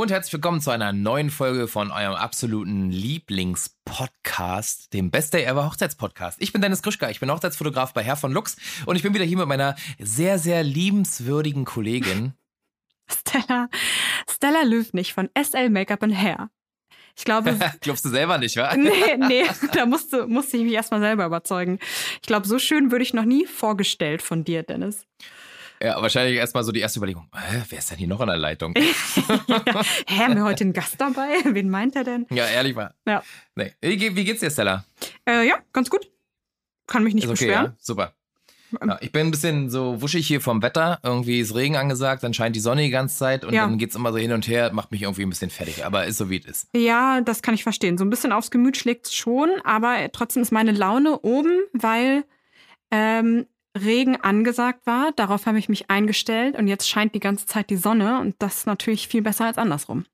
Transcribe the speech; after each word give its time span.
Hallo 0.00 0.06
und 0.06 0.12
herzlich 0.12 0.32
willkommen 0.32 0.62
zu 0.62 0.70
einer 0.70 0.94
neuen 0.94 1.28
Folge 1.28 1.68
von 1.68 1.90
eurem 1.90 2.14
absoluten 2.14 2.90
Lieblingspodcast, 2.90 4.94
dem 4.94 5.10
Best 5.10 5.34
Day 5.34 5.44
Ever 5.44 5.66
Hochzeitspodcast. 5.66 6.40
Ich 6.40 6.54
bin 6.54 6.62
Dennis 6.62 6.80
Krischka, 6.80 7.10
ich 7.10 7.20
bin 7.20 7.30
Hochzeitsfotograf 7.30 7.92
bei 7.92 8.02
Herr 8.02 8.16
von 8.16 8.32
Lux 8.32 8.56
und 8.86 8.96
ich 8.96 9.02
bin 9.02 9.12
wieder 9.12 9.26
hier 9.26 9.36
mit 9.36 9.46
meiner 9.46 9.76
sehr, 9.98 10.38
sehr 10.38 10.62
liebenswürdigen 10.62 11.66
Kollegin. 11.66 12.32
Stella, 13.10 13.68
Stella 14.26 14.62
Löwnig 14.62 15.12
von 15.12 15.28
SL 15.38 15.68
Make-up 15.68 16.02
and 16.02 16.16
Hair. 16.16 16.48
Ich 17.14 17.26
glaube. 17.26 17.58
Glaubst 17.82 18.06
du 18.06 18.08
selber 18.08 18.38
nicht, 18.38 18.56
wa? 18.56 18.74
nee, 18.74 19.18
nee, 19.18 19.44
da 19.74 19.84
musste, 19.84 20.26
musste 20.26 20.56
ich 20.56 20.64
mich 20.64 20.72
erstmal 20.72 21.00
selber 21.00 21.26
überzeugen. 21.26 21.78
Ich 22.22 22.26
glaube, 22.26 22.48
so 22.48 22.58
schön 22.58 22.90
würde 22.90 23.02
ich 23.02 23.12
noch 23.12 23.26
nie 23.26 23.44
vorgestellt 23.44 24.22
von 24.22 24.44
dir, 24.44 24.62
Dennis. 24.62 25.04
Ja, 25.82 26.00
wahrscheinlich 26.02 26.36
erstmal 26.36 26.62
so 26.62 26.72
die 26.72 26.80
erste 26.80 26.98
Überlegung, 26.98 27.28
Hä, 27.34 27.62
wer 27.70 27.78
ist 27.78 27.90
denn 27.90 27.96
hier 27.98 28.06
noch 28.08 28.20
in 28.20 28.26
der 28.26 28.36
Leitung? 28.36 28.74
Hä, 28.76 30.18
haben 30.18 30.36
wir 30.36 30.44
heute 30.44 30.64
einen 30.64 30.72
Gast 30.74 31.00
dabei? 31.00 31.28
Wen 31.44 31.70
meint 31.70 31.96
er 31.96 32.04
denn? 32.04 32.26
Ja, 32.30 32.46
ehrlich 32.46 32.74
mal. 32.76 32.92
Ja. 33.06 33.22
Nee. 33.54 33.72
Wie, 33.80 34.14
wie 34.16 34.24
geht's 34.24 34.40
dir, 34.40 34.50
Stella? 34.50 34.84
Äh, 35.26 35.46
ja, 35.48 35.56
ganz 35.72 35.88
gut. 35.88 36.10
Kann 36.86 37.02
mich 37.04 37.14
nicht 37.14 37.24
Ist 37.24 37.30
okay, 37.30 37.46
beschweren. 37.46 37.64
ja? 37.66 37.74
Super. 37.78 38.14
Ja, 38.86 38.98
ich 39.00 39.10
bin 39.10 39.26
ein 39.26 39.30
bisschen 39.32 39.68
so 39.68 40.00
wuschig 40.00 40.26
hier 40.28 40.40
vom 40.40 40.62
Wetter. 40.62 41.00
Irgendwie 41.02 41.40
ist 41.40 41.54
Regen 41.56 41.76
angesagt, 41.76 42.22
dann 42.22 42.34
scheint 42.34 42.54
die 42.54 42.60
Sonne 42.60 42.82
die 42.82 42.90
ganze 42.90 43.16
Zeit 43.16 43.44
und 43.44 43.52
Ja. 43.52 43.62
dann 43.66 43.78
geht's 43.78 43.96
immer 43.96 44.12
so 44.12 44.18
hin 44.18 44.30
und 44.32 44.46
her, 44.46 44.70
macht 44.72 44.92
mich 44.92 45.02
irgendwie 45.02 45.22
ein 45.22 45.28
bisschen 45.30 45.50
fertig. 45.50 45.84
Aber 45.84 46.04
ist 46.06 46.18
so 46.18 46.30
wie 46.30 46.38
es 46.38 46.44
ist. 46.46 46.68
Ja, 46.76 47.20
das 47.20 47.42
kann 47.42 47.54
ich 47.54 47.64
verstehen. 47.64 47.98
So 47.98 48.04
ein 48.04 48.10
bisschen 48.10 48.30
aufs 48.32 48.50
Gemüt 48.52 48.76
schlägt 48.76 49.06
es 49.06 49.14
schon, 49.14 49.48
aber 49.64 49.96
trotzdem 50.12 50.42
ist 50.42 50.52
meine 50.52 50.70
Laune 50.70 51.18
oben, 51.20 51.62
weil 51.72 52.22
ähm, 52.92 53.46
Regen 53.78 54.16
angesagt 54.16 54.86
war. 54.86 55.12
Darauf 55.12 55.46
habe 55.46 55.58
ich 55.58 55.68
mich 55.68 55.90
eingestellt 55.90 56.56
und 56.56 56.66
jetzt 56.66 56.88
scheint 56.88 57.14
die 57.14 57.20
ganze 57.20 57.46
Zeit 57.46 57.70
die 57.70 57.76
Sonne 57.76 58.20
und 58.20 58.36
das 58.38 58.58
ist 58.58 58.66
natürlich 58.66 59.08
viel 59.08 59.22
besser 59.22 59.46
als 59.46 59.58
andersrum. 59.58 60.04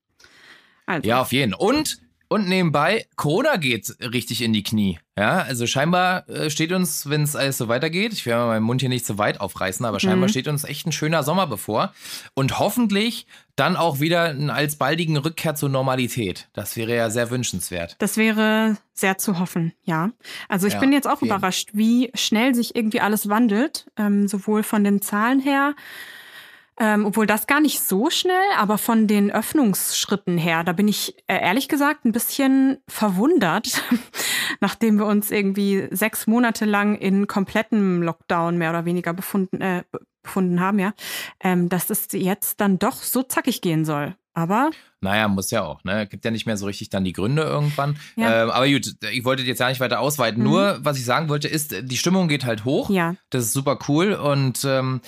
Also, 0.85 1.07
Ja, 1.07 1.21
auf 1.21 1.31
jeden. 1.31 1.53
Und, 1.53 1.99
und 2.29 2.47
nebenbei, 2.47 3.05
Corona 3.15 3.55
geht 3.57 3.95
richtig 4.01 4.41
in 4.41 4.53
die 4.53 4.63
Knie. 4.63 4.99
Ja, 5.17 5.39
also 5.39 5.65
scheinbar 5.65 6.29
äh, 6.29 6.49
steht 6.51 6.71
uns, 6.71 7.09
wenn 7.09 7.23
es 7.23 7.35
alles 7.35 7.57
so 7.57 7.67
weitergeht, 7.67 8.13
ich 8.13 8.25
werde 8.25 8.45
meinen 8.47 8.63
Mund 8.63 8.81
hier 8.81 8.89
nicht 8.89 9.05
so 9.05 9.17
weit 9.17 9.41
aufreißen, 9.41 9.83
aber 9.85 9.99
scheinbar 9.99 10.27
Mhm. 10.27 10.31
steht 10.31 10.47
uns 10.47 10.63
echt 10.63 10.85
ein 10.85 10.91
schöner 10.91 11.23
Sommer 11.23 11.47
bevor. 11.47 11.93
Und 12.35 12.59
hoffentlich 12.59 13.25
dann 13.55 13.75
auch 13.75 13.99
wieder 13.99 14.25
einen 14.25 14.51
alsbaldigen 14.51 15.17
Rückkehr 15.17 15.55
zur 15.55 15.69
Normalität. 15.69 16.49
Das 16.53 16.75
wäre 16.77 16.95
ja 16.95 17.09
sehr 17.09 17.31
wünschenswert. 17.31 17.95
Das 17.97 18.15
wäre 18.17 18.77
sehr 18.93 19.17
zu 19.17 19.39
hoffen, 19.39 19.73
ja. 19.83 20.11
Also 20.49 20.67
ich 20.67 20.73
Ja, 20.73 20.79
bin 20.79 20.91
jetzt 20.93 21.07
auch 21.07 21.21
jeden. 21.21 21.35
überrascht, 21.35 21.69
wie 21.73 22.11
schnell 22.13 22.53
sich 22.53 22.75
irgendwie 22.75 23.01
alles 23.01 23.27
wandelt, 23.29 23.87
ähm, 23.97 24.27
sowohl 24.27 24.61
von 24.61 24.83
den 24.83 25.01
Zahlen 25.01 25.39
her, 25.39 25.73
ähm, 26.79 27.05
obwohl 27.05 27.25
das 27.25 27.47
gar 27.47 27.59
nicht 27.59 27.81
so 27.81 28.09
schnell, 28.09 28.35
aber 28.57 28.77
von 28.77 29.07
den 29.07 29.31
Öffnungsschritten 29.31 30.37
her, 30.37 30.63
da 30.63 30.73
bin 30.73 30.87
ich 30.87 31.15
äh, 31.27 31.39
ehrlich 31.41 31.67
gesagt 31.67 32.05
ein 32.05 32.11
bisschen 32.11 32.77
verwundert, 32.87 33.81
nachdem 34.59 34.97
wir 34.97 35.05
uns 35.05 35.31
irgendwie 35.31 35.87
sechs 35.91 36.27
Monate 36.27 36.65
lang 36.65 36.95
in 36.95 37.27
komplettem 37.27 38.03
Lockdown 38.03 38.57
mehr 38.57 38.69
oder 38.69 38.85
weniger 38.85 39.13
befunden, 39.13 39.61
äh, 39.61 39.83
befunden 40.21 40.59
haben, 40.59 40.79
ja, 40.79 40.93
ähm, 41.41 41.69
dass 41.69 41.89
es 41.89 42.07
jetzt 42.11 42.59
dann 42.61 42.79
doch 42.79 43.01
so 43.01 43.23
zackig 43.23 43.61
gehen 43.61 43.85
soll. 43.85 44.15
Aber 44.33 44.69
Naja, 45.01 45.27
muss 45.29 45.49
ja 45.49 45.63
auch, 45.63 45.83
ne? 45.83 46.05
Gibt 46.05 46.23
ja 46.23 46.29
nicht 46.29 46.45
mehr 46.45 46.57
so 46.57 46.67
richtig 46.67 46.89
dann 46.91 47.03
die 47.03 47.13
Gründe 47.13 47.41
irgendwann. 47.41 47.97
Ja. 48.15 48.43
Ähm, 48.43 48.51
aber 48.51 48.69
gut, 48.69 48.93
ich 49.11 49.25
wollte 49.25 49.41
jetzt 49.41 49.57
ja 49.57 49.67
nicht 49.67 49.79
weiter 49.79 49.99
ausweiten. 49.99 50.43
Mhm. 50.43 50.49
Nur, 50.49 50.77
was 50.81 50.99
ich 50.99 51.05
sagen 51.05 51.27
wollte, 51.27 51.47
ist, 51.47 51.73
die 51.81 51.97
Stimmung 51.97 52.27
geht 52.27 52.45
halt 52.45 52.63
hoch. 52.63 52.91
ja, 52.91 53.15
Das 53.31 53.45
ist 53.45 53.53
super 53.53 53.79
cool 53.87 54.13
und 54.13 54.63
ähm, 54.63 55.01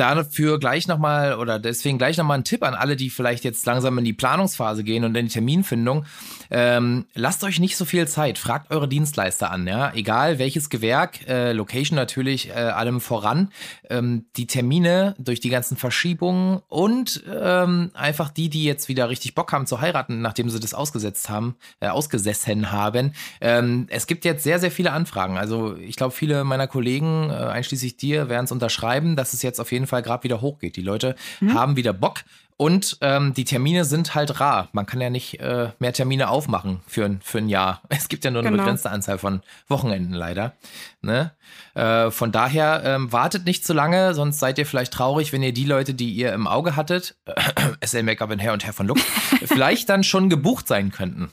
dafür 0.00 0.58
gleich 0.58 0.88
nochmal 0.88 1.34
oder 1.34 1.58
deswegen 1.58 1.98
gleich 1.98 2.16
nochmal 2.16 2.38
ein 2.38 2.44
Tipp 2.44 2.62
an 2.62 2.74
alle, 2.74 2.96
die 2.96 3.10
vielleicht 3.10 3.44
jetzt 3.44 3.66
langsam 3.66 3.98
in 3.98 4.04
die 4.04 4.12
Planungsphase 4.12 4.82
gehen 4.82 5.04
und 5.04 5.14
in 5.16 5.26
die 5.26 5.32
Terminfindung. 5.32 6.06
Ähm, 6.50 7.06
lasst 7.14 7.44
euch 7.44 7.60
nicht 7.60 7.76
so 7.76 7.84
viel 7.84 8.08
Zeit. 8.08 8.38
Fragt 8.38 8.70
eure 8.70 8.88
Dienstleister 8.88 9.50
an, 9.50 9.66
ja. 9.66 9.92
Egal 9.94 10.38
welches 10.38 10.70
Gewerk, 10.70 11.28
äh, 11.28 11.52
Location 11.52 11.96
natürlich, 11.96 12.48
äh, 12.48 12.52
allem 12.52 13.00
voran. 13.00 13.52
Ähm, 13.88 14.26
die 14.36 14.46
Termine 14.46 15.14
durch 15.18 15.40
die 15.40 15.50
ganzen 15.50 15.76
Verschiebungen 15.76 16.60
und 16.68 17.22
ähm, 17.30 17.90
einfach 17.94 18.30
die, 18.30 18.48
die 18.48 18.64
jetzt 18.64 18.88
wieder 18.88 19.08
richtig 19.08 19.34
Bock 19.34 19.52
haben 19.52 19.66
zu 19.66 19.80
heiraten, 19.80 20.22
nachdem 20.22 20.48
sie 20.48 20.60
das 20.60 20.74
ausgesetzt 20.74 21.28
haben, 21.28 21.56
äh, 21.80 21.88
ausgesessen 21.88 22.72
haben. 22.72 23.12
Ähm, 23.40 23.86
es 23.90 24.06
gibt 24.06 24.24
jetzt 24.24 24.44
sehr, 24.44 24.58
sehr 24.58 24.70
viele 24.70 24.92
Anfragen. 24.92 25.36
Also 25.36 25.76
ich 25.76 25.96
glaube, 25.96 26.14
viele 26.14 26.44
meiner 26.44 26.66
Kollegen, 26.66 27.28
äh, 27.30 27.34
einschließlich 27.34 27.96
dir, 27.96 28.28
werden 28.28 28.44
es 28.44 28.52
unterschreiben, 28.52 29.16
dass 29.16 29.34
es 29.34 29.42
jetzt 29.42 29.60
auf 29.60 29.72
jeden 29.72 29.86
Fall 29.86 29.89
gerade 29.98 30.24
wieder 30.24 30.40
hochgeht. 30.40 30.76
Die 30.76 30.82
Leute 30.82 31.16
haben 31.52 31.76
wieder 31.76 31.92
Bock. 31.92 32.20
Und 32.56 32.98
ähm, 33.00 33.32
die 33.32 33.44
Termine 33.44 33.86
sind 33.86 34.14
halt 34.14 34.38
rar. 34.38 34.68
Man 34.72 34.84
kann 34.84 35.00
ja 35.00 35.08
nicht 35.08 35.40
äh, 35.40 35.70
mehr 35.78 35.94
Termine 35.94 36.28
aufmachen 36.28 36.80
für, 36.86 37.06
ein- 37.06 37.20
für 37.22 37.38
ein 37.38 37.48
Jahr. 37.48 37.80
Es 37.88 38.08
gibt 38.10 38.22
ja 38.22 38.30
nur 38.30 38.42
eine 38.42 38.50
Genau. 38.50 38.62
begrenzte 38.64 38.90
Anzahl 38.90 39.16
von 39.16 39.40
Wochenenden 39.68 40.12
leider. 40.12 40.52
Ne? 41.00 41.32
Äh, 41.74 42.10
von 42.10 42.32
daher 42.32 42.82
ähm, 42.84 43.12
wartet 43.12 43.46
nicht 43.46 43.64
zu 43.64 43.72
lange, 43.72 44.12
sonst 44.12 44.40
seid 44.40 44.58
ihr 44.58 44.66
vielleicht 44.66 44.92
traurig, 44.92 45.32
wenn 45.32 45.42
ihr 45.42 45.54
die 45.54 45.64
Leute, 45.64 45.94
die 45.94 46.12
ihr 46.12 46.34
im 46.34 46.46
Auge 46.46 46.76
hattet, 46.76 47.16
SL 47.82 48.02
Make-up 48.02 48.30
und 48.30 48.40
Herr 48.40 48.52
und 48.52 48.62
Herr 48.62 48.74
von 48.74 48.86
Lux, 48.88 49.00
vielleicht 49.46 49.88
dann 49.88 50.04
schon 50.04 50.28
gebucht 50.28 50.68
sein 50.68 50.90
könnten. 50.92 51.30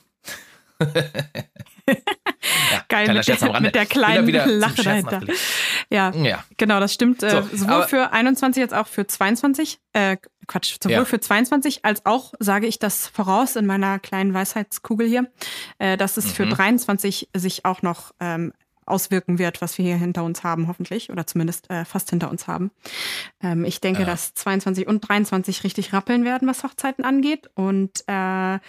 ja, 2.71 2.83
geil 2.87 3.13
mit 3.13 3.27
der, 3.27 3.61
mit 3.61 3.75
der 3.75 3.85
kleinen 3.85 4.27
wieder 4.27 4.43
zum 4.45 4.59
Lache 4.59 4.83
dahinter. 4.83 5.21
Ja, 5.89 6.11
Ja. 6.11 6.43
genau, 6.57 6.79
das 6.79 6.93
stimmt. 6.93 7.23
Äh, 7.23 7.29
So, 7.29 7.57
sowohl 7.57 7.83
für 7.83 8.11
21 8.13 8.63
als 8.63 8.73
auch 8.73 8.87
für 8.87 9.07
22. 9.07 9.79
Äh, 9.93 10.17
Quatsch, 10.47 10.75
sowohl 10.81 10.91
Ja. 10.97 11.05
für 11.05 11.19
22 11.19 11.83
als 11.83 12.05
auch 12.05 12.33
sage 12.39 12.67
ich 12.67 12.79
das 12.79 13.07
voraus 13.07 13.55
in 13.55 13.65
meiner 13.65 13.99
kleinen 13.99 14.33
Weisheitskugel 14.33 15.07
hier, 15.07 15.27
äh, 15.79 15.97
dass 15.97 16.17
es 16.17 16.31
für 16.31 16.45
Mhm. 16.45 16.51
23 16.51 17.29
sich 17.35 17.65
auch 17.65 17.81
noch 17.81 18.13
ähm, 18.19 18.53
auswirken 18.85 19.37
wird, 19.37 19.61
was 19.61 19.77
wir 19.77 19.83
hier 19.83 19.97
hinter 19.97 20.23
uns 20.23 20.45
haben, 20.45 20.69
hoffentlich, 20.69 21.09
oder 21.09 21.27
zumindest 21.27 21.69
äh, 21.69 21.83
fast 21.83 22.09
hinter 22.09 22.29
uns 22.31 22.47
haben. 22.47 22.71
Ähm, 23.43 23.65
ich 23.65 23.81
denke, 23.81 24.01
Ja. 24.03 24.05
dass 24.05 24.33
22 24.33 24.87
und 24.87 25.01
23 25.01 25.65
richtig 25.65 25.91
rappeln 25.91 26.23
werden, 26.23 26.47
was 26.47 26.63
Hochzeiten 26.63 27.03
angeht. 27.03 27.49
Und 27.55 28.05
äh, 28.07 28.59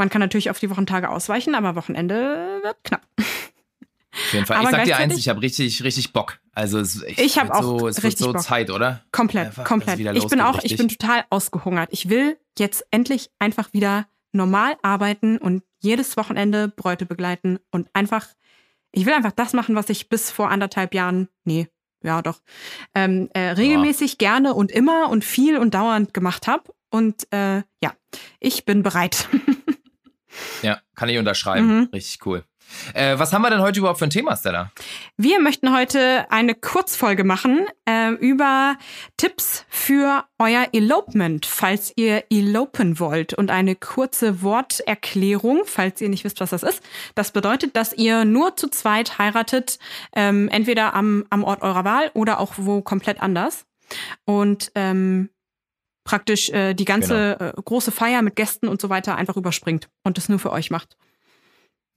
man 0.00 0.08
kann 0.08 0.20
natürlich 0.20 0.48
auf 0.48 0.58
die 0.58 0.70
Wochentage 0.70 1.10
ausweichen, 1.10 1.54
aber 1.54 1.76
Wochenende 1.76 2.60
wird 2.62 2.76
knapp. 2.84 3.02
Auf 3.18 4.32
jeden 4.32 4.46
Fall. 4.46 4.56
Aber 4.56 4.70
ich 4.70 4.70
sag 4.70 4.84
dir 4.84 4.96
eins, 4.96 5.18
ich 5.18 5.28
habe 5.28 5.42
richtig, 5.42 5.84
richtig 5.84 6.14
Bock. 6.14 6.40
Also 6.52 6.78
es, 6.80 7.02
ich, 7.02 7.18
Ich 7.18 7.38
hab 7.38 7.48
wird 7.48 7.56
auch 7.56 7.62
so, 7.62 7.86
es 7.86 8.02
richtig 8.02 8.24
so 8.24 8.32
Bock. 8.32 8.42
Zeit, 8.42 8.70
oder? 8.70 9.04
Komplett, 9.12 9.48
Einfach, 9.48 9.64
komplett. 9.64 10.00
Ich 10.16 10.26
bin 10.26 10.40
auch, 10.40 10.58
ich 10.62 10.78
bin 10.78 10.88
total 10.88 11.26
ausgehungert. 11.28 11.90
Ich 11.92 12.08
will 12.08 12.38
jetzt 12.58 12.82
endlich 12.90 13.30
einfach 13.38 13.74
wieder 13.74 14.08
normal 14.32 14.78
arbeiten 14.80 15.36
und 15.36 15.62
jedes 15.80 16.16
Wochenende 16.16 16.68
Bräute 16.68 17.04
begleiten 17.04 17.58
und 17.70 17.88
einfach, 17.92 18.26
ich 18.92 19.04
will 19.04 19.12
einfach 19.12 19.32
das 19.32 19.52
machen, 19.52 19.74
was 19.74 19.90
ich 19.90 20.08
bis 20.08 20.30
vor 20.30 20.50
anderthalb 20.50 20.94
Jahren, 20.94 21.28
nee, 21.44 21.68
ja 22.02 22.22
doch, 22.22 22.40
ähm, 22.94 23.28
äh, 23.34 23.50
regelmäßig 23.50 24.16
gerne 24.16 24.54
und 24.54 24.72
immer 24.72 25.10
und 25.10 25.26
viel 25.26 25.58
und 25.58 25.74
dauernd 25.74 26.14
gemacht 26.14 26.46
habe. 26.46 26.64
Und 26.90 27.30
äh, 27.32 27.62
ja, 27.82 27.92
ich 28.40 28.64
bin 28.64 28.82
bereit. 28.82 29.28
Ja, 30.62 30.80
kann 30.94 31.08
ich 31.08 31.18
unterschreiben. 31.18 31.66
Mhm. 31.66 31.88
Richtig 31.92 32.24
cool. 32.26 32.44
Äh, 32.94 33.18
was 33.18 33.32
haben 33.32 33.42
wir 33.42 33.50
denn 33.50 33.60
heute 33.60 33.80
überhaupt 33.80 33.98
für 33.98 34.06
ein 34.06 34.10
Thema, 34.10 34.36
Stella? 34.36 34.70
Wir 35.16 35.40
möchten 35.40 35.74
heute 35.74 36.30
eine 36.30 36.54
Kurzfolge 36.54 37.24
machen 37.24 37.66
äh, 37.84 38.10
über 38.12 38.76
Tipps 39.16 39.64
für 39.68 40.24
euer 40.38 40.68
Elopement, 40.72 41.46
falls 41.46 41.92
ihr 41.96 42.24
elopen 42.30 42.98
wollt. 42.98 43.34
Und 43.34 43.50
eine 43.50 43.76
kurze 43.76 44.42
Worterklärung, 44.42 45.62
falls 45.64 46.00
ihr 46.00 46.08
nicht 46.08 46.24
wisst, 46.24 46.40
was 46.40 46.50
das 46.50 46.62
ist. 46.62 46.82
Das 47.14 47.32
bedeutet, 47.32 47.76
dass 47.76 47.92
ihr 47.92 48.24
nur 48.24 48.56
zu 48.56 48.68
zweit 48.68 49.18
heiratet, 49.18 49.78
ähm, 50.14 50.48
entweder 50.48 50.94
am, 50.94 51.26
am 51.30 51.44
Ort 51.44 51.62
eurer 51.62 51.84
Wahl 51.84 52.10
oder 52.14 52.40
auch 52.40 52.54
wo 52.56 52.82
komplett 52.82 53.20
anders. 53.20 53.66
Und 54.24 54.70
ähm, 54.74 55.30
praktisch 56.10 56.50
äh, 56.50 56.74
die 56.74 56.84
ganze 56.84 57.38
äh, 57.56 57.62
große 57.62 57.92
Feier 57.92 58.22
mit 58.22 58.34
Gästen 58.36 58.66
und 58.68 58.80
so 58.80 58.88
weiter 58.88 59.16
einfach 59.16 59.36
überspringt 59.36 59.88
und 60.02 60.16
das 60.18 60.28
nur 60.28 60.38
für 60.40 60.50
euch 60.52 60.70
macht. 60.70 60.96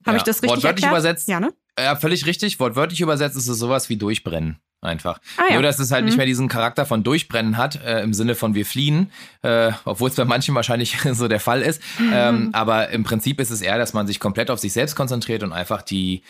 Habe 0.06 0.16
Ja, 0.16 0.16
ich 0.18 0.22
das 0.22 0.36
richtig 0.36 0.50
wortwörtlich 0.56 0.84
erklärt? 0.84 0.92
übersetzt? 1.04 1.28
Ja, 1.28 1.40
ne? 1.40 1.52
Ja, 1.78 1.96
völlig 1.96 2.26
richtig. 2.26 2.60
Wortwörtlich 2.60 3.00
übersetzt 3.00 3.36
ist 3.36 3.48
es 3.48 3.58
sowas 3.58 3.88
wie 3.88 3.96
durchbrennen. 3.96 4.58
Einfach. 4.82 5.18
Ah, 5.38 5.44
ja. 5.48 5.54
Nur, 5.54 5.62
dass 5.62 5.78
es 5.78 5.90
halt 5.90 6.04
nicht 6.04 6.12
Mhm. 6.14 6.18
mehr 6.18 6.26
diesen 6.26 6.48
Charakter 6.48 6.84
von 6.84 7.02
durchbrennen 7.02 7.56
hat, 7.56 7.82
äh, 7.82 8.02
im 8.02 8.12
Sinne 8.12 8.34
von 8.34 8.54
wir 8.54 8.66
fliehen, 8.66 9.10
äh, 9.42 9.72
obwohl 9.86 10.10
es 10.10 10.14
bei 10.16 10.26
manchen 10.26 10.54
wahrscheinlich 10.54 10.96
so 11.12 11.26
der 11.26 11.40
Fall 11.40 11.62
ist. 11.62 11.80
Ähm, 12.12 12.50
aber 12.52 12.90
im 12.90 13.02
Prinzip 13.02 13.40
ist 13.40 13.50
es 13.50 13.62
eher, 13.62 13.78
dass 13.78 13.94
man 13.94 14.06
sich 14.06 14.20
komplett 14.20 14.50
auf 14.50 14.58
sich 14.60 14.74
selbst 14.74 14.94
konzentriert 14.94 15.42
und 15.42 15.54
einfach 15.54 15.80
die, 15.80 16.22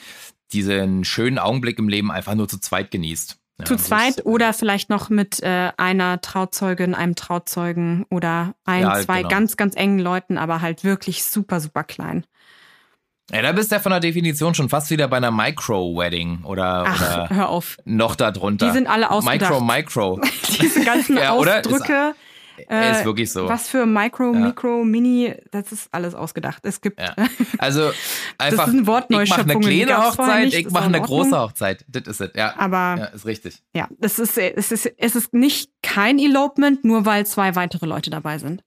diesen 0.53 1.05
schönen 1.05 1.39
Augenblick 1.41 1.79
im 1.81 1.89
Leben 1.89 2.13
einfach 2.13 2.35
nur 2.37 2.49
zu 2.49 2.59
zweit 2.61 2.93
genießt. 2.93 3.37
Ja, 3.61 3.67
Zu 3.67 3.77
zweit 3.77 4.17
ist, 4.17 4.27
oder 4.27 4.53
vielleicht 4.53 4.91
noch 4.91 5.11
mit 5.11 5.41
äh, 5.43 5.71
einer 5.77 6.21
Trauzeugin, 6.21 6.95
einem 6.95 7.15
Trauzeugen 7.15 8.05
oder 8.11 8.55
ein, 8.65 8.83
Ja, 8.83 9.01
zwei 9.01 9.19
genau. 9.19 9.29
ganz, 9.29 9.57
ganz 9.57 9.77
engen 9.77 10.01
Leuten, 10.01 10.39
aber 10.39 10.61
halt 10.61 10.83
wirklich 10.83 11.25
super, 11.25 11.61
super 11.61 11.85
klein. 11.85 12.27
Ja, 13.31 13.43
da 13.43 13.53
bist 13.53 13.71
du 13.71 13.77
ja 13.77 13.81
von 13.81 13.91
der 13.91 14.01
Definition 14.01 14.55
schon 14.55 14.69
fast 14.69 14.91
wieder 14.91 15.07
bei 15.09 15.17
einer 15.19 15.31
Micro-Wedding 15.31 16.43
oder, 16.45 16.85
Ach, 16.87 17.01
oder 17.01 17.29
hör 17.31 17.49
auf. 17.49 17.77
noch 17.85 18.17
darunter. 18.17 18.67
Die 18.67 18.73
sind 18.73 18.87
alle 18.89 19.11
ausgedacht. 19.11 19.51
Micro, 19.63 20.17
Micro. 20.19 20.21
Diese 20.61 20.85
ganzen 20.85 21.17
Ja, 21.23 21.35
oder? 21.35 21.61
Ist- 21.61 21.67
Ausdrücke, 21.73 22.15
Äh, 22.69 22.93
ist 22.93 23.05
wirklich 23.05 23.31
so. 23.31 23.49
Was 23.49 23.69
für 23.69 23.87
Micro, 23.87 24.33
ja. 24.33 24.39
Mikro, 24.39 24.85
Mini, 24.85 25.35
das 25.51 25.73
ist 25.73 25.89
alles 25.93 26.15
ausgedacht. 26.15 26.65
Es 26.65 26.81
gibt. 26.81 27.01
Ja. 27.01 27.15
Also 27.59 27.91
einfach. 28.39 28.65
das 28.65 28.69
ist 28.69 28.75
ein 28.75 28.87
Wort 28.87 29.07
Ich 29.11 29.31
mache 29.31 29.43
eine 29.43 29.59
kleine 29.59 30.05
Hochzeit, 30.05 30.53
ich 30.53 30.71
mache 30.71 30.85
eine 30.85 31.01
große 31.01 31.39
Hochzeit. 31.39 31.85
Das 31.89 32.03
ist 32.07 32.21
es. 32.21 32.31
Ja. 32.35 32.55
Aber. 32.59 32.97
Ja, 32.99 33.05
ist 33.07 33.27
richtig. 33.27 33.63
Ja, 33.75 33.89
das 33.99 34.19
ist, 34.19 34.37
es 34.37 34.73
ist, 34.73 34.93
es 34.97 35.17
ist 35.17 35.33
nicht 35.33 35.71
kein 35.83 36.19
Elopement, 36.19 36.85
nur 36.85 37.07
weil 37.07 37.27
zwei 37.27 37.55
weitere 37.55 37.87
Leute 37.87 38.11
dabei 38.11 38.39
sind. 38.39 38.63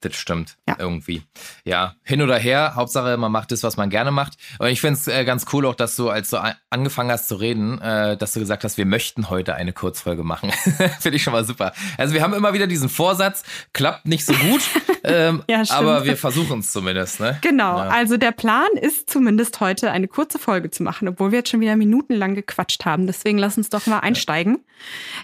Das 0.00 0.14
stimmt, 0.14 0.56
ja. 0.68 0.76
irgendwie. 0.78 1.22
Ja, 1.64 1.94
hin 2.04 2.22
oder 2.22 2.38
her, 2.38 2.74
Hauptsache, 2.76 3.16
man 3.16 3.32
macht 3.32 3.50
das, 3.50 3.64
was 3.64 3.76
man 3.76 3.90
gerne 3.90 4.12
macht. 4.12 4.34
Und 4.60 4.68
ich 4.68 4.80
finde 4.80 4.98
es 5.00 5.08
äh, 5.08 5.24
ganz 5.24 5.46
cool 5.52 5.66
auch, 5.66 5.74
dass 5.74 5.96
du, 5.96 6.08
als 6.08 6.30
du 6.30 6.38
angefangen 6.70 7.10
hast 7.10 7.26
zu 7.26 7.34
reden, 7.34 7.80
äh, 7.80 8.16
dass 8.16 8.32
du 8.32 8.38
gesagt 8.38 8.62
hast, 8.62 8.78
wir 8.78 8.86
möchten 8.86 9.28
heute 9.28 9.56
eine 9.56 9.72
Kurzfolge 9.72 10.22
machen. 10.22 10.52
finde 11.00 11.16
ich 11.16 11.24
schon 11.24 11.32
mal 11.32 11.44
super. 11.44 11.72
Also 11.96 12.14
wir 12.14 12.22
haben 12.22 12.32
immer 12.32 12.52
wieder 12.52 12.68
diesen 12.68 12.88
Vorsatz, 12.88 13.42
klappt 13.72 14.06
nicht 14.06 14.24
so 14.24 14.34
gut, 14.34 14.62
ähm, 15.04 15.42
ja, 15.48 15.64
aber 15.70 16.04
wir 16.04 16.16
versuchen 16.16 16.60
es 16.60 16.70
zumindest. 16.70 17.18
Ne? 17.18 17.36
Genau, 17.40 17.78
ja. 17.78 17.88
also 17.88 18.16
der 18.16 18.32
Plan 18.32 18.68
ist 18.80 19.10
zumindest 19.10 19.58
heute 19.58 19.90
eine 19.90 20.06
kurze 20.06 20.38
Folge 20.38 20.70
zu 20.70 20.84
machen, 20.84 21.08
obwohl 21.08 21.32
wir 21.32 21.40
jetzt 21.40 21.50
schon 21.50 21.60
wieder 21.60 21.74
minutenlang 21.74 22.36
gequatscht 22.36 22.84
haben. 22.84 23.08
Deswegen 23.08 23.38
lass 23.38 23.58
uns 23.58 23.68
doch 23.68 23.86
mal 23.86 23.98
einsteigen 23.98 24.64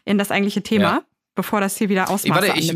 in 0.05 0.19
das 0.19 0.32
eigentliche 0.32 0.62
Thema 0.62 1.05
bevor 1.35 1.61
das 1.61 1.77
hier 1.77 1.89
wieder 1.89 2.11
Ausmaße 2.11 2.49
Warte, 2.49 2.59
ich. 2.59 2.75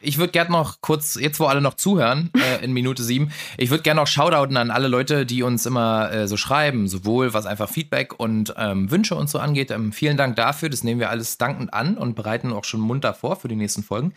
Ich 0.00 0.18
würde 0.18 0.32
gerne 0.32 0.50
noch 0.50 0.80
kurz, 0.82 1.18
jetzt 1.18 1.40
wo 1.40 1.46
alle 1.46 1.62
noch 1.62 1.74
zuhören, 1.74 2.30
äh, 2.36 2.62
in 2.62 2.72
Minute 2.72 3.02
sieben, 3.02 3.32
ich 3.56 3.70
würde 3.70 3.82
gerne 3.82 4.00
noch 4.00 4.06
Shoutouten 4.06 4.56
an 4.56 4.70
alle 4.70 4.88
Leute, 4.88 5.24
die 5.24 5.42
uns 5.42 5.64
immer 5.64 6.12
äh, 6.12 6.28
so 6.28 6.36
schreiben, 6.36 6.88
sowohl 6.88 7.32
was 7.32 7.46
einfach 7.46 7.70
Feedback 7.70 8.18
und 8.18 8.54
ähm, 8.58 8.90
Wünsche 8.90 9.14
und 9.14 9.30
so 9.30 9.38
angeht. 9.38 9.70
Ähm, 9.70 9.92
vielen 9.92 10.16
Dank 10.16 10.36
dafür, 10.36 10.68
das 10.68 10.84
nehmen 10.84 11.00
wir 11.00 11.08
alles 11.08 11.38
dankend 11.38 11.72
an 11.72 11.96
und 11.96 12.14
bereiten 12.14 12.52
auch 12.52 12.64
schon 12.64 12.80
munter 12.80 13.14
vor 13.14 13.36
für 13.36 13.48
die 13.48 13.56
nächsten 13.56 13.82
Folgen. 13.82 14.12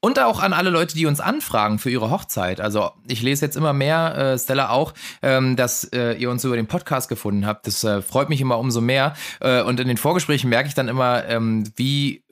Und 0.00 0.18
auch 0.18 0.40
an 0.40 0.52
alle 0.52 0.70
Leute, 0.70 0.94
die 0.94 1.06
uns 1.06 1.20
anfragen 1.20 1.78
für 1.78 1.90
ihre 1.90 2.10
Hochzeit. 2.10 2.60
Also 2.60 2.90
ich 3.08 3.22
lese 3.22 3.46
jetzt 3.46 3.56
immer 3.56 3.72
mehr, 3.72 4.16
äh, 4.16 4.38
Stella 4.38 4.70
auch, 4.70 4.92
ähm, 5.22 5.56
dass 5.56 5.84
äh, 5.84 6.12
ihr 6.12 6.30
uns 6.30 6.44
über 6.44 6.56
den 6.56 6.66
Podcast 6.66 7.08
gefunden 7.08 7.46
habt. 7.46 7.66
Das 7.66 7.82
äh, 7.84 8.02
freut 8.02 8.28
mich 8.28 8.40
immer 8.42 8.58
umso 8.58 8.82
mehr. 8.82 9.14
Äh, 9.40 9.62
und 9.62 9.80
in 9.80 9.88
den 9.88 9.96
Vorgesprächen 9.96 10.50
merke 10.50 10.68
ich 10.68 10.74
dann 10.74 10.88
immer, 10.88 11.24
ähm, 11.26 11.64
wie 11.76 12.22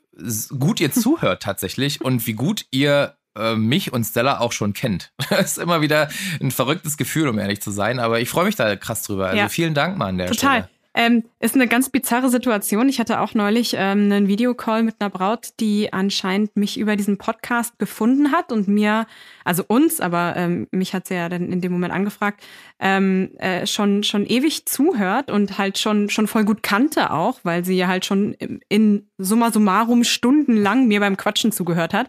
gut 0.58 0.80
ihr 0.80 0.92
zuhört 0.92 1.42
tatsächlich 1.42 2.00
und 2.00 2.26
wie 2.26 2.32
gut 2.32 2.66
ihr 2.70 3.16
äh, 3.36 3.54
mich 3.54 3.92
und 3.92 4.04
Stella 4.04 4.40
auch 4.40 4.52
schon 4.52 4.72
kennt. 4.72 5.12
Das 5.30 5.52
ist 5.52 5.58
immer 5.58 5.80
wieder 5.80 6.08
ein 6.40 6.50
verrücktes 6.50 6.96
Gefühl, 6.96 7.28
um 7.28 7.38
ehrlich 7.38 7.60
zu 7.60 7.70
sein, 7.70 7.98
aber 7.98 8.20
ich 8.20 8.28
freue 8.28 8.46
mich 8.46 8.56
da 8.56 8.74
krass 8.76 9.02
drüber. 9.02 9.26
Also 9.26 9.38
ja. 9.38 9.48
vielen 9.48 9.74
Dank 9.74 9.96
mal 9.96 10.06
an 10.06 10.18
der 10.18 10.28
Total. 10.28 10.62
Stelle. 10.62 10.68
Ähm, 10.94 11.24
ist 11.40 11.54
eine 11.54 11.68
ganz 11.68 11.90
bizarre 11.90 12.30
Situation. 12.30 12.88
Ich 12.88 12.98
hatte 12.98 13.20
auch 13.20 13.34
neulich 13.34 13.74
ähm, 13.74 14.10
einen 14.10 14.28
Videocall 14.28 14.82
mit 14.82 14.96
einer 14.98 15.10
Braut, 15.10 15.50
die 15.60 15.92
anscheinend 15.92 16.56
mich 16.56 16.78
über 16.78 16.96
diesen 16.96 17.18
Podcast 17.18 17.78
gefunden 17.78 18.32
hat 18.32 18.50
und 18.50 18.66
mir, 18.66 19.06
also 19.44 19.64
uns, 19.68 20.00
aber 20.00 20.34
ähm, 20.36 20.66
mich 20.70 20.94
hat 20.94 21.06
sie 21.06 21.14
ja 21.14 21.28
dann 21.28 21.52
in 21.52 21.60
dem 21.60 21.72
Moment 21.72 21.92
angefragt, 21.92 22.42
ähm, 22.80 23.30
äh, 23.38 23.66
schon, 23.66 24.04
schon 24.04 24.26
ewig 24.26 24.66
zuhört 24.66 25.30
und 25.30 25.58
halt 25.58 25.78
schon, 25.78 26.10
schon 26.10 26.26
voll 26.26 26.44
gut 26.44 26.62
kannte 26.62 27.10
auch, 27.10 27.40
weil 27.42 27.64
sie 27.64 27.76
ja 27.76 27.88
halt 27.88 28.04
schon 28.04 28.34
in 28.68 29.06
summa 29.18 29.52
summarum 29.52 30.04
stundenlang 30.04 30.88
mir 30.88 31.00
beim 31.00 31.16
Quatschen 31.16 31.52
zugehört 31.52 31.92
hat. 31.92 32.08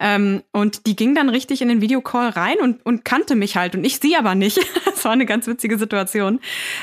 Ähm, 0.00 0.42
und 0.52 0.86
die 0.86 0.96
ging 0.96 1.14
dann 1.14 1.28
richtig 1.28 1.62
in 1.62 1.68
den 1.68 1.80
Videocall 1.80 2.30
rein 2.30 2.56
und, 2.62 2.84
und 2.86 3.04
kannte 3.04 3.36
mich 3.36 3.56
halt 3.56 3.74
und 3.74 3.84
ich 3.84 3.98
sie 4.00 4.16
aber 4.16 4.34
nicht. 4.34 4.58
das 4.84 5.04
war 5.04 5.12
eine 5.12 5.26
ganz 5.26 5.46
witzige 5.46 5.78
Situation. 5.78 6.40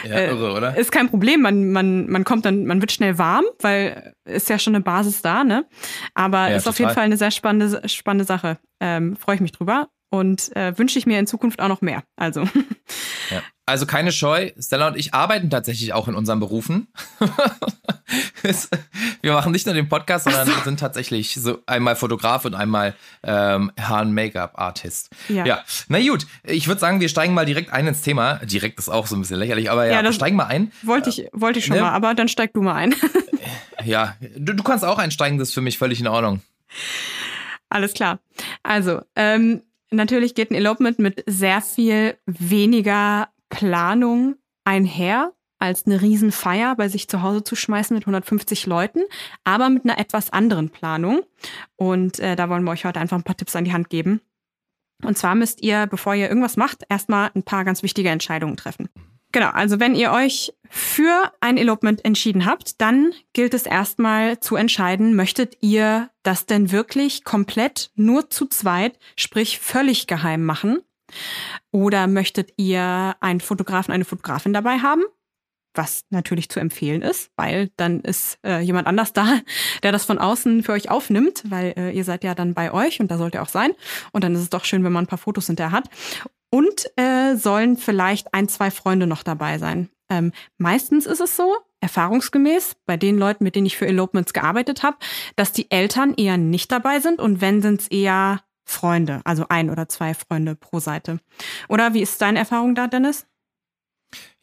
Ja, 0.07 0.19
irre, 0.19 0.53
oder? 0.53 0.77
Äh, 0.77 0.81
ist 0.81 0.91
kein 0.91 1.09
Problem 1.09 1.23
Problem. 1.23 1.41
Man, 1.41 1.71
man, 1.73 2.09
man 2.09 2.23
kommt 2.23 2.45
dann, 2.45 2.65
man 2.65 2.79
wird 2.79 2.91
schnell 2.91 3.17
warm, 3.17 3.45
weil 3.59 4.13
ist 4.25 4.49
ja 4.49 4.57
schon 4.57 4.75
eine 4.75 4.83
Basis 4.83 5.21
da, 5.21 5.43
ne? 5.43 5.65
Aber 6.13 6.49
ja, 6.49 6.55
ist 6.55 6.63
total. 6.63 6.71
auf 6.71 6.79
jeden 6.79 6.91
Fall 6.93 7.03
eine 7.03 7.17
sehr 7.17 7.31
spannende, 7.31 7.87
spannende 7.89 8.25
Sache. 8.25 8.57
Ähm, 8.79 9.15
Freue 9.17 9.35
ich 9.35 9.41
mich 9.41 9.51
drüber 9.51 9.89
und 10.09 10.55
äh, 10.55 10.77
wünsche 10.77 10.99
ich 10.99 11.05
mir 11.05 11.19
in 11.19 11.27
Zukunft 11.27 11.59
auch 11.59 11.67
noch 11.67 11.81
mehr. 11.81 12.03
Also. 12.15 12.47
Ja. 13.29 13.41
Also 13.65 13.85
keine 13.85 14.11
Scheu, 14.11 14.51
Stella 14.59 14.87
und 14.87 14.97
ich 14.97 15.13
arbeiten 15.13 15.49
tatsächlich 15.49 15.93
auch 15.93 16.09
in 16.09 16.15
unseren 16.15 16.41
Berufen. 16.41 16.89
wir 19.21 19.31
machen 19.31 19.53
nicht 19.53 19.65
nur 19.65 19.73
den 19.73 19.87
Podcast, 19.87 20.25
sondern 20.25 20.47
so. 20.47 20.53
sind 20.65 20.81
tatsächlich 20.81 21.35
so 21.35 21.59
einmal 21.65 21.95
Fotograf 21.95 22.43
und 22.43 22.55
einmal 22.55 22.93
ähm, 23.23 23.71
Haar- 23.79 24.03
Make-up-Artist. 24.03 25.11
Ja. 25.29 25.45
ja. 25.45 25.63
Na 25.87 25.99
gut, 26.01 26.27
ich 26.43 26.67
würde 26.67 26.81
sagen, 26.81 26.99
wir 26.99 27.07
steigen 27.07 27.33
mal 27.33 27.45
direkt 27.45 27.71
ein 27.71 27.87
ins 27.87 28.01
Thema. 28.01 28.41
Direkt 28.43 28.79
ist 28.79 28.89
auch 28.89 29.07
so 29.07 29.15
ein 29.15 29.21
bisschen 29.21 29.39
lächerlich, 29.39 29.71
aber 29.71 29.85
ja, 29.85 29.93
ja 29.93 30.01
das 30.01 30.15
steigen 30.15 30.35
mal 30.35 30.47
ein. 30.47 30.73
Wollte 30.81 31.09
ich, 31.09 31.27
wollte 31.31 31.59
ich 31.59 31.65
schon 31.65 31.77
ne? 31.77 31.83
mal, 31.83 31.91
aber 31.91 32.15
dann 32.15 32.27
steig 32.27 32.51
du 32.53 32.61
mal 32.61 32.75
ein. 32.75 32.93
ja, 33.85 34.17
du, 34.35 34.53
du 34.53 34.63
kannst 34.63 34.83
auch 34.83 34.97
einsteigen, 34.97 35.39
das 35.39 35.49
ist 35.49 35.53
für 35.53 35.61
mich 35.61 35.77
völlig 35.77 36.01
in 36.01 36.07
Ordnung. 36.07 36.41
Alles 37.69 37.93
klar. 37.93 38.19
Also, 38.61 39.01
ähm, 39.15 39.63
natürlich 39.93 40.35
geht 40.35 40.51
ein 40.51 40.55
Elopement 40.55 40.99
mit 40.99 41.23
sehr 41.27 41.61
viel 41.61 42.17
weniger 42.25 43.29
Planung 43.49 44.35
einher, 44.65 45.33
als 45.59 45.85
eine 45.85 46.01
Riesenfeier 46.01 46.75
bei 46.75 46.89
sich 46.89 47.07
zu 47.07 47.21
Hause 47.21 47.43
zu 47.43 47.55
schmeißen 47.55 47.95
mit 47.95 48.03
150 48.03 48.65
Leuten, 48.65 49.01
aber 49.43 49.69
mit 49.69 49.85
einer 49.85 49.97
etwas 49.97 50.31
anderen 50.31 50.69
Planung. 50.69 51.21
Und 51.77 52.19
äh, 52.19 52.35
da 52.35 52.49
wollen 52.49 52.63
wir 52.63 52.71
euch 52.71 52.85
heute 52.85 52.99
einfach 52.99 53.17
ein 53.17 53.23
paar 53.23 53.37
Tipps 53.37 53.55
an 53.55 53.63
die 53.63 53.73
Hand 53.73 53.89
geben. 53.89 54.19
Und 55.03 55.17
zwar 55.17 55.35
müsst 55.35 55.61
ihr, 55.61 55.87
bevor 55.87 56.15
ihr 56.15 56.27
irgendwas 56.27 56.57
macht, 56.57 56.83
erstmal 56.89 57.31
ein 57.33 57.43
paar 57.43 57.65
ganz 57.65 57.83
wichtige 57.83 58.09
Entscheidungen 58.09 58.57
treffen. 58.57 58.89
Genau, 59.33 59.49
also 59.49 59.79
wenn 59.79 59.95
ihr 59.95 60.11
euch 60.11 60.53
für 60.69 61.31
ein 61.41 61.57
Elopement 61.57 62.05
entschieden 62.05 62.45
habt, 62.45 62.79
dann 62.79 63.13
gilt 63.33 63.55
es 63.55 63.65
erstmal 63.65 64.39
zu 64.39 64.55
entscheiden, 64.55 65.15
möchtet 65.15 65.57
ihr 65.59 66.11
das 66.21 66.45
denn 66.45 66.71
wirklich 66.71 67.23
komplett 67.23 67.91
nur 67.95 68.29
zu 68.29 68.45
zweit, 68.45 68.99
sprich 69.17 69.59
völlig 69.59 70.05
geheim 70.05 70.45
machen? 70.45 70.81
Oder 71.71 72.05
möchtet 72.05 72.53
ihr 72.57 73.15
einen 73.19 73.39
Fotografen, 73.39 73.91
eine 73.91 74.05
Fotografin 74.05 74.53
dabei 74.53 74.79
haben? 74.79 75.01
Was 75.75 76.05
natürlich 76.11 76.49
zu 76.49 76.59
empfehlen 76.59 77.01
ist, 77.01 77.31
weil 77.35 77.71
dann 77.75 78.01
ist 78.01 78.37
äh, 78.45 78.59
jemand 78.59 78.85
anders 78.87 79.13
da, 79.13 79.39
der 79.83 79.91
das 79.91 80.05
von 80.05 80.19
außen 80.19 80.61
für 80.61 80.73
euch 80.73 80.91
aufnimmt, 80.91 81.41
weil 81.47 81.73
äh, 81.75 81.91
ihr 81.91 82.03
seid 82.03 82.23
ja 82.23 82.35
dann 82.35 82.53
bei 82.53 82.71
euch 82.71 82.99
und 82.99 83.09
da 83.09 83.17
sollt 83.17 83.33
ihr 83.33 83.41
auch 83.41 83.49
sein. 83.49 83.71
Und 84.11 84.23
dann 84.23 84.35
ist 84.35 84.41
es 84.41 84.49
doch 84.51 84.65
schön, 84.65 84.83
wenn 84.83 84.91
man 84.91 85.05
ein 85.05 85.07
paar 85.07 85.17
Fotos 85.17 85.47
hinterher 85.47 85.71
hat. 85.71 85.89
Und 86.53 86.85
äh, 86.97 87.35
sollen 87.35 87.77
vielleicht 87.77 88.35
ein, 88.35 88.47
zwei 88.47 88.69
Freunde 88.69 89.07
noch 89.07 89.23
dabei 89.23 89.57
sein. 89.57 89.89
Ähm, 90.11 90.31
meistens 90.59 91.07
ist 91.07 91.19
es 91.19 91.35
so, 91.35 91.57
erfahrungsgemäß, 91.81 92.75
bei 92.85 92.95
den 92.95 93.17
Leuten, 93.17 93.43
mit 93.43 93.55
denen 93.55 93.65
ich 93.65 93.75
für 93.75 93.87
Elopements 93.87 94.33
gearbeitet 94.33 94.83
habe, 94.83 94.97
dass 95.35 95.51
die 95.51 95.71
Eltern 95.71 96.13
eher 96.13 96.37
nicht 96.37 96.71
dabei 96.71 96.99
sind 96.99 97.19
und 97.19 97.41
wenn, 97.41 97.63
sind 97.63 97.81
es 97.81 97.87
eher 97.87 98.43
Freunde, 98.65 99.21
also 99.25 99.47
ein 99.49 99.71
oder 99.71 99.89
zwei 99.89 100.13
Freunde 100.13 100.55
pro 100.55 100.79
Seite. 100.79 101.19
Oder 101.69 101.95
wie 101.95 102.03
ist 102.03 102.21
deine 102.21 102.37
Erfahrung 102.37 102.75
da, 102.75 102.85
Dennis? 102.85 103.25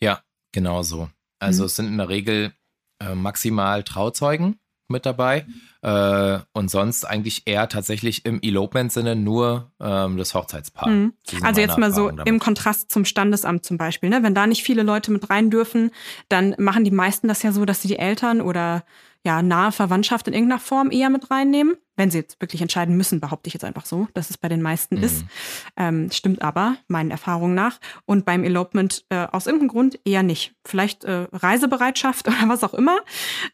Ja, 0.02 0.24
genau 0.50 0.82
so. 0.82 1.08
Also 1.38 1.62
mhm. 1.62 1.66
es 1.66 1.76
sind 1.76 1.86
in 1.86 1.98
der 1.98 2.08
Regel 2.08 2.52
äh, 3.00 3.14
maximal 3.14 3.84
Trauzeugen 3.84 4.58
mit 4.90 5.06
dabei 5.06 5.46
äh, 5.82 6.38
und 6.52 6.70
sonst 6.70 7.04
eigentlich 7.04 7.42
eher 7.46 7.68
tatsächlich 7.68 8.24
im 8.26 8.40
Elopement-Sinne 8.42 9.16
nur 9.16 9.70
ähm, 9.80 10.16
das 10.16 10.34
Hochzeitspaar. 10.34 10.88
Mhm. 10.88 11.12
Also 11.42 11.60
jetzt 11.60 11.78
mal 11.78 11.92
so 11.92 12.08
damit. 12.08 12.28
im 12.28 12.38
Kontrast 12.38 12.90
zum 12.90 13.04
Standesamt 13.04 13.64
zum 13.64 13.78
Beispiel. 13.78 14.10
Ne? 14.10 14.22
Wenn 14.22 14.34
da 14.34 14.46
nicht 14.46 14.62
viele 14.62 14.82
Leute 14.82 15.10
mit 15.10 15.30
rein 15.30 15.50
dürfen, 15.50 15.90
dann 16.28 16.54
machen 16.58 16.84
die 16.84 16.90
meisten 16.90 17.28
das 17.28 17.42
ja 17.42 17.52
so, 17.52 17.64
dass 17.64 17.82
sie 17.82 17.88
die 17.88 17.98
Eltern 17.98 18.40
oder 18.40 18.84
ja, 19.24 19.42
nahe 19.42 19.70
Verwandtschaft 19.70 20.28
in 20.28 20.34
irgendeiner 20.34 20.60
Form 20.60 20.90
eher 20.90 21.10
mit 21.10 21.30
reinnehmen. 21.30 21.76
Wenn 21.96 22.10
sie 22.10 22.18
jetzt 22.18 22.40
wirklich 22.40 22.62
entscheiden 22.62 22.96
müssen, 22.96 23.20
behaupte 23.20 23.48
ich 23.48 23.54
jetzt 23.54 23.64
einfach 23.64 23.84
so, 23.84 24.08
dass 24.14 24.30
es 24.30 24.38
bei 24.38 24.48
den 24.48 24.62
meisten 24.62 24.96
mhm. 24.96 25.02
ist. 25.02 25.24
Ähm, 25.76 26.10
stimmt 26.10 26.40
aber, 26.40 26.76
meinen 26.88 27.10
Erfahrungen 27.10 27.54
nach. 27.54 27.78
Und 28.06 28.24
beim 28.24 28.42
Elopement 28.44 29.04
äh, 29.10 29.26
aus 29.30 29.46
irgendeinem 29.46 29.68
Grund 29.68 30.00
eher 30.06 30.22
nicht. 30.22 30.54
Vielleicht 30.66 31.04
äh, 31.04 31.26
Reisebereitschaft 31.32 32.28
oder 32.28 32.48
was 32.48 32.64
auch 32.64 32.72
immer 32.72 32.98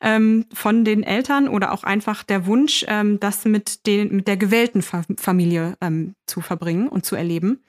ähm, 0.00 0.46
von 0.52 0.84
den 0.84 1.02
Eltern 1.02 1.48
oder 1.48 1.72
auch 1.72 1.82
einfach 1.82 2.22
der 2.22 2.46
Wunsch, 2.46 2.84
ähm, 2.86 3.18
das 3.18 3.44
mit, 3.44 3.86
den, 3.86 4.14
mit 4.14 4.28
der 4.28 4.36
gewählten 4.36 4.82
Fa 4.82 5.02
Familie 5.16 5.76
ähm, 5.80 6.14
zu 6.26 6.40
verbringen 6.40 6.88
und 6.88 7.04
zu 7.04 7.16
erleben. 7.16 7.64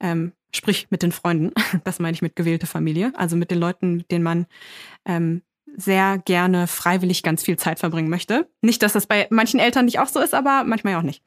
Ähm, 0.00 0.32
sprich 0.54 0.88
mit 0.90 1.02
den 1.02 1.12
Freunden. 1.12 1.52
Das 1.84 1.98
meine 1.98 2.14
ich 2.14 2.22
mit 2.22 2.36
gewählte 2.36 2.66
Familie. 2.66 3.12
Also 3.16 3.36
mit 3.36 3.50
den 3.50 3.58
Leuten, 3.58 3.96
mit 3.96 4.10
denen 4.10 4.24
man 4.24 4.46
ähm, 5.06 5.40
sehr 5.76 6.18
gerne 6.18 6.66
freiwillig 6.66 7.22
ganz 7.22 7.42
viel 7.42 7.56
Zeit 7.56 7.78
verbringen 7.78 8.10
möchte. 8.10 8.48
Nicht, 8.60 8.82
dass 8.82 8.92
das 8.92 9.06
bei 9.06 9.26
manchen 9.30 9.60
Eltern 9.60 9.86
nicht 9.86 9.98
auch 9.98 10.08
so 10.08 10.20
ist, 10.20 10.34
aber 10.34 10.64
manchmal 10.64 10.96
auch 10.96 11.02
nicht. 11.02 11.22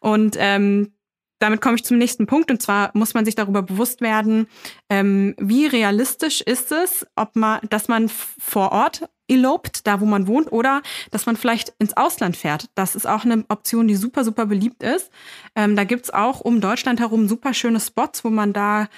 Und 0.00 0.36
ähm, 0.38 0.92
damit 1.38 1.60
komme 1.60 1.76
ich 1.76 1.84
zum 1.84 1.98
nächsten 1.98 2.26
Punkt. 2.26 2.50
Und 2.50 2.62
zwar 2.62 2.90
muss 2.94 3.14
man 3.14 3.24
sich 3.24 3.34
darüber 3.34 3.62
bewusst 3.62 4.00
werden, 4.00 4.46
ähm, 4.88 5.34
wie 5.38 5.66
realistisch 5.66 6.40
ist 6.40 6.72
es, 6.72 7.06
ob 7.16 7.36
man, 7.36 7.60
dass 7.68 7.88
man 7.88 8.08
vor 8.08 8.72
Ort 8.72 9.08
elobt, 9.28 9.86
da 9.86 10.00
wo 10.00 10.06
man 10.06 10.26
wohnt, 10.26 10.52
oder 10.52 10.82
dass 11.10 11.26
man 11.26 11.36
vielleicht 11.36 11.74
ins 11.78 11.96
Ausland 11.96 12.36
fährt. 12.36 12.68
Das 12.74 12.94
ist 12.94 13.06
auch 13.06 13.24
eine 13.24 13.44
Option, 13.48 13.88
die 13.88 13.94
super, 13.94 14.24
super 14.24 14.46
beliebt 14.46 14.82
ist. 14.82 15.10
Ähm, 15.54 15.76
da 15.76 15.84
gibt's 15.84 16.10
auch 16.10 16.40
um 16.40 16.60
Deutschland 16.60 17.00
herum 17.00 17.28
super 17.28 17.54
schöne 17.54 17.80
Spots, 17.80 18.24
wo 18.24 18.30
man 18.30 18.52
da 18.52 18.88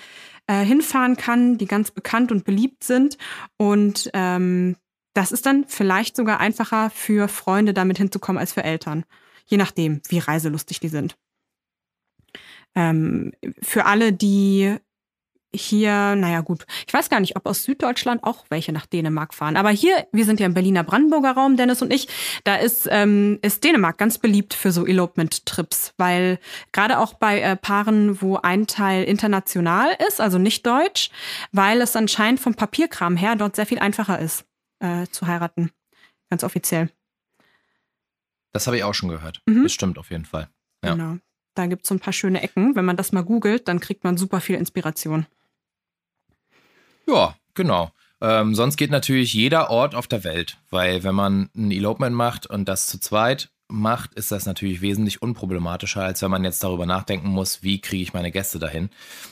äh, 0.46 0.64
hinfahren 0.64 1.16
kann, 1.16 1.58
die 1.58 1.66
ganz 1.66 1.90
bekannt 1.90 2.30
und 2.32 2.44
beliebt 2.44 2.84
sind. 2.84 3.18
Und 3.56 4.10
ähm, 4.14 4.76
das 5.16 5.32
ist 5.32 5.46
dann 5.46 5.64
vielleicht 5.66 6.14
sogar 6.14 6.40
einfacher 6.40 6.90
für 6.90 7.28
Freunde 7.28 7.72
damit 7.72 7.96
hinzukommen 7.98 8.38
als 8.38 8.52
für 8.52 8.64
Eltern. 8.64 9.04
je 9.48 9.56
nachdem, 9.56 10.00
wie 10.08 10.18
reiselustig 10.18 10.80
die 10.80 10.88
sind. 10.88 11.16
Ähm, 12.74 13.32
für 13.62 13.86
alle, 13.86 14.12
die 14.12 14.76
hier, 15.54 16.16
naja 16.16 16.40
gut, 16.40 16.66
ich 16.86 16.92
weiß 16.92 17.08
gar 17.08 17.20
nicht, 17.20 17.36
ob 17.36 17.46
aus 17.46 17.62
Süddeutschland 17.62 18.24
auch 18.24 18.44
welche 18.50 18.72
nach 18.72 18.86
Dänemark 18.86 19.32
fahren. 19.32 19.56
Aber 19.56 19.70
hier, 19.70 20.06
wir 20.12 20.24
sind 20.24 20.40
ja 20.40 20.46
im 20.46 20.52
Berliner 20.52 20.82
Brandenburger 20.82 21.30
Raum, 21.30 21.56
Dennis 21.56 21.80
und 21.80 21.92
ich, 21.92 22.08
da 22.44 22.56
ist, 22.56 22.88
ähm, 22.90 23.38
ist 23.40 23.64
Dänemark 23.64 23.96
ganz 23.96 24.18
beliebt 24.18 24.52
für 24.52 24.72
so 24.72 24.84
Elopement-Trips, 24.84 25.94
weil 25.96 26.38
gerade 26.72 26.98
auch 26.98 27.14
bei 27.14 27.40
äh, 27.40 27.56
Paaren, 27.56 28.20
wo 28.20 28.36
ein 28.36 28.66
Teil 28.66 29.04
international 29.04 29.96
ist, 30.08 30.20
also 30.20 30.38
nicht 30.38 30.66
deutsch, 30.66 31.10
weil 31.52 31.80
es 31.80 31.96
anscheinend 31.96 32.40
vom 32.40 32.54
Papierkram 32.54 33.16
her 33.16 33.36
dort 33.36 33.56
sehr 33.56 33.66
viel 33.66 33.78
einfacher 33.78 34.18
ist 34.18 34.44
äh, 34.80 35.06
zu 35.08 35.26
heiraten. 35.26 35.70
Ganz 36.30 36.44
offiziell. 36.44 36.90
Das 38.52 38.66
habe 38.66 38.76
ich 38.78 38.84
auch 38.84 38.94
schon 38.94 39.08
gehört. 39.08 39.42
Mhm. 39.46 39.64
Das 39.64 39.72
stimmt 39.72 39.98
auf 39.98 40.10
jeden 40.10 40.24
Fall. 40.24 40.48
Ja. 40.84 40.94
Genau. 40.94 41.18
Da 41.54 41.66
gibt 41.66 41.82
es 41.82 41.88
so 41.88 41.94
ein 41.94 42.00
paar 42.00 42.12
schöne 42.12 42.42
Ecken. 42.42 42.74
Wenn 42.76 42.84
man 42.84 42.96
das 42.96 43.12
mal 43.12 43.24
googelt, 43.24 43.68
dann 43.68 43.80
kriegt 43.80 44.04
man 44.04 44.16
super 44.16 44.40
viel 44.40 44.56
Inspiration. 44.56 45.26
Ja, 47.06 47.36
genau. 47.54 47.90
Ähm, 48.20 48.54
sonst 48.54 48.76
geht 48.76 48.90
natürlich 48.90 49.34
jeder 49.34 49.70
Ort 49.70 49.94
auf 49.94 50.06
der 50.06 50.24
Welt, 50.24 50.58
weil 50.70 51.04
wenn 51.04 51.14
man 51.14 51.50
ein 51.54 51.70
Elopement 51.70 52.16
macht 52.16 52.46
und 52.46 52.66
das 52.66 52.86
zu 52.86 52.98
zweit 52.98 53.50
macht, 53.68 54.14
ist 54.14 54.30
das 54.30 54.46
natürlich 54.46 54.80
wesentlich 54.80 55.22
unproblematischer, 55.22 56.02
als 56.02 56.22
wenn 56.22 56.30
man 56.30 56.44
jetzt 56.44 56.62
darüber 56.62 56.86
nachdenken 56.86 57.28
muss, 57.28 57.62
wie 57.62 57.80
kriege 57.80 58.02
ich 58.02 58.12
meine 58.12 58.30
Gäste 58.30 58.58
dahin. 58.58 58.90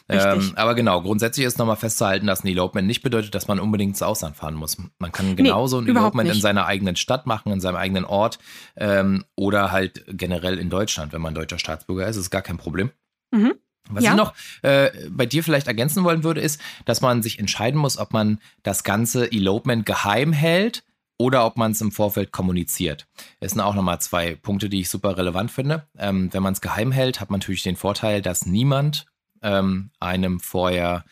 Ähm, 0.09 0.53
aber 0.57 0.75
genau, 0.75 1.03
grundsätzlich 1.03 1.47
ist 1.47 1.59
nochmal 1.59 1.77
festzuhalten, 1.77 2.27
dass 2.27 2.43
ein 2.43 2.49
Elopement 2.49 2.87
nicht 2.87 3.03
bedeutet, 3.03 3.35
dass 3.35 3.47
man 3.47 3.61
unbedingt 3.61 3.93
ins 3.93 4.03
Ausland 4.03 4.37
fahren 4.37 4.55
muss. 4.55 4.77
Man 4.99 5.13
kann 5.13 5.37
genauso 5.37 5.81
nee, 5.81 5.91
ein 5.91 5.97
Elopement 5.97 6.29
nicht. 6.29 6.37
in 6.37 6.43
seiner 6.43 6.67
eigenen 6.67 6.97
Stadt 6.97 7.27
machen, 7.27 7.53
in 7.53 7.61
seinem 7.61 7.77
eigenen 7.77 8.05
Ort 8.05 8.39
ähm, 8.77 9.25
oder 9.37 9.71
halt 9.71 10.05
generell 10.09 10.59
in 10.59 10.69
Deutschland, 10.69 11.13
wenn 11.13 11.23
man 11.23 11.35
deutscher 11.35 11.59
Staatsbürger 11.59 12.07
ist, 12.09 12.17
ist 12.17 12.31
gar 12.31 12.43
kein 12.43 12.57
Problem. 12.57 12.91
Mhm. 13.31 13.55
Was 13.91 14.03
ja. 14.03 14.13
ich 14.13 14.17
noch 14.17 14.35
äh, 14.63 14.91
bei 15.11 15.27
dir 15.27 15.45
vielleicht 15.45 15.67
ergänzen 15.67 16.05
wollen 16.05 16.25
würde, 16.25 16.41
ist, 16.41 16.61
dass 16.87 17.03
man 17.03 17.23
sich 17.23 17.39
entscheiden 17.39 17.79
muss, 17.79 17.99
ob 17.99 18.13
man 18.13 18.41
das 18.63 18.83
ganze 18.83 19.31
Elopement 19.31 19.85
geheim 19.85 20.33
hält 20.33 20.85
oder 21.19 21.47
ob 21.47 21.57
man 21.57 21.73
es 21.73 21.81
im 21.81 21.93
Vorfeld 21.93 22.33
kommuniziert. 22.33 23.07
Das 23.41 23.53
sind 23.53 23.61
auch 23.61 23.75
nochmal 23.75 24.01
zwei 24.01 24.35
Punkte, 24.35 24.69
die 24.69 24.81
ich 24.81 24.89
super 24.89 25.17
relevant 25.17 25.51
finde. 25.51 25.87
Ähm, 25.99 26.33
wenn 26.33 26.43
man 26.43 26.53
es 26.53 26.61
geheim 26.61 26.93
hält, 26.93 27.21
hat 27.21 27.31
man 27.31 27.41
natürlich 27.41 27.63
den 27.63 27.77
Vorteil, 27.77 28.23
dass 28.23 28.47
niemand 28.47 29.07
ähm, 29.43 29.91
einem 30.01 30.41
vorher 30.41 31.05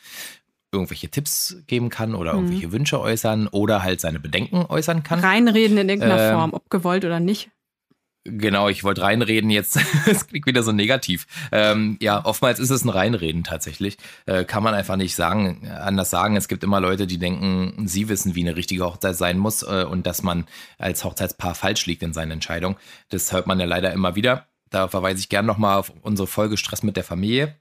irgendwelche 0.73 1.11
Tipps 1.11 1.57
geben 1.67 1.91
kann 1.91 2.15
oder 2.15 2.33
mhm. 2.33 2.39
irgendwelche 2.39 2.73
Wünsche 2.73 3.01
äußern 3.01 3.47
oder 3.49 3.83
halt 3.83 4.01
seine 4.01 4.19
Bedenken 4.19 4.65
äußern 4.67 5.03
kann. 5.03 5.21
Reinreden 5.21 5.77
in 5.77 5.89
irgendeiner 5.89 6.31
ähm, 6.31 6.35
Form, 6.35 6.55
ob 6.55 6.71
gewollt 6.71 7.05
oder 7.05 7.21
nicht. 7.21 7.51
Genau, 8.25 8.69
ich 8.69 8.85
wollte 8.85 9.03
reinreden, 9.03 9.51
jetzt 9.51 9.77
es 10.07 10.29
klingt 10.29 10.47
wieder 10.47 10.63
so 10.63 10.71
negativ. 10.71 11.27
Ähm, 11.51 11.97
ja, 12.01 12.25
oftmals 12.25 12.61
ist 12.61 12.71
es 12.71 12.85
ein 12.85 12.89
Reinreden 12.89 13.43
tatsächlich. 13.43 13.99
Äh, 14.27 14.45
kann 14.45 14.63
man 14.63 14.75
einfach 14.75 14.95
nicht 14.95 15.17
sagen, 15.17 15.69
anders 15.69 16.11
sagen. 16.11 16.37
Es 16.37 16.47
gibt 16.47 16.63
immer 16.63 16.81
Leute, 16.81 17.09
die 17.09 17.19
denken, 17.19 17.89
sie 17.89 18.09
wissen, 18.09 18.37
wie 18.37 18.43
eine 18.43 18.55
richtige 18.55 18.85
Hochzeit 18.85 19.17
sein 19.17 19.39
muss 19.39 19.63
äh, 19.63 19.85
und 19.89 20.07
dass 20.07 20.23
man 20.23 20.47
als 20.79 21.03
Hochzeitspaar 21.03 21.57
falsch 21.57 21.87
liegt 21.87 22.05
in 22.05 22.13
seinen 22.13 22.31
Entscheidungen. 22.31 22.77
Das 23.09 23.33
hört 23.33 23.49
man 23.49 23.59
ja 23.59 23.67
leider 23.67 23.93
immer 23.93 24.15
wieder. 24.15 24.47
Da 24.71 24.87
verweise 24.87 25.19
ich 25.19 25.29
gern 25.29 25.45
nochmal 25.45 25.79
auf 25.79 25.93
unsere 26.03 26.29
Folge 26.29 26.57
Stress 26.57 26.85
mit 26.85 26.97
der 26.97 27.05
Familie. 27.05 27.57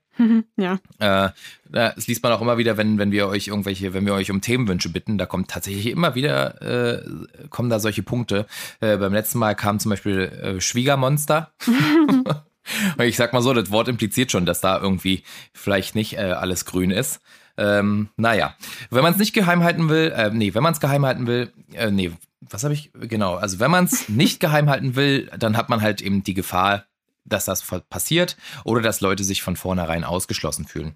Ja. 0.58 0.80
Äh, 1.00 1.30
das 1.70 2.08
liest 2.08 2.24
man 2.24 2.32
auch 2.32 2.42
immer 2.42 2.58
wieder, 2.58 2.78
wenn, 2.78 2.98
wenn 2.98 3.12
wir 3.12 3.28
euch 3.28 3.48
irgendwelche, 3.48 3.94
wenn 3.94 4.06
wir 4.06 4.14
euch 4.14 4.32
um 4.32 4.42
Themenwünsche 4.42 4.90
bitten, 4.90 5.18
da 5.18 5.26
kommt 5.26 5.50
tatsächlich 5.50 5.88
immer 5.88 6.16
wieder, 6.16 6.62
äh, 6.62 7.04
kommen 7.50 7.70
da 7.70 7.80
solche 7.80 8.04
Punkte. 8.04 8.46
Äh, 8.80 8.98
beim 8.98 9.14
letzten 9.14 9.40
Mal 9.40 9.56
kam 9.56 9.80
zum 9.80 9.90
Beispiel 9.90 10.20
äh, 10.20 10.62
Schwiegermonster. 10.62 11.52
ich 13.00 13.16
sag 13.16 13.34
mal 13.34 13.42
so, 13.42 13.54
das 13.54 13.72
Wort 13.72 13.88
impliziert 13.88 14.32
schon, 14.32 14.46
dass 14.46 14.62
da 14.62 14.80
irgendwie 14.80 15.24
vielleicht 15.54 15.96
nicht 15.96 16.18
äh, 16.18 16.34
alles 16.34 16.66
grün 16.66 16.92
ist. 16.92 17.22
Ähm, 17.58 18.10
naja, 18.18 18.56
wenn 18.90 19.04
man 19.04 19.14
es 19.14 19.20
nicht 19.20 19.34
geheim 19.34 19.64
halten 19.64 19.90
will, 19.90 20.12
äh, 20.16 20.32
nee, 20.32 20.54
wenn 20.54 20.64
man 20.64 20.74
es 20.74 20.80
geheim 20.80 21.06
halten 21.06 21.28
will, 21.28 21.52
äh, 21.74 21.92
nee, 21.92 22.12
was 22.40 22.64
habe 22.64 22.74
ich, 22.74 22.92
genau, 22.94 23.36
also 23.36 23.60
wenn 23.60 23.72
man 23.72 23.86
es 23.86 24.10
nicht 24.10 24.40
geheim 24.40 24.70
halten 24.70 24.96
will, 24.96 25.30
dann 25.38 25.58
hat 25.58 25.70
man 25.70 25.82
halt 25.82 26.02
eben 26.02 26.24
die 26.24 26.34
Gefahr, 26.34 26.86
dass 27.26 27.46
das 27.46 27.64
passiert 27.90 28.38
oder 28.64 28.82
dass 28.82 29.02
Leute 29.02 29.24
sich 29.24 29.42
von 29.42 29.56
vornherein 29.56 30.04
ausgeschlossen 30.04 30.66
fühlen. 30.66 30.96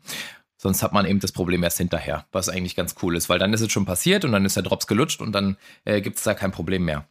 Sonst 0.58 0.82
hat 0.84 0.94
man 0.94 1.06
eben 1.06 1.20
das 1.20 1.32
Problem 1.32 1.64
erst 1.64 1.78
hinterher, 1.78 2.26
was 2.32 2.50
eigentlich 2.50 2.76
ganz 2.76 2.96
cool 3.02 3.16
ist, 3.16 3.30
weil 3.30 3.40
dann 3.40 3.54
ist 3.54 3.62
es 3.62 3.72
schon 3.72 3.86
passiert 3.86 4.26
und 4.26 4.32
dann 4.32 4.46
ist 4.46 4.56
der 4.56 4.64
Drops 4.64 4.88
gelutscht 4.88 5.22
und 5.22 5.32
dann 5.32 5.58
äh, 5.84 6.02
gibt 6.02 6.18
es 6.18 6.24
da 6.24 6.34
kein 6.34 6.52
Problem 6.52 6.86
mehr. 6.86 7.08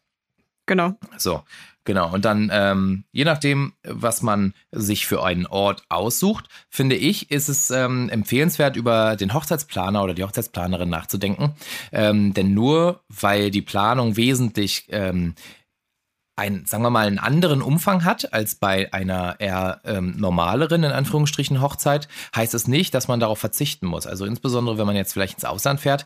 Genau. 0.66 0.94
So, 1.18 1.42
genau. 1.84 2.12
Und 2.12 2.24
dann, 2.24 2.50
ähm, 2.52 3.04
je 3.12 3.24
nachdem, 3.24 3.74
was 3.82 4.22
man 4.22 4.54
sich 4.72 5.06
für 5.06 5.22
einen 5.22 5.46
Ort 5.46 5.84
aussucht, 5.90 6.48
finde 6.70 6.96
ich, 6.96 7.30
ist 7.30 7.48
es 7.48 7.70
ähm, 7.70 8.08
empfehlenswert, 8.08 8.76
über 8.76 9.16
den 9.16 9.34
Hochzeitsplaner 9.34 10.02
oder 10.02 10.14
die 10.14 10.24
Hochzeitsplanerin 10.24 10.88
nachzudenken. 10.88 11.54
Ähm, 11.92 12.32
denn 12.32 12.54
nur 12.54 13.04
weil 13.08 13.50
die 13.50 13.62
Planung 13.62 14.16
wesentlich 14.16 14.86
ein, 16.36 16.64
sagen 16.66 16.82
wir 16.82 16.90
mal, 16.90 17.06
einen 17.06 17.18
anderen 17.18 17.62
Umfang 17.62 18.04
hat 18.04 18.32
als 18.32 18.56
bei 18.56 18.92
einer 18.92 19.36
eher 19.38 19.80
ähm, 19.84 20.14
normaleren, 20.16 20.82
in 20.82 20.90
Anführungsstrichen, 20.90 21.60
Hochzeit, 21.60 22.08
heißt 22.34 22.54
es 22.54 22.66
nicht, 22.66 22.94
dass 22.94 23.08
man 23.08 23.20
darauf 23.20 23.38
verzichten 23.38 23.86
muss. 23.86 24.06
Also 24.06 24.24
insbesondere, 24.24 24.78
wenn 24.78 24.86
man 24.86 24.96
jetzt 24.96 25.12
vielleicht 25.12 25.34
ins 25.34 25.44
Ausland 25.44 25.80
fährt, 25.80 26.04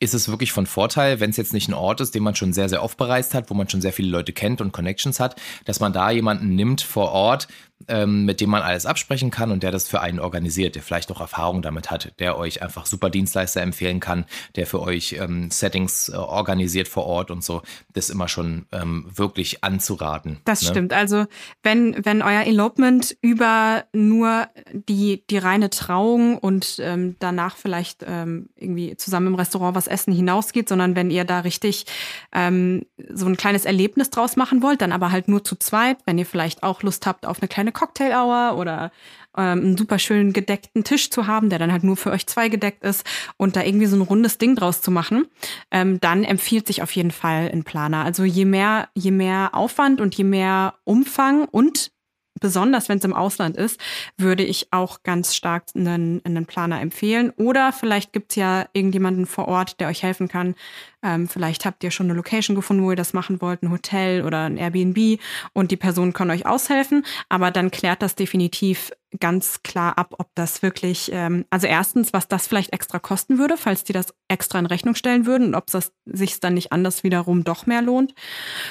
ist 0.00 0.14
es 0.14 0.28
wirklich 0.28 0.52
von 0.52 0.66
Vorteil, 0.66 1.20
wenn 1.20 1.30
es 1.30 1.36
jetzt 1.36 1.52
nicht 1.52 1.68
ein 1.68 1.74
Ort 1.74 2.00
ist, 2.00 2.14
den 2.14 2.22
man 2.22 2.34
schon 2.34 2.52
sehr, 2.52 2.68
sehr 2.68 2.82
oft 2.82 2.96
bereist 2.96 3.34
hat, 3.34 3.50
wo 3.50 3.54
man 3.54 3.68
schon 3.68 3.80
sehr 3.80 3.92
viele 3.92 4.10
Leute 4.10 4.32
kennt 4.32 4.60
und 4.60 4.72
Connections 4.72 5.20
hat, 5.20 5.40
dass 5.64 5.80
man 5.80 5.92
da 5.92 6.10
jemanden 6.10 6.54
nimmt 6.54 6.80
vor 6.80 7.10
Ort, 7.12 7.48
ähm, 7.86 8.24
mit 8.24 8.40
dem 8.40 8.50
man 8.50 8.62
alles 8.62 8.86
absprechen 8.86 9.30
kann 9.30 9.50
und 9.50 9.62
der 9.62 9.70
das 9.70 9.88
für 9.88 10.00
einen 10.00 10.18
organisiert, 10.18 10.74
der 10.74 10.82
vielleicht 10.82 11.10
auch 11.10 11.20
Erfahrung 11.20 11.62
damit 11.62 11.90
hat, 11.90 12.12
der 12.18 12.36
euch 12.36 12.62
einfach 12.62 12.86
super 12.86 13.10
Dienstleister 13.10 13.62
empfehlen 13.62 14.00
kann, 14.00 14.24
der 14.56 14.66
für 14.66 14.80
euch 14.80 15.16
ähm, 15.18 15.50
Settings 15.50 16.08
äh, 16.08 16.16
organisiert 16.16 16.88
vor 16.88 17.06
Ort 17.06 17.30
und 17.30 17.44
so. 17.44 17.62
Das 17.92 18.06
ist 18.06 18.10
immer 18.10 18.28
schon 18.28 18.66
ähm, 18.72 19.06
wirklich 19.14 19.64
anzuraten. 19.64 20.38
Das 20.44 20.62
ne? 20.62 20.68
stimmt. 20.68 20.92
Also 20.92 21.26
wenn, 21.62 22.04
wenn 22.04 22.22
euer 22.22 22.42
Elopement 22.42 23.16
über 23.20 23.84
nur 23.92 24.48
die, 24.72 25.24
die 25.30 25.38
reine 25.38 25.70
Trauung 25.70 26.38
und 26.38 26.78
ähm, 26.80 27.16
danach 27.20 27.56
vielleicht 27.56 28.04
ähm, 28.06 28.48
irgendwie 28.56 28.96
zusammen 28.96 29.28
im 29.28 29.34
Restaurant 29.34 29.74
was 29.74 29.86
essen 29.86 30.12
hinausgeht, 30.12 30.68
sondern 30.68 30.96
wenn 30.96 31.10
ihr 31.10 31.24
da 31.24 31.40
richtig 31.40 31.86
ähm, 32.32 32.84
so 33.08 33.26
ein 33.26 33.36
kleines 33.36 33.64
Erlebnis 33.64 34.10
draus 34.10 34.36
machen 34.36 34.62
wollt, 34.62 34.82
dann 34.82 34.92
aber 34.92 35.12
halt 35.12 35.28
nur 35.28 35.44
zu 35.44 35.56
zweit, 35.56 35.98
wenn 36.04 36.18
ihr 36.18 36.26
vielleicht 36.26 36.62
auch 36.62 36.82
Lust 36.82 37.06
habt 37.06 37.24
auf 37.24 37.40
eine 37.40 37.48
kleine 37.48 37.67
eine 37.68 37.72
Cocktail 37.72 38.12
Hour 38.12 38.58
oder 38.58 38.90
ähm, 39.36 39.60
einen 39.60 39.76
super 39.76 39.98
schönen 39.98 40.32
gedeckten 40.32 40.84
Tisch 40.84 41.10
zu 41.10 41.26
haben, 41.26 41.50
der 41.50 41.58
dann 41.58 41.72
halt 41.72 41.84
nur 41.84 41.96
für 41.96 42.10
euch 42.10 42.26
zwei 42.26 42.48
gedeckt 42.48 42.82
ist 42.82 43.06
und 43.36 43.56
da 43.56 43.62
irgendwie 43.62 43.86
so 43.86 43.96
ein 43.96 44.02
rundes 44.02 44.38
Ding 44.38 44.56
draus 44.56 44.80
zu 44.80 44.90
machen, 44.90 45.26
ähm, 45.70 46.00
dann 46.00 46.24
empfiehlt 46.24 46.66
sich 46.66 46.82
auf 46.82 46.92
jeden 46.92 47.10
Fall 47.10 47.50
ein 47.52 47.64
Planer. 47.64 48.04
Also 48.04 48.24
je 48.24 48.46
mehr, 48.46 48.88
je 48.94 49.10
mehr 49.10 49.50
Aufwand 49.52 50.00
und 50.00 50.14
je 50.14 50.24
mehr 50.24 50.74
Umfang 50.84 51.44
und 51.44 51.92
besonders 52.40 52.88
wenn 52.88 52.98
es 52.98 53.04
im 53.04 53.14
Ausland 53.14 53.56
ist, 53.56 53.80
würde 54.16 54.44
ich 54.44 54.72
auch 54.72 55.02
ganz 55.02 55.34
stark 55.34 55.64
einen, 55.74 56.24
einen 56.24 56.46
Planer 56.46 56.80
empfehlen. 56.80 57.30
Oder 57.30 57.72
vielleicht 57.72 58.12
gibt 58.12 58.32
es 58.32 58.36
ja 58.36 58.66
irgendjemanden 58.72 59.26
vor 59.26 59.48
Ort, 59.48 59.80
der 59.80 59.88
euch 59.88 60.02
helfen 60.02 60.28
kann. 60.28 60.54
Ähm, 61.02 61.28
vielleicht 61.28 61.64
habt 61.64 61.84
ihr 61.84 61.90
schon 61.90 62.06
eine 62.06 62.14
Location 62.14 62.56
gefunden, 62.56 62.82
wo 62.82 62.90
ihr 62.90 62.96
das 62.96 63.12
machen 63.12 63.40
wollt, 63.40 63.62
ein 63.62 63.70
Hotel 63.70 64.24
oder 64.24 64.44
ein 64.44 64.56
Airbnb 64.56 65.20
und 65.52 65.70
die 65.70 65.76
Person 65.76 66.12
kann 66.12 66.30
euch 66.30 66.46
aushelfen. 66.46 67.04
Aber 67.28 67.50
dann 67.50 67.70
klärt 67.70 68.02
das 68.02 68.16
definitiv 68.16 68.90
ganz 69.20 69.62
klar 69.62 69.96
ab, 69.96 70.14
ob 70.18 70.34
das 70.34 70.62
wirklich, 70.62 71.10
ähm, 71.12 71.46
also 71.50 71.66
erstens, 71.66 72.12
was 72.12 72.28
das 72.28 72.46
vielleicht 72.46 72.72
extra 72.72 72.98
kosten 72.98 73.38
würde, 73.38 73.56
falls 73.56 73.84
die 73.84 73.92
das 73.92 74.14
extra 74.28 74.58
in 74.58 74.66
Rechnung 74.66 74.94
stellen 74.94 75.24
würden 75.24 75.48
und 75.48 75.54
ob 75.54 75.72
es 75.72 75.92
sich 76.04 76.40
dann 76.40 76.54
nicht 76.54 76.72
anders 76.72 77.04
wiederum 77.04 77.44
doch 77.44 77.66
mehr 77.66 77.80
lohnt. 77.80 78.14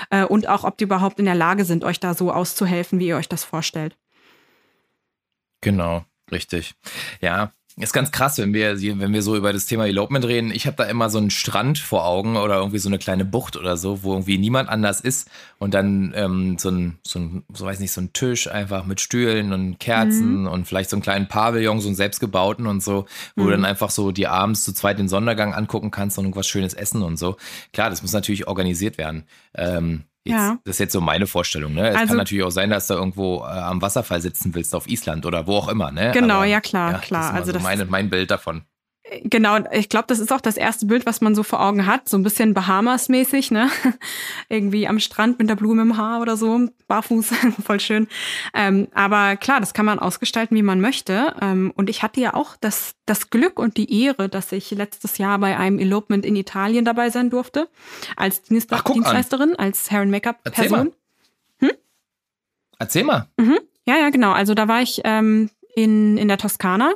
Äh, 0.09 0.25
und 0.25 0.47
auch, 0.47 0.63
ob 0.63 0.77
die 0.77 0.83
überhaupt 0.83 1.19
in 1.19 1.25
der 1.25 1.35
Lage 1.35 1.65
sind, 1.65 1.83
euch 1.83 1.99
da 1.99 2.13
so 2.13 2.31
auszuhelfen, 2.31 2.99
wie 2.99 3.07
ihr 3.07 3.17
euch 3.17 3.29
das 3.29 3.43
vorstellt. 3.43 3.97
Genau, 5.61 6.05
richtig. 6.31 6.75
Ja, 7.19 7.51
ist 7.79 7.93
ganz 7.93 8.11
krass, 8.11 8.39
wenn 8.39 8.53
wir, 8.55 8.81
wenn 8.81 9.13
wir 9.13 9.21
so 9.21 9.35
über 9.35 9.53
das 9.53 9.67
Thema 9.67 9.85
Elopement 9.85 10.25
reden. 10.25 10.51
Ich 10.51 10.65
habe 10.65 10.77
da 10.77 10.85
immer 10.85 11.11
so 11.11 11.19
einen 11.19 11.29
Strand 11.29 11.77
vor 11.77 12.05
Augen 12.05 12.35
oder 12.35 12.55
irgendwie 12.55 12.79
so 12.79 12.89
eine 12.89 12.97
kleine 12.97 13.23
Bucht 13.23 13.55
oder 13.55 13.77
so, 13.77 14.03
wo 14.03 14.13
irgendwie 14.13 14.39
niemand 14.39 14.67
anders 14.67 14.99
ist 14.99 15.29
und 15.59 15.75
dann 15.75 16.11
ähm, 16.15 16.57
so 16.57 16.69
ein, 16.69 16.97
so 17.05 17.19
ein, 17.19 17.43
so 17.53 17.65
weiß 17.65 17.79
nicht, 17.79 17.91
so 17.91 18.01
ein 18.01 18.13
Tisch 18.13 18.49
einfach 18.49 18.85
mit 18.85 18.99
Stühlen 18.99 19.53
und 19.53 19.79
Kerzen 19.79 20.41
mhm. 20.41 20.47
und 20.47 20.67
vielleicht 20.67 20.89
so 20.89 20.95
einen 20.95 21.03
kleinen 21.03 21.27
Pavillon, 21.27 21.79
so 21.79 21.87
einen 21.87 21.95
selbstgebauten 21.95 22.65
und 22.65 22.81
so, 22.81 23.05
wo 23.35 23.43
mhm. 23.43 23.45
du 23.45 23.51
dann 23.51 23.65
einfach 23.65 23.91
so 23.91 24.11
die 24.11 24.25
abends 24.25 24.63
zu 24.63 24.73
zweit 24.73 24.97
den 24.97 25.07
Sondergang 25.07 25.53
angucken 25.53 25.91
kannst 25.91 26.17
und 26.17 26.25
irgendwas 26.25 26.47
Schönes 26.47 26.73
essen 26.73 27.03
und 27.03 27.17
so. 27.17 27.37
Klar, 27.73 27.91
das 27.91 28.01
muss 28.01 28.11
natürlich 28.11 28.47
organisiert 28.47 28.97
werden. 28.97 29.25
Ähm, 29.53 30.03
Jetzt, 30.27 30.37
ja. 30.37 30.57
Das 30.63 30.75
ist 30.75 30.79
jetzt 30.79 30.93
so 30.93 31.01
meine 31.01 31.27
Vorstellung. 31.27 31.73
Ne? 31.73 31.89
Es 31.89 31.95
also, 31.95 32.07
kann 32.07 32.17
natürlich 32.17 32.43
auch 32.43 32.51
sein, 32.51 32.69
dass 32.69 32.87
du 32.87 32.93
irgendwo 32.93 33.39
äh, 33.39 33.47
am 33.47 33.81
Wasserfall 33.81 34.21
sitzen 34.21 34.53
willst 34.55 34.75
auf 34.75 34.87
Island 34.87 35.25
oder 35.25 35.47
wo 35.47 35.57
auch 35.57 35.67
immer. 35.69 35.91
Ne? 35.91 36.11
Genau, 36.13 36.35
Aber, 36.35 36.45
ja 36.45 36.61
klar, 36.61 36.91
ja, 36.91 36.97
klar. 36.99 37.21
Das 37.21 37.29
ist 37.31 37.35
also 37.35 37.45
so 37.47 37.53
das, 37.53 37.63
meine, 37.63 37.85
mein 37.85 38.09
Bild 38.09 38.31
davon. 38.31 38.63
Genau, 39.23 39.57
ich 39.71 39.87
glaube, 39.87 40.05
das 40.07 40.19
ist 40.19 40.33
auch 40.33 40.41
das 40.41 40.57
erste 40.57 40.85
Bild, 40.85 41.05
was 41.05 41.21
man 41.21 41.33
so 41.33 41.43
vor 41.43 41.61
Augen 41.61 41.85
hat. 41.85 42.09
So 42.09 42.17
ein 42.17 42.23
bisschen 42.23 42.53
Bahamas-mäßig, 42.53 43.51
ne? 43.51 43.69
Irgendwie 44.49 44.87
am 44.87 44.99
Strand 44.99 45.39
mit 45.39 45.49
der 45.49 45.55
Blume 45.55 45.81
im 45.83 45.97
Haar 45.97 46.21
oder 46.21 46.35
so, 46.35 46.67
barfuß, 46.87 47.27
voll 47.63 47.79
schön. 47.79 48.07
Ähm, 48.53 48.89
aber 48.93 49.37
klar, 49.37 49.61
das 49.61 49.73
kann 49.73 49.85
man 49.85 49.99
ausgestalten, 49.99 50.57
wie 50.57 50.61
man 50.61 50.81
möchte. 50.81 51.33
Ähm, 51.41 51.71
und 51.75 51.89
ich 51.89 52.03
hatte 52.03 52.19
ja 52.19 52.33
auch 52.33 52.57
das, 52.59 52.95
das 53.05 53.29
Glück 53.29 53.59
und 53.59 53.77
die 53.77 54.03
Ehre, 54.03 54.27
dass 54.27 54.51
ich 54.51 54.71
letztes 54.71 55.17
Jahr 55.17 55.39
bei 55.39 55.57
einem 55.57 55.79
Elopement 55.79 56.25
in 56.25 56.35
Italien 56.35 56.83
dabei 56.83 57.09
sein 57.09 57.29
durfte. 57.29 57.69
Als 58.17 58.41
Dienst 58.41 58.73
Ach, 58.73 58.83
Dienstleisterin, 58.83 59.51
an. 59.51 59.55
als 59.67 59.89
Hair- 59.89 60.01
and 60.01 60.11
Make-up-Person. 60.11 60.91
Hm? 61.59 61.71
Erzähl 62.77 63.03
mal. 63.05 63.29
Mhm. 63.37 63.59
Ja, 63.85 63.95
ja, 63.97 64.09
genau. 64.09 64.33
Also 64.33 64.53
da 64.53 64.67
war 64.67 64.81
ich 64.81 65.01
ähm, 65.05 65.49
in, 65.75 66.17
in 66.17 66.27
der 66.27 66.37
Toskana 66.37 66.91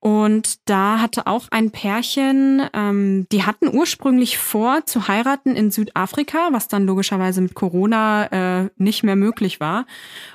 und 0.00 0.60
da 0.68 1.00
hatte 1.00 1.26
auch 1.26 1.46
ein 1.50 1.72
Pärchen, 1.72 2.62
ähm, 2.72 3.26
die 3.32 3.42
hatten 3.42 3.68
ursprünglich 3.68 4.38
vor 4.38 4.86
zu 4.86 5.08
heiraten 5.08 5.56
in 5.56 5.72
Südafrika, 5.72 6.50
was 6.52 6.68
dann 6.68 6.86
logischerweise 6.86 7.40
mit 7.40 7.54
Corona 7.54 8.26
äh, 8.62 8.70
nicht 8.76 9.02
mehr 9.02 9.16
möglich 9.16 9.58
war. 9.58 9.86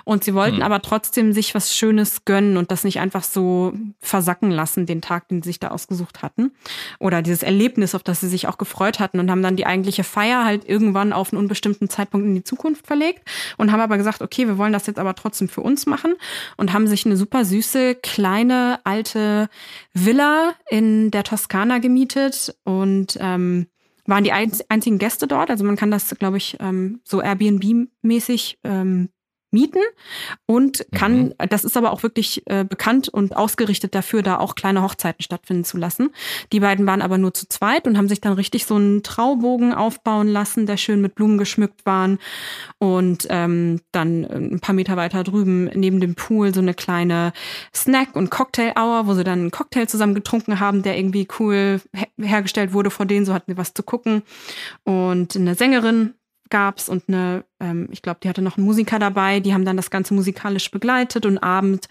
Und 0.03 0.25
sie 0.25 0.33
wollten 0.33 0.57
hm. 0.57 0.63
aber 0.63 0.81
trotzdem 0.81 1.31
sich 1.31 1.55
was 1.55 1.77
Schönes 1.77 2.25
gönnen 2.25 2.57
und 2.57 2.71
das 2.71 2.83
nicht 2.83 2.99
einfach 2.99 3.23
so 3.23 3.73
versacken 4.01 4.51
lassen, 4.51 4.85
den 4.85 5.01
Tag, 5.01 5.29
den 5.29 5.41
sie 5.41 5.49
sich 5.49 5.61
da 5.61 5.69
ausgesucht 5.69 6.23
hatten. 6.23 6.51
Oder 6.99 7.21
dieses 7.21 7.41
Erlebnis, 7.41 7.95
auf 7.95 8.03
das 8.03 8.19
sie 8.19 8.27
sich 8.27 8.49
auch 8.49 8.57
gefreut 8.57 8.99
hatten 8.99 9.21
und 9.21 9.31
haben 9.31 9.43
dann 9.43 9.55
die 9.55 9.65
eigentliche 9.65 10.03
Feier 10.03 10.43
halt 10.43 10.67
irgendwann 10.67 11.13
auf 11.13 11.31
einen 11.31 11.39
unbestimmten 11.39 11.87
Zeitpunkt 11.89 12.27
in 12.27 12.35
die 12.35 12.43
Zukunft 12.43 12.85
verlegt 12.85 13.21
und 13.57 13.71
haben 13.71 13.79
aber 13.79 13.97
gesagt, 13.97 14.21
okay, 14.21 14.45
wir 14.45 14.57
wollen 14.57 14.73
das 14.73 14.87
jetzt 14.87 14.99
aber 14.99 15.15
trotzdem 15.15 15.47
für 15.47 15.61
uns 15.61 15.85
machen 15.85 16.15
und 16.57 16.73
haben 16.73 16.87
sich 16.87 17.05
eine 17.05 17.15
super 17.15 17.45
süße, 17.45 17.95
kleine, 17.95 18.81
alte 18.83 19.47
Villa 19.93 20.55
in 20.69 21.11
der 21.11 21.23
Toskana 21.23 21.79
gemietet 21.79 22.55
und 22.63 23.17
ähm, 23.19 23.67
waren 24.05 24.23
die 24.23 24.31
einzigen 24.31 24.97
Gäste 24.97 25.27
dort. 25.27 25.49
Also 25.49 25.63
man 25.63 25.75
kann 25.75 25.91
das, 25.91 26.13
glaube 26.19 26.37
ich, 26.37 26.57
ähm, 26.59 26.99
so 27.03 27.21
Airbnb-mäßig 27.21 28.57
ähm, 28.63 29.09
mieten 29.53 29.79
und 30.45 30.85
kann, 30.93 31.25
mhm. 31.25 31.33
das 31.49 31.63
ist 31.63 31.77
aber 31.77 31.91
auch 31.91 32.03
wirklich 32.03 32.43
äh, 32.47 32.65
bekannt 32.65 33.09
und 33.09 33.37
ausgerichtet 33.37 33.95
dafür, 33.95 34.23
da 34.23 34.39
auch 34.39 34.55
kleine 34.55 34.81
Hochzeiten 34.81 35.23
stattfinden 35.23 35.63
zu 35.63 35.77
lassen. 35.77 36.09
Die 36.51 36.59
beiden 36.59 36.85
waren 36.85 37.01
aber 37.01 37.17
nur 37.17 37.33
zu 37.33 37.47
zweit 37.47 37.87
und 37.87 37.97
haben 37.97 38.09
sich 38.09 38.21
dann 38.21 38.33
richtig 38.33 38.65
so 38.65 38.75
einen 38.75 39.03
Traubogen 39.03 39.73
aufbauen 39.73 40.27
lassen, 40.27 40.65
der 40.65 40.77
schön 40.77 41.01
mit 41.01 41.15
Blumen 41.15 41.37
geschmückt 41.37 41.85
waren 41.85 42.19
und 42.79 43.27
ähm, 43.29 43.79
dann 43.91 44.23
äh, 44.23 44.35
ein 44.35 44.59
paar 44.59 44.75
Meter 44.75 44.97
weiter 44.97 45.23
drüben 45.23 45.65
neben 45.73 45.99
dem 45.99 46.15
Pool 46.15 46.53
so 46.53 46.61
eine 46.61 46.73
kleine 46.73 47.33
Snack- 47.73 48.15
und 48.15 48.29
Cocktail-Hour, 48.29 49.07
wo 49.07 49.13
sie 49.13 49.23
dann 49.23 49.39
einen 49.39 49.51
Cocktail 49.51 49.85
zusammen 49.85 50.15
getrunken 50.15 50.59
haben, 50.59 50.83
der 50.83 50.97
irgendwie 50.97 51.27
cool 51.39 51.81
her 51.93 52.07
hergestellt 52.19 52.73
wurde 52.73 52.89
vor 52.89 53.05
denen, 53.05 53.25
so 53.25 53.33
hatten 53.33 53.51
sie 53.51 53.57
was 53.57 53.73
zu 53.73 53.83
gucken 53.83 54.23
und 54.83 55.35
eine 55.35 55.55
Sängerin 55.55 56.13
gab's 56.53 56.87
und 56.87 57.05
eine, 57.07 57.45
ähm, 57.59 57.89
ich 57.91 58.03
glaube, 58.03 58.19
die 58.21 58.29
hatte 58.29 58.43
noch 58.43 58.57
einen 58.57 58.65
Musiker 58.67 58.99
dabei, 58.99 59.39
die 59.39 59.55
haben 59.55 59.65
dann 59.65 59.75
das 59.75 59.89
Ganze 59.89 60.13
musikalisch 60.13 60.69
begleitet 60.69 61.25
und 61.25 61.39
abend, 61.39 61.87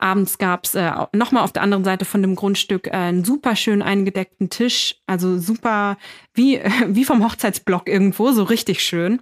abends 0.00 0.36
gab's 0.36 0.74
äh, 0.74 0.90
nochmal 1.12 1.44
auf 1.44 1.52
der 1.52 1.62
anderen 1.62 1.84
Seite 1.84 2.04
von 2.04 2.20
dem 2.20 2.34
Grundstück 2.34 2.88
äh, 2.88 2.90
einen 2.90 3.24
super 3.24 3.54
schön 3.54 3.82
eingedeckten 3.82 4.50
Tisch, 4.50 4.96
also 5.06 5.38
super 5.38 5.96
wie, 6.34 6.56
äh, 6.56 6.68
wie 6.88 7.04
vom 7.04 7.24
Hochzeitsblock 7.24 7.88
irgendwo, 7.88 8.32
so 8.32 8.42
richtig 8.42 8.82
schön. 8.82 9.20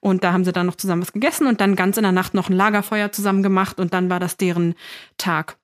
Und 0.00 0.24
da 0.24 0.32
haben 0.32 0.44
sie 0.44 0.52
dann 0.52 0.66
noch 0.66 0.74
zusammen 0.74 1.02
was 1.02 1.12
gegessen 1.12 1.46
und 1.46 1.60
dann 1.60 1.76
ganz 1.76 1.96
in 1.96 2.02
der 2.02 2.10
Nacht 2.10 2.34
noch 2.34 2.50
ein 2.50 2.56
Lagerfeuer 2.56 3.12
zusammen 3.12 3.44
gemacht 3.44 3.78
und 3.78 3.94
dann 3.94 4.10
war 4.10 4.18
das 4.18 4.36
deren 4.36 4.74
Tag. 5.16 5.58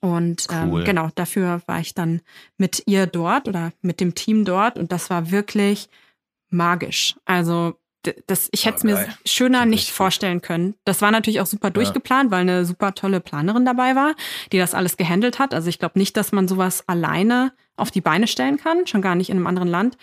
Und 0.00 0.46
ähm, 0.50 0.70
cool. 0.72 0.84
genau, 0.84 1.10
dafür 1.14 1.60
war 1.66 1.80
ich 1.80 1.92
dann 1.92 2.22
mit 2.56 2.84
ihr 2.86 3.06
dort 3.06 3.46
oder 3.46 3.72
mit 3.82 4.00
dem 4.00 4.14
Team 4.14 4.46
dort 4.46 4.78
und 4.78 4.90
das 4.90 5.10
war 5.10 5.30
wirklich 5.30 5.90
magisch. 6.50 7.16
Also 7.24 7.78
das, 8.26 8.48
ich 8.52 8.64
hätte 8.64 8.78
es 8.78 8.84
mir 8.84 9.06
schöner 9.26 9.66
nicht 9.66 9.90
vorstellen 9.90 10.40
können. 10.40 10.74
Das 10.84 11.02
war 11.02 11.10
natürlich 11.10 11.40
auch 11.40 11.46
super 11.46 11.70
durchgeplant, 11.70 12.30
weil 12.30 12.40
eine 12.40 12.64
super 12.64 12.94
tolle 12.94 13.20
Planerin 13.20 13.64
dabei 13.64 13.94
war, 13.96 14.14
die 14.52 14.58
das 14.58 14.74
alles 14.74 14.96
gehandelt 14.96 15.38
hat. 15.38 15.52
Also 15.52 15.68
ich 15.68 15.78
glaube 15.78 15.98
nicht, 15.98 16.16
dass 16.16 16.32
man 16.32 16.48
sowas 16.48 16.84
alleine 16.86 17.52
auf 17.76 17.90
die 17.90 18.00
Beine 18.00 18.26
stellen 18.26 18.56
kann, 18.56 18.86
schon 18.86 19.02
gar 19.02 19.14
nicht 19.14 19.30
in 19.30 19.36
einem 19.36 19.46
anderen 19.46 19.68
Land. 19.68 19.96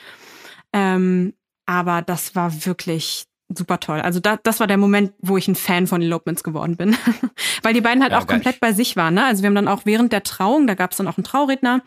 Ähm, 0.73 1.33
aber 1.65 2.01
das 2.01 2.35
war 2.35 2.65
wirklich 2.65 3.25
super 3.49 3.79
toll. 3.79 4.01
Also 4.01 4.19
da, 4.19 4.37
das 4.41 4.59
war 4.59 4.67
der 4.67 4.77
Moment, 4.77 5.13
wo 5.19 5.37
ich 5.37 5.47
ein 5.47 5.55
Fan 5.55 5.87
von 5.87 6.01
Elopements 6.01 6.43
geworden 6.43 6.77
bin. 6.77 6.97
Weil 7.61 7.73
die 7.73 7.81
beiden 7.81 8.01
halt 8.01 8.11
ja, 8.11 8.19
auch 8.19 8.27
komplett 8.27 8.59
bei 8.59 8.73
sich 8.73 8.95
waren. 8.95 9.13
Ne? 9.13 9.25
Also 9.25 9.43
wir 9.43 9.47
haben 9.47 9.55
dann 9.55 9.67
auch 9.67 9.85
während 9.85 10.11
der 10.11 10.23
Trauung, 10.23 10.67
da 10.67 10.73
gab 10.73 10.91
es 10.91 10.97
dann 10.97 11.07
auch 11.07 11.17
einen 11.17 11.23
Trauredner 11.23 11.83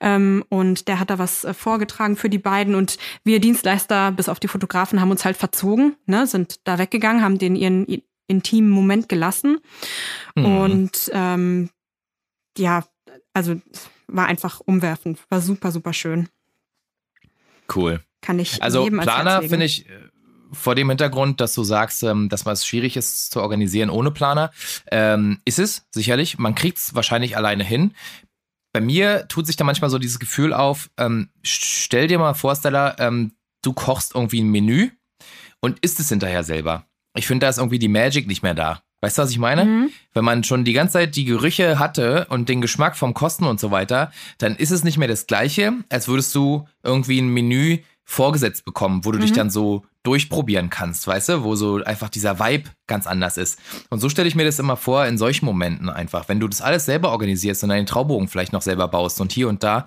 ähm, 0.00 0.44
und 0.48 0.88
der 0.88 0.98
hat 0.98 1.10
da 1.10 1.18
was 1.18 1.44
äh, 1.44 1.54
vorgetragen 1.54 2.16
für 2.16 2.28
die 2.28 2.38
beiden 2.38 2.74
und 2.74 2.98
wir 3.24 3.40
Dienstleister 3.40 4.12
bis 4.12 4.28
auf 4.28 4.40
die 4.40 4.48
Fotografen 4.48 5.00
haben 5.00 5.10
uns 5.10 5.24
halt 5.24 5.36
verzogen, 5.36 5.96
ne? 6.06 6.26
sind 6.26 6.60
da 6.64 6.78
weggegangen, 6.78 7.22
haben 7.22 7.38
den 7.38 7.56
ihren 7.56 7.86
intimen 8.26 8.70
Moment 8.70 9.08
gelassen 9.08 9.58
mhm. 10.34 10.44
und 10.44 11.10
ähm, 11.12 11.70
ja, 12.58 12.84
also 13.32 13.60
war 14.08 14.26
einfach 14.26 14.60
umwerfend, 14.64 15.20
war 15.28 15.40
super, 15.40 15.70
super 15.70 15.92
schön. 15.92 16.28
Cool. 17.72 18.00
Kann 18.22 18.38
ich 18.38 18.62
also 18.62 18.86
Planer 18.86 19.42
finde 19.42 19.66
ich 19.66 19.86
vor 20.52 20.74
dem 20.74 20.88
Hintergrund, 20.88 21.40
dass 21.40 21.54
du 21.54 21.64
sagst, 21.64 22.02
ähm, 22.02 22.28
dass 22.28 22.46
es 22.46 22.66
schwierig 22.66 22.96
ist 22.96 23.30
zu 23.30 23.40
organisieren 23.40 23.90
ohne 23.90 24.10
Planer, 24.10 24.50
ähm, 24.90 25.40
ist 25.44 25.58
es 25.58 25.86
sicherlich. 25.90 26.38
Man 26.38 26.54
kriegt 26.54 26.78
es 26.78 26.94
wahrscheinlich 26.94 27.36
alleine 27.36 27.64
hin. 27.64 27.94
Bei 28.72 28.80
mir 28.80 29.26
tut 29.28 29.46
sich 29.46 29.56
da 29.56 29.64
manchmal 29.64 29.90
so 29.90 29.98
dieses 29.98 30.18
Gefühl 30.18 30.52
auf, 30.52 30.90
ähm, 30.98 31.30
stell 31.42 32.08
dir 32.08 32.18
mal 32.18 32.34
vor, 32.34 32.54
Stella, 32.54 32.96
ähm, 32.98 33.32
du 33.62 33.72
kochst 33.72 34.14
irgendwie 34.14 34.40
ein 34.40 34.50
Menü 34.50 34.90
und 35.60 35.78
isst 35.80 35.98
es 36.00 36.08
hinterher 36.08 36.44
selber. 36.44 36.86
Ich 37.16 37.26
finde, 37.26 37.46
da 37.46 37.50
ist 37.50 37.58
irgendwie 37.58 37.78
die 37.78 37.88
Magic 37.88 38.26
nicht 38.26 38.42
mehr 38.42 38.54
da. 38.54 38.82
Weißt 39.00 39.18
du, 39.18 39.22
was 39.22 39.30
ich 39.30 39.38
meine? 39.38 39.64
Mhm. 39.64 39.90
Wenn 40.14 40.24
man 40.24 40.44
schon 40.44 40.64
die 40.64 40.72
ganze 40.72 40.94
Zeit 40.94 41.16
die 41.16 41.24
Gerüche 41.24 41.78
hatte 41.78 42.26
und 42.30 42.48
den 42.48 42.60
Geschmack 42.60 42.96
vom 42.96 43.14
Kosten 43.14 43.44
und 43.44 43.60
so 43.60 43.70
weiter, 43.70 44.10
dann 44.38 44.56
ist 44.56 44.70
es 44.70 44.84
nicht 44.84 44.98
mehr 44.98 45.08
das 45.08 45.26
Gleiche, 45.26 45.72
als 45.90 46.08
würdest 46.08 46.34
du 46.34 46.66
irgendwie 46.82 47.20
ein 47.20 47.28
Menü 47.28 47.78
vorgesetzt 48.04 48.64
bekommen, 48.64 49.04
wo 49.04 49.12
du 49.12 49.18
mhm. 49.18 49.22
dich 49.22 49.32
dann 49.32 49.50
so 49.50 49.84
durchprobieren 50.06 50.70
kannst, 50.70 51.06
weißt 51.06 51.30
du, 51.30 51.44
wo 51.44 51.56
so 51.56 51.82
einfach 51.82 52.08
dieser 52.08 52.38
Vibe 52.38 52.70
ganz 52.86 53.06
anders 53.06 53.36
ist. 53.36 53.58
Und 53.90 53.98
so 53.98 54.08
stelle 54.08 54.28
ich 54.28 54.36
mir 54.36 54.44
das 54.44 54.58
immer 54.58 54.76
vor 54.76 55.04
in 55.06 55.18
solchen 55.18 55.44
Momenten 55.44 55.90
einfach, 55.90 56.28
wenn 56.28 56.38
du 56.38 56.46
das 56.46 56.62
alles 56.62 56.84
selber 56.84 57.10
organisierst 57.10 57.62
und 57.64 57.70
deinen 57.70 57.86
Traubogen 57.86 58.28
vielleicht 58.28 58.52
noch 58.52 58.62
selber 58.62 58.88
baust 58.88 59.20
und 59.20 59.32
hier 59.32 59.48
und 59.48 59.62
da, 59.62 59.86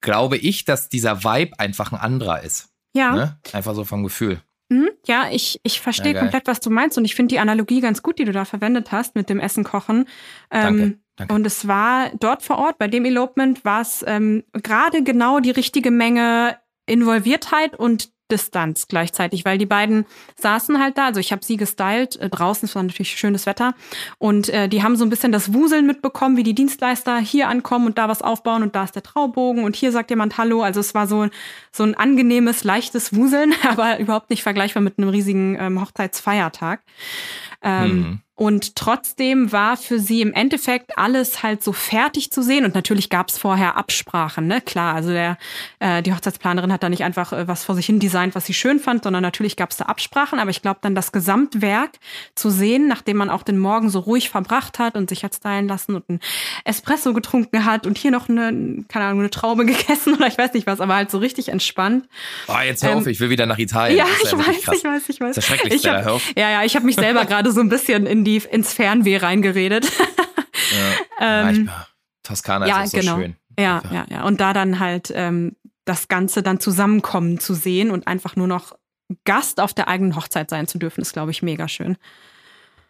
glaube 0.00 0.38
ich, 0.38 0.64
dass 0.64 0.88
dieser 0.88 1.22
Vibe 1.24 1.58
einfach 1.58 1.92
ein 1.92 1.98
anderer 1.98 2.42
ist. 2.42 2.70
Ja. 2.94 3.14
Ne? 3.14 3.38
Einfach 3.52 3.74
so 3.74 3.84
vom 3.84 4.02
Gefühl. 4.02 4.40
Mhm, 4.70 4.88
ja, 5.06 5.28
ich, 5.30 5.60
ich 5.62 5.80
verstehe 5.80 6.14
ja, 6.14 6.20
komplett, 6.20 6.46
was 6.46 6.60
du 6.60 6.70
meinst 6.70 6.96
und 6.96 7.04
ich 7.04 7.14
finde 7.14 7.34
die 7.34 7.40
Analogie 7.40 7.80
ganz 7.80 8.02
gut, 8.02 8.18
die 8.18 8.24
du 8.24 8.32
da 8.32 8.44
verwendet 8.44 8.92
hast 8.92 9.16
mit 9.16 9.28
dem 9.28 9.40
Essen 9.40 9.64
kochen. 9.64 10.06
Ähm, 10.50 10.78
danke. 10.78 10.98
Danke. 11.16 11.34
Und 11.34 11.46
es 11.46 11.68
war 11.68 12.10
dort 12.18 12.42
vor 12.42 12.56
Ort, 12.56 12.78
bei 12.78 12.88
dem 12.88 13.04
Elopement, 13.04 13.62
war 13.62 13.82
es 13.82 14.02
ähm, 14.06 14.42
gerade 14.54 15.02
genau 15.02 15.40
die 15.40 15.50
richtige 15.50 15.90
Menge 15.90 16.56
Involviertheit 16.86 17.76
und 17.76 18.10
Distanz 18.30 18.88
gleichzeitig, 18.88 19.44
weil 19.44 19.58
die 19.58 19.66
beiden 19.66 20.06
saßen 20.36 20.80
halt 20.80 20.98
da. 20.98 21.06
Also 21.06 21.20
ich 21.20 21.32
habe 21.32 21.44
sie 21.44 21.56
gestylt 21.56 22.16
äh, 22.16 22.28
draußen, 22.28 22.68
es 22.68 22.74
war 22.74 22.82
natürlich 22.82 23.10
schönes 23.10 23.46
Wetter 23.46 23.74
und 24.18 24.48
äh, 24.48 24.68
die 24.68 24.82
haben 24.82 24.96
so 24.96 25.04
ein 25.04 25.10
bisschen 25.10 25.32
das 25.32 25.52
Wuseln 25.52 25.86
mitbekommen, 25.86 26.36
wie 26.36 26.42
die 26.42 26.54
Dienstleister 26.54 27.18
hier 27.18 27.48
ankommen 27.48 27.86
und 27.86 27.98
da 27.98 28.08
was 28.08 28.22
aufbauen 28.22 28.62
und 28.62 28.74
da 28.74 28.84
ist 28.84 28.94
der 28.94 29.02
Traubogen 29.02 29.64
und 29.64 29.76
hier 29.76 29.92
sagt 29.92 30.10
jemand 30.10 30.38
Hallo. 30.38 30.62
Also 30.62 30.80
es 30.80 30.94
war 30.94 31.06
so 31.06 31.28
so 31.72 31.84
ein 31.84 31.94
angenehmes, 31.94 32.64
leichtes 32.64 33.14
Wuseln, 33.14 33.54
aber 33.68 33.98
überhaupt 33.98 34.30
nicht 34.30 34.42
vergleichbar 34.42 34.82
mit 34.82 34.98
einem 34.98 35.08
riesigen 35.08 35.56
ähm, 35.58 35.80
Hochzeitsfeiertag. 35.80 36.82
Ähm, 37.62 37.96
mhm. 37.96 38.20
Und 38.40 38.74
trotzdem 38.74 39.52
war 39.52 39.76
für 39.76 39.98
sie 39.98 40.22
im 40.22 40.32
Endeffekt 40.32 40.96
alles 40.96 41.42
halt 41.42 41.62
so 41.62 41.74
fertig 41.74 42.32
zu 42.32 42.42
sehen. 42.42 42.64
Und 42.64 42.74
natürlich 42.74 43.10
gab 43.10 43.28
es 43.28 43.36
vorher 43.36 43.76
Absprachen, 43.76 44.46
ne? 44.46 44.62
Klar, 44.62 44.94
also 44.94 45.10
der, 45.10 45.36
äh, 45.78 46.02
die 46.02 46.14
Hochzeitsplanerin 46.14 46.72
hat 46.72 46.82
da 46.82 46.88
nicht 46.88 47.04
einfach 47.04 47.34
äh, 47.34 47.46
was 47.46 47.64
vor 47.64 47.74
sich 47.74 47.84
hin 47.84 48.00
designt, 48.00 48.34
was 48.34 48.46
sie 48.46 48.54
schön 48.54 48.80
fand, 48.80 49.04
sondern 49.04 49.20
natürlich 49.20 49.56
gab 49.56 49.72
es 49.72 49.76
da 49.76 49.84
Absprachen. 49.84 50.38
Aber 50.38 50.48
ich 50.48 50.62
glaube, 50.62 50.78
dann 50.80 50.94
das 50.94 51.12
Gesamtwerk 51.12 51.90
zu 52.34 52.48
sehen, 52.48 52.88
nachdem 52.88 53.18
man 53.18 53.28
auch 53.28 53.42
den 53.42 53.58
Morgen 53.58 53.90
so 53.90 53.98
ruhig 53.98 54.30
verbracht 54.30 54.78
hat 54.78 54.96
und 54.96 55.10
sich 55.10 55.22
hat 55.22 55.34
stylen 55.34 55.68
lassen 55.68 55.96
und 55.96 56.08
ein 56.08 56.20
Espresso 56.64 57.12
getrunken 57.12 57.66
hat 57.66 57.86
und 57.86 57.98
hier 57.98 58.10
noch 58.10 58.30
eine, 58.30 58.86
keine 58.88 59.04
Ahnung, 59.04 59.20
eine 59.20 59.28
Traube 59.28 59.66
gegessen 59.66 60.14
oder 60.14 60.28
ich 60.28 60.38
weiß 60.38 60.54
nicht 60.54 60.66
was, 60.66 60.80
aber 60.80 60.94
halt 60.94 61.10
so 61.10 61.18
richtig 61.18 61.50
entspannt. 61.50 62.08
Oh, 62.48 62.54
jetzt 62.64 62.82
hör 62.82 62.96
auf, 62.96 63.04
ähm, 63.04 63.12
ich 63.12 63.20
will 63.20 63.28
wieder 63.28 63.44
nach 63.44 63.58
Italien. 63.58 63.98
Ja, 63.98 64.06
ich 64.24 64.32
weiß, 64.32 64.76
ich 64.78 64.84
weiß, 64.84 65.08
ich 65.10 65.20
weiß. 65.20 65.36
Das 65.36 65.44
ist 65.44 65.50
ja 65.50 65.56
schrecklich, 65.56 65.84
ich 65.84 65.86
hab, 65.86 66.06
Ja, 66.38 66.50
ja, 66.50 66.64
ich 66.64 66.74
habe 66.74 66.86
mich 66.86 66.96
selber 66.96 67.24
gerade 67.26 67.52
so 67.52 67.60
ein 67.60 67.68
bisschen 67.68 68.06
in 68.06 68.24
die 68.24 68.29
die 68.38 68.46
ins 68.46 68.72
Fernweh 68.72 69.18
reingeredet. 69.18 69.90
ja, 71.20 71.48
ähm, 71.48 71.70
Toskana 72.22 72.66
ja, 72.66 72.82
ist 72.82 72.94
auch 72.94 73.00
so 73.00 73.06
genau. 73.06 73.16
schön. 73.16 73.36
Ja, 73.58 73.82
ja, 73.90 74.06
ja. 74.08 74.24
Und 74.24 74.40
da 74.40 74.52
dann 74.52 74.78
halt 74.78 75.12
ähm, 75.14 75.56
das 75.84 76.08
Ganze 76.08 76.42
dann 76.42 76.60
zusammenkommen 76.60 77.40
zu 77.40 77.54
sehen 77.54 77.90
und 77.90 78.06
einfach 78.06 78.36
nur 78.36 78.46
noch 78.46 78.76
Gast 79.24 79.60
auf 79.60 79.74
der 79.74 79.88
eigenen 79.88 80.14
Hochzeit 80.14 80.50
sein 80.50 80.68
zu 80.68 80.78
dürfen, 80.78 81.00
ist, 81.00 81.12
glaube 81.12 81.32
ich, 81.32 81.42
mega 81.42 81.66
schön. 81.66 81.96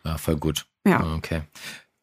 Ja, 0.05 0.18
voll 0.18 0.37
gut. 0.37 0.66
Ja. 0.87 1.14
Okay. 1.14 1.42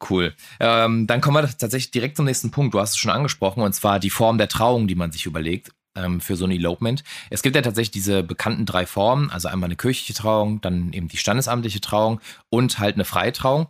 Cool. 0.08 0.34
Ähm, 0.60 1.06
dann 1.06 1.20
kommen 1.20 1.42
wir 1.42 1.48
tatsächlich 1.48 1.90
direkt 1.90 2.16
zum 2.16 2.24
nächsten 2.24 2.50
Punkt. 2.50 2.74
Du 2.74 2.80
hast 2.80 2.90
es 2.90 2.98
schon 2.98 3.10
angesprochen, 3.10 3.62
und 3.62 3.72
zwar 3.72 3.98
die 3.98 4.10
Form 4.10 4.38
der 4.38 4.48
Trauung, 4.48 4.86
die 4.86 4.94
man 4.94 5.10
sich 5.10 5.26
überlegt 5.26 5.72
ähm, 5.98 6.20
für 6.20 6.36
so 6.36 6.44
ein 6.44 6.50
Elopement. 6.50 7.02
Es 7.30 7.42
gibt 7.42 7.56
ja 7.56 7.62
tatsächlich 7.62 7.90
diese 7.90 8.22
bekannten 8.22 8.66
drei 8.66 8.86
Formen, 8.86 9.30
also 9.30 9.48
einmal 9.48 9.68
eine 9.68 9.76
kirchliche 9.76 10.14
Trauung, 10.14 10.60
dann 10.60 10.92
eben 10.92 11.08
die 11.08 11.16
standesamtliche 11.16 11.80
Trauung 11.80 12.20
und 12.50 12.78
halt 12.78 12.94
eine 12.94 13.04
Freitrauung. 13.04 13.68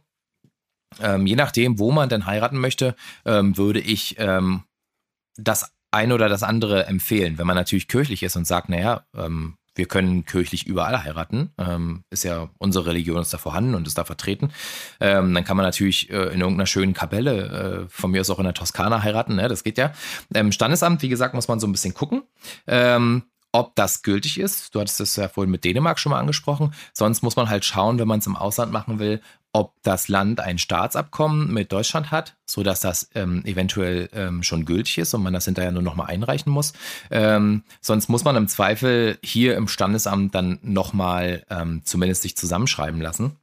Ähm, 1.01 1.27
je 1.27 1.37
nachdem, 1.37 1.79
wo 1.79 1.91
man 1.91 2.09
denn 2.09 2.27
heiraten 2.27 2.59
möchte, 2.59 2.95
ähm, 3.25 3.57
würde 3.57 3.81
ich 3.81 4.17
ähm, 4.19 4.65
das 5.37 5.73
eine 5.91 6.15
oder 6.15 6.29
das 6.29 6.43
andere 6.43 6.87
empfehlen. 6.87 7.39
Wenn 7.39 7.47
man 7.47 7.57
natürlich 7.57 7.89
kirchlich 7.89 8.23
ist 8.23 8.37
und 8.37 8.47
sagt, 8.47 8.69
naja, 8.69 9.07
ähm, 9.15 9.58
wir 9.79 9.87
können 9.87 10.25
kirchlich 10.25 10.67
überall 10.67 11.05
heiraten, 11.05 11.51
ähm, 11.57 12.05
ist 12.11 12.25
ja 12.25 12.51
unsere 12.59 12.87
Religion 12.87 13.23
ist 13.23 13.33
da 13.33 13.39
vorhanden 13.39 13.75
und 13.75 13.87
ist 13.87 13.97
da 13.97 14.05
vertreten. 14.05 14.51
Ähm, 15.01 15.33
dann 15.33 15.45
kann 15.45 15.57
man 15.57 15.65
natürlich 15.65 16.11
äh, 16.11 16.35
in 16.35 16.41
irgendeiner 16.41 16.67
schönen 16.67 16.95
Kapelle, 16.95 17.87
äh, 17.87 17.89
von 17.89 18.11
mir 18.11 18.21
aus 18.21 18.31
auch 18.31 18.39
in 18.39 18.45
der 18.45 18.55
Toskana 18.55 19.03
heiraten, 19.03 19.37
ne? 19.37 19.49
das 19.49 19.65
geht 19.65 19.79
ja. 19.79 19.93
Ähm, 20.35 20.53
Standesamt, 20.53 21.01
wie 21.03 21.09
gesagt, 21.09 21.35
muss 21.35 21.49
man 21.49 21.61
so 21.61 21.67
ein 21.67 21.73
bisschen 21.73 21.95
gucken. 21.95 22.23
Ähm, 22.67 23.23
ob 23.53 23.75
das 23.77 24.03
gültig 24.03 24.39
ist. 24.39 24.75
Du 24.75 24.81
hattest 24.81 25.01
das 25.01 25.17
ja 25.17 25.29
vorhin 25.29 25.51
mit 25.51 25.65
Dänemark 25.65 25.99
schon 25.99 26.11
mal 26.11 26.21
angesprochen. 26.21 26.75
Sonst 26.93 27.23
muss 27.23 27.37
man 27.37 27.49
halt 27.49 27.65
schauen, 27.65 27.99
wenn 27.99 28.09
man 28.09 28.19
es 28.19 28.27
im 28.27 28.37
Ausland 28.37 28.73
machen 28.73 28.99
will, 28.99 29.23
ob 29.53 29.75
das 29.83 30.09
Land 30.09 30.41
ein 30.41 30.59
Staatsabkommen 30.59 31.53
mit 31.53 31.73
Deutschland 31.73 32.11
hat, 32.11 32.37
sodass 32.47 32.81
das 32.81 33.09
ähm, 33.15 33.43
eventuell 33.45 34.09
ähm, 34.13 34.43
schon 34.43 34.65
gültig 34.65 34.99
ist 34.99 35.15
und 35.15 35.23
man 35.23 35.33
das 35.33 35.47
hinterher 35.47 35.73
nur 35.73 35.83
nochmal 35.83 36.09
einreichen 36.09 36.53
muss. 36.53 36.73
Ähm, 37.11 37.63
sonst 37.81 38.09
muss 38.09 38.25
man 38.25 38.37
im 38.37 38.49
Zweifel 38.49 39.19
hier 39.23 39.57
im 39.57 39.69
Standesamt 39.69 40.35
dann 40.35 40.59
nochmal 40.63 41.45
ähm, 41.51 41.83
zumindest 41.85 42.23
sich 42.23 42.37
zusammenschreiben 42.37 43.01
lassen. 43.01 43.37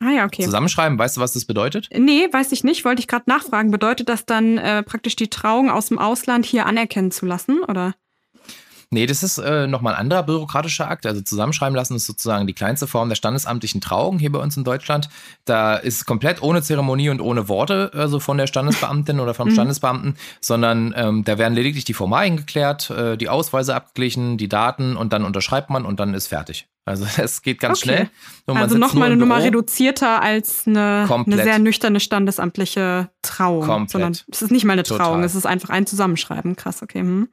Ah 0.00 0.10
ja, 0.10 0.24
okay. 0.24 0.42
Zusammenschreiben, 0.42 0.98
weißt 0.98 1.16
du, 1.16 1.20
was 1.20 1.32
das 1.32 1.44
bedeutet? 1.44 1.88
Nee, 1.96 2.28
weiß 2.30 2.52
ich 2.52 2.64
nicht. 2.64 2.84
Wollte 2.84 3.00
ich 3.00 3.08
gerade 3.08 3.24
nachfragen. 3.26 3.70
Bedeutet 3.70 4.08
das 4.08 4.26
dann 4.26 4.58
äh, 4.58 4.82
praktisch 4.82 5.16
die 5.16 5.28
Trauung 5.28 5.70
aus 5.70 5.86
dem 5.86 5.98
Ausland 5.98 6.44
hier 6.44 6.66
anerkennen 6.66 7.10
zu 7.10 7.26
lassen, 7.26 7.60
oder? 7.66 7.94
Nee, 8.94 9.06
das 9.06 9.24
ist 9.24 9.38
äh, 9.38 9.66
nochmal 9.66 9.94
ein 9.94 10.00
anderer 10.00 10.22
bürokratischer 10.22 10.88
Akt. 10.88 11.04
Also 11.04 11.20
zusammenschreiben 11.20 11.74
lassen 11.74 11.96
ist 11.96 12.06
sozusagen 12.06 12.46
die 12.46 12.52
kleinste 12.52 12.86
Form 12.86 13.08
der 13.08 13.16
standesamtlichen 13.16 13.80
Trauung 13.80 14.20
hier 14.20 14.30
bei 14.30 14.38
uns 14.38 14.56
in 14.56 14.62
Deutschland. 14.62 15.08
Da 15.44 15.74
ist 15.74 16.06
komplett 16.06 16.42
ohne 16.42 16.62
Zeremonie 16.62 17.08
und 17.08 17.20
ohne 17.20 17.48
Worte, 17.48 17.90
also 17.92 18.20
von 18.20 18.38
der 18.38 18.46
Standesbeamtin 18.46 19.18
oder 19.18 19.34
vom 19.34 19.48
mhm. 19.48 19.54
Standesbeamten, 19.54 20.16
sondern 20.40 20.94
ähm, 20.96 21.24
da 21.24 21.38
werden 21.38 21.54
lediglich 21.54 21.84
die 21.84 21.92
Formalien 21.92 22.36
geklärt, 22.36 22.88
äh, 22.90 23.16
die 23.16 23.28
Ausweise 23.28 23.74
abgeglichen, 23.74 24.38
die 24.38 24.48
Daten 24.48 24.96
und 24.96 25.12
dann 25.12 25.24
unterschreibt 25.24 25.70
man 25.70 25.84
und 25.84 25.98
dann 25.98 26.14
ist 26.14 26.28
fertig. 26.28 26.68
Also 26.84 27.04
es 27.20 27.42
geht 27.42 27.58
ganz 27.58 27.80
okay. 27.80 27.88
schnell. 27.88 28.10
Und 28.46 28.58
also 28.58 28.78
nochmal 28.78 29.08
eine 29.08 29.16
Nummer 29.16 29.42
reduzierter 29.42 30.22
als 30.22 30.68
eine, 30.68 31.08
eine, 31.10 31.42
sehr 31.42 31.58
nüchterne 31.58 31.98
standesamtliche 31.98 33.10
Trauung. 33.22 33.66
Komplett. 33.66 33.90
Sondern 33.90 34.12
es 34.12 34.42
ist 34.42 34.52
nicht 34.52 34.64
mal 34.64 34.74
eine 34.74 34.84
Trauung, 34.84 34.98
Total. 34.98 35.24
es 35.24 35.34
ist 35.34 35.46
einfach 35.46 35.70
ein 35.70 35.84
Zusammenschreiben. 35.84 36.54
Krass, 36.54 36.80
okay. 36.80 37.00
Hm. 37.00 37.28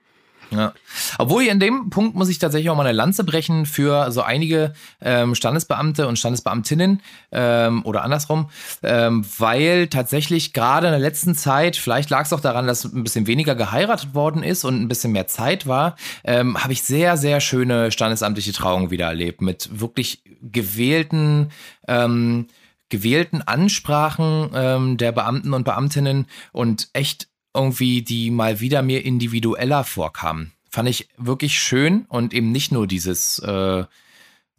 Ja. 0.51 0.73
Obwohl 1.17 1.43
in 1.43 1.59
dem 1.59 1.89
Punkt 1.89 2.15
muss 2.15 2.29
ich 2.29 2.37
tatsächlich 2.37 2.69
auch 2.69 2.75
mal 2.75 2.85
eine 2.85 2.95
Lanze 2.95 3.23
brechen 3.23 3.65
für 3.65 4.11
so 4.11 4.21
einige 4.21 4.73
ähm, 5.01 5.33
Standesbeamte 5.33 6.07
und 6.07 6.19
Standesbeamtinnen 6.19 7.01
ähm, 7.31 7.85
oder 7.85 8.03
andersrum, 8.03 8.49
ähm, 8.83 9.25
weil 9.37 9.87
tatsächlich 9.87 10.51
gerade 10.53 10.87
in 10.87 10.91
der 10.91 10.99
letzten 10.99 11.35
Zeit, 11.35 11.77
vielleicht 11.77 12.09
lag 12.09 12.25
es 12.25 12.33
auch 12.33 12.41
daran, 12.41 12.67
dass 12.67 12.83
ein 12.83 13.03
bisschen 13.03 13.27
weniger 13.27 13.55
geheiratet 13.55 14.13
worden 14.13 14.43
ist 14.43 14.65
und 14.65 14.81
ein 14.81 14.87
bisschen 14.89 15.13
mehr 15.13 15.27
Zeit 15.27 15.67
war, 15.67 15.95
ähm, 16.23 16.61
habe 16.61 16.73
ich 16.73 16.83
sehr, 16.83 17.15
sehr 17.15 17.39
schöne 17.39 17.91
standesamtliche 17.91 18.51
Trauungen 18.51 18.91
wieder 18.91 19.07
erlebt 19.07 19.41
mit 19.41 19.79
wirklich 19.79 20.23
gewählten 20.41 21.49
ähm, 21.87 22.47
gewählten 22.91 23.41
Ansprachen 23.41 24.51
ähm, 24.53 24.97
der 24.97 25.13
Beamten 25.13 25.53
und 25.53 25.63
Beamtinnen 25.63 26.27
und 26.51 26.89
echt 26.93 27.30
irgendwie, 27.53 28.01
die 28.01 28.31
mal 28.31 28.59
wieder 28.59 28.81
mir 28.81 29.05
individueller 29.05 29.83
vorkamen. 29.83 30.53
Fand 30.69 30.87
ich 30.89 31.09
wirklich 31.17 31.59
schön 31.59 32.05
und 32.07 32.33
eben 32.33 32.51
nicht 32.51 32.71
nur 32.71 32.87
dieses 32.87 33.39
äh, 33.39 33.83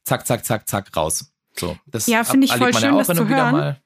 Zack, 0.04 0.26
Zack, 0.26 0.44
Zack, 0.44 0.68
Zack 0.68 0.96
raus. 0.96 1.32
So, 1.56 1.76
das 1.86 2.06
ja, 2.06 2.24
finde 2.24 2.46
ich 2.46 2.52
voll 2.52 2.72
schön, 2.74 2.94
ja 2.94 2.98
das 2.98 3.06
zu 3.08 3.28
hören. 3.28 3.52
Mal, 3.52 3.81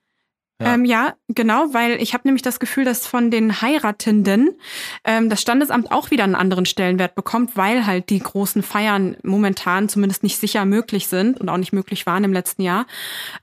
ja. 0.58 0.72
Ähm, 0.72 0.86
ja, 0.86 1.14
genau, 1.28 1.74
weil 1.74 2.00
ich 2.00 2.14
habe 2.14 2.26
nämlich 2.26 2.40
das 2.40 2.58
Gefühl, 2.58 2.86
dass 2.86 3.06
von 3.06 3.30
den 3.30 3.60
Heiratenden 3.60 4.56
ähm, 5.04 5.28
das 5.28 5.42
Standesamt 5.42 5.92
auch 5.92 6.10
wieder 6.10 6.24
einen 6.24 6.34
anderen 6.34 6.64
Stellenwert 6.64 7.14
bekommt, 7.14 7.58
weil 7.58 7.84
halt 7.84 8.08
die 8.08 8.20
großen 8.20 8.62
Feiern 8.62 9.18
momentan 9.22 9.90
zumindest 9.90 10.22
nicht 10.22 10.38
sicher 10.38 10.64
möglich 10.64 11.08
sind 11.08 11.38
und 11.38 11.50
auch 11.50 11.58
nicht 11.58 11.74
möglich 11.74 12.06
waren 12.06 12.24
im 12.24 12.32
letzten 12.32 12.62
Jahr. 12.62 12.86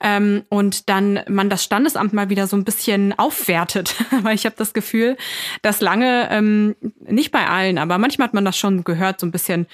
Ähm, 0.02 0.42
und 0.50 0.90
dann 0.90 1.20
man 1.30 1.52
das 1.52 1.64
Standesamt 1.64 2.14
mal 2.14 2.30
wieder 2.30 2.48
so 2.48 2.58
ein 2.58 2.64
bisschen 2.64 3.14
aufwertet, 3.18 3.96
weil 4.24 4.34
ich 4.34 4.48
habe 4.48 4.56
das 4.58 4.74
Gefühl, 4.74 5.16
dass 5.62 5.82
lange, 5.82 6.30
ähm, 6.32 6.76
nicht 7.06 7.32
bei 7.32 7.48
allen, 7.48 7.78
aber 7.78 8.00
manchmal 8.00 8.30
hat 8.30 8.34
man 8.34 8.46
das 8.46 8.58
schon 8.58 8.84
gehört, 8.84 9.20
so 9.20 9.28
ein 9.28 9.32
bisschen 9.32 9.68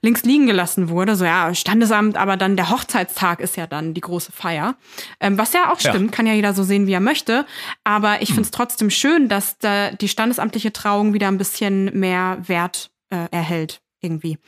links 0.00 0.22
liegen 0.22 0.46
gelassen 0.46 0.88
wurde. 0.88 1.16
So 1.16 1.24
ja, 1.24 1.54
Standesamt, 1.54 2.16
aber 2.16 2.36
dann 2.36 2.56
der 2.56 2.70
Hochzeitstag 2.70 3.40
ist 3.40 3.56
ja 3.56 3.66
dann 3.66 3.94
die 3.94 4.00
große 4.00 4.32
Feier. 4.32 4.76
Ähm, 5.20 5.38
was 5.38 5.52
ja 5.52 5.72
auch 5.72 5.80
stimmt, 5.80 6.10
ja. 6.10 6.16
kann 6.16 6.26
ja 6.26 6.34
jeder 6.34 6.54
so 6.54 6.62
sehen, 6.62 6.86
wie 6.86 6.92
er 6.92 7.00
möchte. 7.00 7.46
Aber 7.84 8.22
ich 8.22 8.30
hm. 8.30 8.36
finde 8.36 8.42
es 8.42 8.50
trotzdem 8.50 8.90
schön, 8.90 9.28
dass 9.28 9.58
da 9.58 9.90
die 9.90 10.08
standesamtliche 10.08 10.72
Trauung 10.72 11.14
wieder 11.14 11.28
ein 11.28 11.38
bisschen 11.38 11.86
mehr 11.98 12.38
Wert 12.46 12.90
äh, 13.10 13.26
erhält 13.30 13.80
irgendwie. 14.00 14.38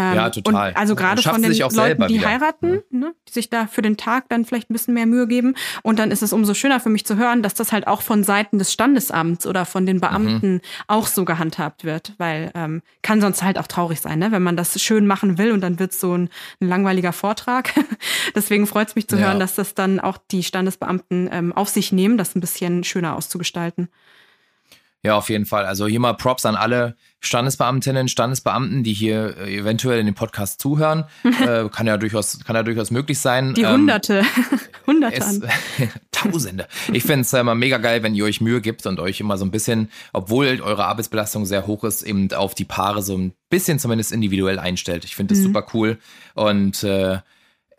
Ähm, 0.00 0.14
ja, 0.14 0.30
total. 0.30 0.70
Und 0.70 0.76
also 0.76 0.94
gerade 0.94 1.20
von 1.20 1.42
den 1.42 1.52
Leuten, 1.52 2.06
die 2.08 2.14
wieder. 2.14 2.28
heiraten, 2.28 2.82
ja. 2.90 2.98
ne, 2.98 3.14
die 3.28 3.32
sich 3.32 3.50
da 3.50 3.66
für 3.66 3.82
den 3.82 3.98
Tag 3.98 4.30
dann 4.30 4.46
vielleicht 4.46 4.70
ein 4.70 4.72
bisschen 4.72 4.94
mehr 4.94 5.04
Mühe 5.04 5.26
geben. 5.26 5.54
Und 5.82 5.98
dann 5.98 6.10
ist 6.10 6.22
es 6.22 6.32
umso 6.32 6.54
schöner 6.54 6.80
für 6.80 6.88
mich 6.88 7.04
zu 7.04 7.16
hören, 7.16 7.42
dass 7.42 7.52
das 7.52 7.70
halt 7.70 7.86
auch 7.86 8.00
von 8.00 8.24
Seiten 8.24 8.58
des 8.58 8.72
Standesamts 8.72 9.46
oder 9.46 9.66
von 9.66 9.84
den 9.84 10.00
Beamten 10.00 10.54
mhm. 10.54 10.60
auch 10.86 11.06
so 11.06 11.26
gehandhabt 11.26 11.84
wird. 11.84 12.14
Weil 12.16 12.50
ähm, 12.54 12.82
kann 13.02 13.20
sonst 13.20 13.42
halt 13.42 13.58
auch 13.58 13.66
traurig 13.66 14.00
sein, 14.00 14.18
ne? 14.18 14.32
wenn 14.32 14.42
man 14.42 14.56
das 14.56 14.80
schön 14.80 15.06
machen 15.06 15.36
will 15.36 15.52
und 15.52 15.60
dann 15.60 15.78
wird 15.78 15.92
es 15.92 16.00
so 16.00 16.16
ein, 16.16 16.30
ein, 16.60 16.68
langweiliger 16.68 17.12
Vortrag. 17.12 17.74
Deswegen 18.34 18.66
freut 18.66 18.88
es 18.88 18.94
mich 18.96 19.06
zu 19.06 19.16
ja. 19.16 19.26
hören, 19.26 19.38
dass 19.38 19.54
das 19.54 19.74
dann 19.74 20.00
auch 20.00 20.16
die 20.30 20.42
Standesbeamten 20.42 21.28
ähm, 21.30 21.52
auf 21.52 21.68
sich 21.68 21.92
nehmen, 21.92 22.16
das 22.16 22.34
ein 22.34 22.40
bisschen 22.40 22.84
schöner 22.84 23.16
auszugestalten. 23.16 23.88
Ja, 25.02 25.16
auf 25.16 25.30
jeden 25.30 25.46
Fall. 25.46 25.64
Also 25.64 25.86
hier 25.86 25.98
mal 25.98 26.12
Props 26.12 26.44
an 26.44 26.56
alle 26.56 26.94
Standesbeamtinnen, 27.20 28.08
Standesbeamten, 28.08 28.82
die 28.82 28.92
hier 28.92 29.36
äh, 29.38 29.56
eventuell 29.56 29.98
in 29.98 30.06
dem 30.06 30.14
Podcast 30.14 30.60
zuhören. 30.60 31.04
äh, 31.24 31.68
kann 31.70 31.86
ja 31.86 31.96
durchaus, 31.96 32.40
kann 32.44 32.54
ja 32.54 32.62
durchaus 32.62 32.90
möglich 32.90 33.18
sein. 33.18 33.54
Die 33.54 33.62
ähm, 33.62 33.72
Hunderte. 33.72 34.22
Hunderte. 34.86 35.16
Es, 35.16 35.40
Tausende. 36.10 36.66
Ich 36.92 37.04
finde 37.04 37.22
es 37.22 37.32
immer 37.32 37.54
mega 37.54 37.78
geil, 37.78 38.02
wenn 38.02 38.14
ihr 38.14 38.24
euch 38.24 38.42
Mühe 38.42 38.60
gibt 38.60 38.84
und 38.84 39.00
euch 39.00 39.20
immer 39.20 39.38
so 39.38 39.46
ein 39.46 39.50
bisschen, 39.50 39.90
obwohl 40.12 40.60
eure 40.60 40.84
Arbeitsbelastung 40.84 41.46
sehr 41.46 41.66
hoch 41.66 41.84
ist, 41.84 42.02
eben 42.02 42.30
auf 42.34 42.54
die 42.54 42.66
Paare 42.66 43.02
so 43.02 43.16
ein 43.16 43.32
bisschen 43.48 43.78
zumindest 43.78 44.12
individuell 44.12 44.58
einstellt. 44.58 45.06
Ich 45.06 45.16
finde 45.16 45.32
das 45.32 45.40
mhm. 45.40 45.44
super 45.44 45.66
cool. 45.72 45.98
Und 46.34 46.84
äh, 46.84 47.20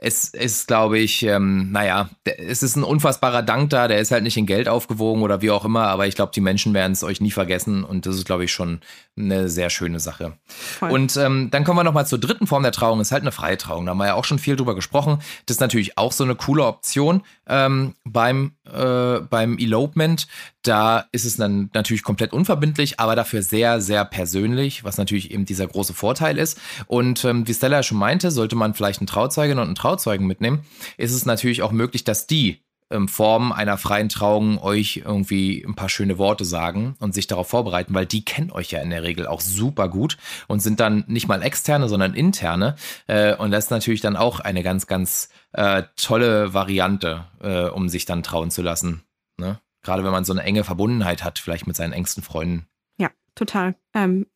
es 0.03 0.29
ist, 0.29 0.67
glaube 0.67 0.97
ich, 0.97 1.21
ähm, 1.21 1.71
naja, 1.71 2.09
es 2.25 2.63
ist 2.63 2.75
ein 2.75 2.83
unfassbarer 2.83 3.43
Dank 3.43 3.69
da, 3.69 3.87
der 3.87 3.99
ist 3.99 4.09
halt 4.09 4.23
nicht 4.23 4.35
in 4.35 4.47
Geld 4.47 4.67
aufgewogen 4.67 5.21
oder 5.21 5.43
wie 5.43 5.51
auch 5.51 5.63
immer, 5.63 5.87
aber 5.89 6.07
ich 6.07 6.15
glaube, 6.15 6.31
die 6.33 6.41
Menschen 6.41 6.73
werden 6.73 6.93
es 6.93 7.03
euch 7.03 7.21
nie 7.21 7.29
vergessen 7.29 7.83
und 7.83 8.07
das 8.07 8.15
ist, 8.15 8.25
glaube 8.25 8.43
ich, 8.43 8.51
schon 8.51 8.81
eine 9.15 9.47
sehr 9.47 9.69
schöne 9.69 9.99
Sache. 9.99 10.33
Voll. 10.47 10.89
Und 10.89 11.15
ähm, 11.17 11.49
dann 11.51 11.63
kommen 11.63 11.77
wir 11.77 11.83
nochmal 11.83 12.07
zur 12.07 12.19
dritten 12.19 12.47
Form 12.47 12.63
der 12.63 12.71
Trauung, 12.71 12.99
ist 12.99 13.11
halt 13.11 13.21
eine 13.21 13.31
freie 13.31 13.57
Trauung. 13.57 13.85
Da 13.85 13.91
haben 13.91 13.99
wir 13.99 14.07
ja 14.07 14.15
auch 14.15 14.25
schon 14.25 14.39
viel 14.39 14.55
drüber 14.55 14.73
gesprochen. 14.73 15.19
Das 15.45 15.57
ist 15.57 15.61
natürlich 15.61 15.99
auch 15.99 16.13
so 16.13 16.23
eine 16.23 16.33
coole 16.33 16.65
Option 16.65 17.21
ähm, 17.47 17.93
beim, 18.03 18.53
äh, 18.73 19.21
beim 19.21 19.57
Elopement. 19.57 20.27
Da 20.61 21.05
ist 21.11 21.25
es 21.25 21.37
dann 21.37 21.69
natürlich 21.73 22.03
komplett 22.03 22.33
unverbindlich, 22.33 22.99
aber 22.99 23.15
dafür 23.15 23.41
sehr, 23.41 23.81
sehr 23.81 24.05
persönlich, 24.05 24.83
was 24.83 24.97
natürlich 24.97 25.31
eben 25.31 25.45
dieser 25.45 25.67
große 25.67 25.93
Vorteil 25.93 26.37
ist. 26.37 26.59
Und 26.87 27.25
ähm, 27.25 27.47
wie 27.47 27.53
Stella 27.53 27.83
schon 27.83 27.97
meinte, 27.97 28.31
sollte 28.31 28.55
man 28.55 28.73
vielleicht 28.73 28.99
einen 28.99 29.07
Trauzeugin 29.07 29.59
und 29.59 29.65
einen 29.65 29.75
Trauzeugen 29.75 30.27
mitnehmen, 30.27 30.61
ist 30.97 31.13
es 31.13 31.25
natürlich 31.25 31.61
auch 31.61 31.71
möglich, 31.71 32.03
dass 32.03 32.27
die 32.27 32.61
in 32.91 33.07
Form 33.07 33.51
einer 33.51 33.77
freien 33.77 34.09
Trauung 34.09 34.59
euch 34.59 35.01
irgendwie 35.05 35.63
ein 35.65 35.75
paar 35.75 35.89
schöne 35.89 36.17
Worte 36.17 36.45
sagen 36.45 36.95
und 36.99 37.13
sich 37.13 37.27
darauf 37.27 37.47
vorbereiten, 37.47 37.93
weil 37.93 38.05
die 38.05 38.23
kennen 38.23 38.51
euch 38.51 38.71
ja 38.71 38.81
in 38.81 38.89
der 38.89 39.03
Regel 39.03 39.27
auch 39.27 39.41
super 39.41 39.89
gut 39.89 40.17
und 40.47 40.61
sind 40.61 40.79
dann 40.79 41.03
nicht 41.07 41.27
mal 41.27 41.41
externe, 41.41 41.89
sondern 41.89 42.13
interne. 42.13 42.75
Äh, 43.07 43.35
und 43.35 43.51
das 43.51 43.65
ist 43.65 43.71
natürlich 43.71 44.01
dann 44.01 44.15
auch 44.15 44.39
eine 44.39 44.63
ganz, 44.63 44.87
ganz 44.87 45.29
äh, 45.53 45.83
tolle 45.95 46.53
Variante, 46.53 47.25
äh, 47.41 47.65
um 47.65 47.89
sich 47.89 48.05
dann 48.05 48.23
trauen 48.23 48.51
zu 48.51 48.61
lassen. 48.61 49.03
Ne? 49.37 49.59
Gerade 49.83 50.03
wenn 50.03 50.11
man 50.11 50.25
so 50.25 50.33
eine 50.33 50.43
enge 50.43 50.63
Verbundenheit 50.63 51.23
hat, 51.23 51.39
vielleicht 51.39 51.67
mit 51.67 51.75
seinen 51.75 51.93
engsten 51.93 52.23
Freunden. 52.23 52.67
Ja, 52.97 53.09
total. 53.35 53.75
Ähm, 53.93 54.27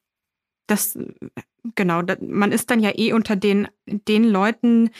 das 0.68 0.98
genau, 1.74 2.02
man 2.22 2.52
ist 2.52 2.70
dann 2.70 2.80
ja 2.80 2.92
eh 2.94 3.14
unter 3.14 3.36
den, 3.36 3.68
den 3.88 4.24
Leuten, 4.24 4.92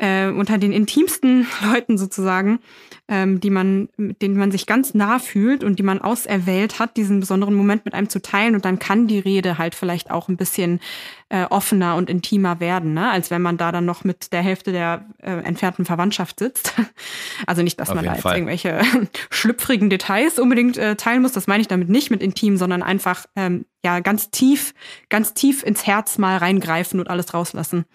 äh, 0.00 0.28
unter 0.30 0.58
den 0.58 0.72
intimsten 0.72 1.46
Leuten 1.72 1.98
sozusagen, 1.98 2.60
ähm, 3.08 3.40
die 3.40 3.50
man, 3.50 3.88
mit 3.96 4.22
denen 4.22 4.36
man 4.36 4.50
sich 4.50 4.66
ganz 4.66 4.94
nah 4.94 5.18
fühlt 5.18 5.62
und 5.62 5.78
die 5.78 5.82
man 5.82 6.00
auserwählt 6.00 6.78
hat, 6.78 6.96
diesen 6.96 7.20
besonderen 7.20 7.54
Moment 7.54 7.84
mit 7.84 7.92
einem 7.92 8.08
zu 8.08 8.22
teilen. 8.22 8.54
Und 8.54 8.64
dann 8.64 8.78
kann 8.78 9.06
die 9.06 9.18
Rede 9.18 9.58
halt 9.58 9.74
vielleicht 9.74 10.10
auch 10.10 10.28
ein 10.28 10.36
bisschen 10.38 10.80
äh, 11.28 11.44
offener 11.44 11.96
und 11.96 12.08
intimer 12.08 12.60
werden, 12.60 12.94
ne? 12.94 13.10
als 13.10 13.30
wenn 13.30 13.42
man 13.42 13.58
da 13.58 13.72
dann 13.72 13.84
noch 13.84 14.02
mit 14.02 14.32
der 14.32 14.42
Hälfte 14.42 14.72
der 14.72 15.04
äh, 15.18 15.30
entfernten 15.30 15.84
Verwandtschaft 15.84 16.38
sitzt. 16.38 16.74
Also 17.46 17.62
nicht, 17.62 17.80
dass 17.80 17.88
Auf 17.88 17.94
man 17.96 18.04
da 18.04 18.12
jetzt 18.12 18.22
Fall. 18.22 18.36
irgendwelche 18.36 18.82
schlüpfrigen 19.30 19.88
Details 19.88 20.38
unbedingt 20.38 20.76
äh, 20.76 20.94
teilen 20.96 21.22
muss. 21.22 21.32
Das 21.32 21.46
meine 21.46 21.62
ich 21.62 21.68
damit 21.68 21.88
nicht 21.88 22.10
mit 22.10 22.22
intim, 22.22 22.58
sondern 22.58 22.82
einfach 22.82 23.24
ähm, 23.34 23.64
ja 23.82 24.00
ganz 24.00 24.30
tief, 24.30 24.74
ganz 25.08 25.32
tief 25.32 25.62
ins 25.62 25.86
Herz 25.86 26.18
mal 26.18 26.36
reingreifen 26.36 27.00
und 27.00 27.08
alles 27.08 27.32
rauslassen. 27.32 27.86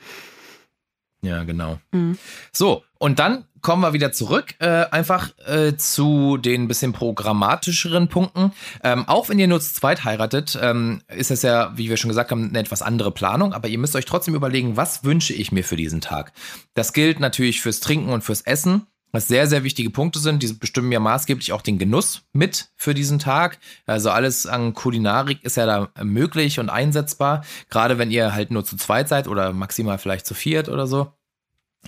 Ja, 1.25 1.43
genau. 1.43 1.79
Mhm. 1.91 2.17
So, 2.51 2.83
und 2.99 3.19
dann 3.19 3.45
kommen 3.61 3.81
wir 3.81 3.93
wieder 3.93 4.11
zurück, 4.11 4.53
äh, 4.59 4.85
einfach 4.91 5.31
äh, 5.47 5.75
zu 5.75 6.37
den 6.37 6.67
bisschen 6.67 6.93
programmatischeren 6.93 8.09
Punkten. 8.09 8.51
Ähm, 8.83 9.07
auch 9.07 9.27
wenn 9.27 9.39
ihr 9.39 9.47
nur 9.47 9.59
zu 9.59 9.73
zweit 9.73 10.03
heiratet, 10.03 10.57
ähm, 10.61 11.01
ist 11.07 11.31
es 11.31 11.41
ja, 11.41 11.75
wie 11.75 11.89
wir 11.89 11.97
schon 11.97 12.09
gesagt 12.09 12.29
haben, 12.29 12.49
eine 12.49 12.59
etwas 12.59 12.83
andere 12.83 13.09
Planung, 13.09 13.53
aber 13.53 13.67
ihr 13.67 13.79
müsst 13.79 13.95
euch 13.95 14.05
trotzdem 14.05 14.35
überlegen, 14.35 14.77
was 14.77 15.03
wünsche 15.03 15.33
ich 15.33 15.51
mir 15.51 15.63
für 15.63 15.77
diesen 15.77 15.99
Tag. 15.99 16.31
Das 16.75 16.93
gilt 16.93 17.19
natürlich 17.19 17.61
fürs 17.61 17.79
Trinken 17.79 18.09
und 18.11 18.23
fürs 18.23 18.41
Essen 18.41 18.85
was 19.11 19.27
sehr, 19.27 19.47
sehr 19.47 19.63
wichtige 19.63 19.89
Punkte 19.89 20.19
sind. 20.19 20.43
Die 20.43 20.51
bestimmen 20.53 20.91
ja 20.91 20.99
maßgeblich 20.99 21.53
auch 21.53 21.61
den 21.61 21.79
Genuss 21.79 22.23
mit 22.33 22.69
für 22.75 22.93
diesen 22.93 23.19
Tag. 23.19 23.59
Also 23.85 24.09
alles 24.09 24.45
an 24.45 24.73
Kulinarik 24.73 25.43
ist 25.43 25.57
ja 25.57 25.65
da 25.65 26.03
möglich 26.03 26.59
und 26.59 26.69
einsetzbar. 26.69 27.45
Gerade 27.69 27.97
wenn 27.97 28.11
ihr 28.11 28.33
halt 28.33 28.51
nur 28.51 28.65
zu 28.65 28.75
zweit 28.75 29.07
seid 29.07 29.27
oder 29.27 29.53
maximal 29.53 29.97
vielleicht 29.97 30.25
zu 30.25 30.33
viert 30.33 30.69
oder 30.69 30.87
so. 30.87 31.13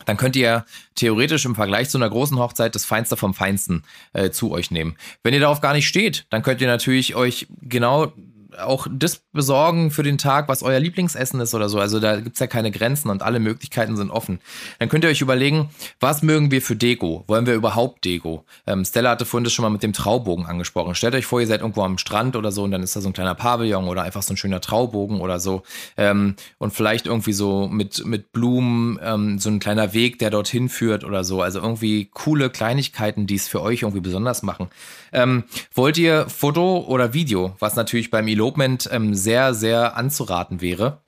Dann 0.05 0.17
könnt 0.17 0.35
ihr 0.35 0.65
theoretisch 0.95 1.45
im 1.45 1.55
Vergleich 1.55 1.89
zu 1.89 1.97
einer 1.97 2.09
großen 2.09 2.37
Hochzeit 2.37 2.75
das 2.75 2.85
Feinste 2.85 3.17
vom 3.17 3.33
Feinsten 3.33 3.83
äh, 4.13 4.29
zu 4.29 4.51
euch 4.51 4.71
nehmen. 4.71 4.95
Wenn 5.23 5.33
ihr 5.33 5.39
darauf 5.39 5.59
gar 5.59 5.73
nicht 5.73 5.87
steht, 5.87 6.27
dann 6.29 6.43
könnt 6.43 6.61
ihr 6.61 6.67
natürlich 6.67 7.15
euch 7.15 7.47
genau 7.61 8.13
auch 8.59 8.87
das 8.91 9.21
besorgen 9.33 9.91
für 9.91 10.03
den 10.03 10.17
Tag, 10.17 10.47
was 10.47 10.63
euer 10.63 10.79
Lieblingsessen 10.79 11.39
ist 11.39 11.53
oder 11.53 11.69
so. 11.69 11.79
Also 11.79 11.99
da 11.99 12.19
gibt's 12.19 12.39
ja 12.39 12.47
keine 12.47 12.71
Grenzen 12.71 13.09
und 13.09 13.21
alle 13.21 13.39
Möglichkeiten 13.39 13.95
sind 13.95 14.11
offen. 14.11 14.39
Dann 14.79 14.89
könnt 14.89 15.03
ihr 15.03 15.09
euch 15.09 15.21
überlegen, 15.21 15.69
was 15.99 16.21
mögen 16.23 16.51
wir 16.51 16.61
für 16.61 16.75
Deko? 16.75 17.23
Wollen 17.27 17.45
wir 17.45 17.53
überhaupt 17.53 18.05
Deko? 18.05 18.45
Ähm, 18.65 18.85
Stella 18.85 19.11
hatte 19.11 19.25
vorhin 19.25 19.43
das 19.43 19.53
schon 19.53 19.63
mal 19.63 19.69
mit 19.69 19.83
dem 19.83 19.93
Traubogen 19.93 20.45
angesprochen. 20.45 20.95
Stellt 20.95 21.15
euch 21.15 21.25
vor, 21.25 21.39
ihr 21.39 21.47
seid 21.47 21.61
irgendwo 21.61 21.83
am 21.83 21.97
Strand 21.97 22.35
oder 22.35 22.51
so 22.51 22.63
und 22.63 22.71
dann 22.71 22.83
ist 22.83 22.95
da 22.95 23.01
so 23.01 23.09
ein 23.09 23.13
kleiner 23.13 23.35
Pavillon 23.35 23.87
oder 23.87 24.03
einfach 24.03 24.23
so 24.23 24.33
ein 24.33 24.37
schöner 24.37 24.61
Traubogen 24.61 25.21
oder 25.21 25.39
so. 25.39 25.63
Ähm, 25.97 26.35
und 26.57 26.73
vielleicht 26.73 27.05
irgendwie 27.07 27.33
so 27.33 27.67
mit, 27.67 28.05
mit 28.05 28.31
Blumen, 28.31 28.99
ähm, 29.03 29.39
so 29.39 29.49
ein 29.49 29.59
kleiner 29.59 29.93
Weg, 29.93 30.19
der 30.19 30.29
dorthin 30.29 30.69
führt 30.69 31.03
oder 31.03 31.23
so. 31.23 31.41
Also 31.41 31.59
irgendwie 31.59 32.09
coole 32.13 32.49
Kleinigkeiten, 32.49 33.27
die 33.27 33.35
es 33.35 33.47
für 33.47 33.61
euch 33.61 33.83
irgendwie 33.83 34.01
besonders 34.01 34.43
machen. 34.43 34.67
Ähm, 35.13 35.43
wollt 35.73 35.97
ihr 35.97 36.27
Foto 36.29 36.85
oder 36.87 37.13
Video, 37.13 37.55
was 37.59 37.75
natürlich 37.75 38.11
beim 38.11 38.27
Elopement 38.47 38.89
ähm, 38.93 39.13
sehr, 39.13 39.53
sehr 39.53 39.97
anzuraten 39.97 40.61
wäre, 40.61 41.01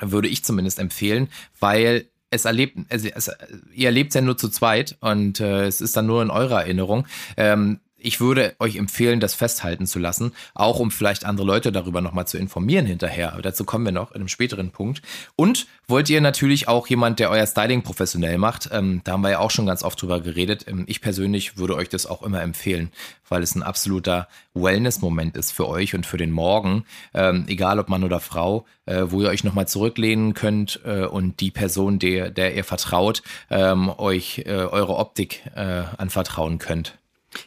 würde 0.00 0.28
ich 0.28 0.44
zumindest 0.44 0.80
empfehlen, 0.80 1.28
weil 1.60 2.06
es 2.30 2.44
erlebt, 2.44 2.76
es, 2.88 3.04
es, 3.04 3.30
ihr 3.72 3.86
erlebt 3.86 4.10
es 4.10 4.14
ja 4.16 4.20
nur 4.20 4.36
zu 4.36 4.48
zweit 4.48 4.96
und 5.00 5.40
äh, 5.40 5.66
es 5.66 5.80
ist 5.80 5.96
dann 5.96 6.06
nur 6.06 6.20
in 6.20 6.30
eurer 6.30 6.62
Erinnerung. 6.62 7.06
Ähm, 7.36 7.78
ich 7.98 8.20
würde 8.20 8.54
euch 8.58 8.76
empfehlen, 8.76 9.20
das 9.20 9.34
festhalten 9.34 9.86
zu 9.86 9.98
lassen, 9.98 10.32
auch 10.54 10.78
um 10.78 10.90
vielleicht 10.90 11.24
andere 11.24 11.46
Leute 11.46 11.72
darüber 11.72 12.00
nochmal 12.00 12.26
zu 12.26 12.38
informieren 12.38 12.86
hinterher. 12.86 13.32
Aber 13.32 13.42
dazu 13.42 13.64
kommen 13.64 13.84
wir 13.84 13.92
noch 13.92 14.12
in 14.12 14.16
einem 14.16 14.28
späteren 14.28 14.70
Punkt. 14.70 15.02
Und 15.36 15.66
wollt 15.86 16.08
ihr 16.08 16.20
natürlich 16.20 16.68
auch 16.68 16.86
jemand, 16.86 17.18
der 17.18 17.30
euer 17.30 17.46
Styling 17.46 17.82
professionell 17.82 18.38
macht, 18.38 18.68
ähm, 18.72 19.00
da 19.04 19.12
haben 19.12 19.22
wir 19.22 19.30
ja 19.30 19.38
auch 19.40 19.50
schon 19.50 19.66
ganz 19.66 19.82
oft 19.82 20.00
drüber 20.00 20.20
geredet. 20.20 20.66
Ähm, 20.68 20.84
ich 20.86 21.00
persönlich 21.00 21.56
würde 21.56 21.74
euch 21.74 21.88
das 21.88 22.06
auch 22.06 22.22
immer 22.22 22.42
empfehlen, 22.42 22.90
weil 23.28 23.42
es 23.42 23.54
ein 23.54 23.62
absoluter 23.62 24.28
Wellness-Moment 24.54 25.36
ist 25.36 25.52
für 25.52 25.68
euch 25.68 25.94
und 25.94 26.06
für 26.06 26.16
den 26.16 26.30
Morgen, 26.30 26.84
ähm, 27.14 27.44
egal 27.48 27.78
ob 27.78 27.88
Mann 27.88 28.04
oder 28.04 28.20
Frau, 28.20 28.66
äh, 28.86 29.04
wo 29.08 29.22
ihr 29.22 29.28
euch 29.28 29.44
nochmal 29.44 29.68
zurücklehnen 29.68 30.34
könnt 30.34 30.80
äh, 30.84 31.04
und 31.04 31.40
die 31.40 31.50
Person, 31.50 31.98
der, 31.98 32.30
der 32.30 32.54
ihr 32.54 32.64
vertraut, 32.64 33.22
ähm, 33.50 33.88
euch 33.88 34.42
äh, 34.46 34.50
eure 34.50 34.96
Optik 34.96 35.42
äh, 35.54 35.82
anvertrauen 35.96 36.58
könnt. 36.58 36.98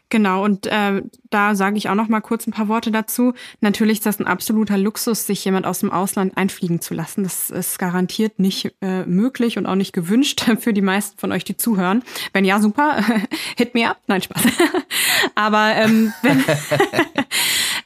Genau, 0.09 0.43
und 0.43 0.67
äh, 0.67 1.01
da 1.29 1.55
sage 1.55 1.77
ich 1.77 1.89
auch 1.89 1.95
noch 1.95 2.07
mal 2.07 2.21
kurz 2.21 2.45
ein 2.45 2.51
paar 2.51 2.67
Worte 2.67 2.91
dazu. 2.91 3.33
Natürlich 3.61 3.99
ist 3.99 4.05
das 4.05 4.19
ein 4.19 4.27
absoluter 4.27 4.77
Luxus, 4.77 5.25
sich 5.25 5.43
jemand 5.43 5.65
aus 5.65 5.79
dem 5.79 5.91
Ausland 5.91 6.37
einfliegen 6.37 6.81
zu 6.81 6.93
lassen. 6.93 7.23
Das 7.23 7.49
ist 7.49 7.79
garantiert 7.79 8.37
nicht 8.37 8.75
äh, 8.81 9.05
möglich 9.05 9.57
und 9.57 9.65
auch 9.65 9.75
nicht 9.75 9.93
gewünscht 9.93 10.45
für 10.59 10.73
die 10.73 10.81
meisten 10.81 11.17
von 11.17 11.31
euch, 11.31 11.43
die 11.43 11.57
zuhören. 11.57 12.03
Wenn 12.33 12.45
ja, 12.45 12.59
super, 12.59 13.03
hit 13.57 13.73
me 13.73 13.89
up. 13.89 13.97
Nein, 14.07 14.21
Spaß. 14.21 14.43
Aber 15.35 15.75
ähm, 15.75 16.13
wenn, 16.21 16.43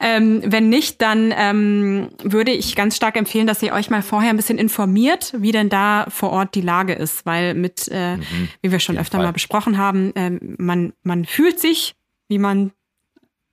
ähm, 0.00 0.42
wenn 0.44 0.68
nicht, 0.68 1.02
dann 1.02 1.32
ähm, 1.36 2.08
würde 2.22 2.52
ich 2.52 2.76
ganz 2.76 2.96
stark 2.96 3.16
empfehlen, 3.16 3.46
dass 3.46 3.62
ihr 3.62 3.72
euch 3.72 3.90
mal 3.90 4.02
vorher 4.02 4.30
ein 4.30 4.36
bisschen 4.36 4.58
informiert, 4.58 5.32
wie 5.36 5.52
denn 5.52 5.68
da 5.68 6.06
vor 6.08 6.30
Ort 6.30 6.54
die 6.54 6.60
Lage 6.60 6.94
ist. 6.94 7.26
Weil 7.26 7.54
mit, 7.54 7.88
äh, 7.90 8.16
mhm, 8.16 8.48
wie 8.62 8.72
wir 8.72 8.80
schon 8.80 8.98
öfter 8.98 9.18
Fall. 9.18 9.26
mal 9.26 9.32
besprochen 9.32 9.78
haben, 9.78 10.14
äh, 10.14 10.30
man, 10.58 10.92
man 11.02 11.24
fühlt 11.24 11.58
sich 11.60 11.94
wie 12.28 12.38
man 12.38 12.72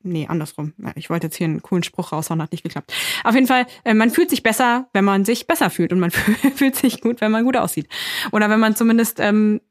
Nee, 0.06 0.28
andersrum. 0.28 0.74
Ich 0.96 1.10
wollte 1.10 1.28
jetzt 1.28 1.38
hier 1.38 1.46
einen 1.46 1.62
coolen 1.62 1.82
Spruch 1.82 2.12
raushauen, 2.12 2.42
hat 2.42 2.52
nicht 2.52 2.64
geklappt. 2.64 2.94
Auf 3.24 3.36
jeden 3.36 3.48
Fall, 3.48 3.66
äh, 3.86 3.94
man 3.94 4.10
fühlt 4.10 4.30
sich 4.30 4.44
besser, 4.44 4.90
wenn 4.92 5.06
man 5.06 5.24
sich 5.24 5.48
besser 5.48 5.70
fühlt 5.70 5.94
und 5.94 6.00
man 6.02 6.12
fühlt 6.56 6.76
sich 6.76 7.00
gut, 7.00 7.22
wenn 7.22 7.32
man 7.32 7.46
gut 7.46 7.56
aussieht. 7.56 7.88
Oder 8.34 8.50
wenn 8.50 8.60
man 8.60 8.76
zumindest 8.76 9.22
ähm, 9.22 9.62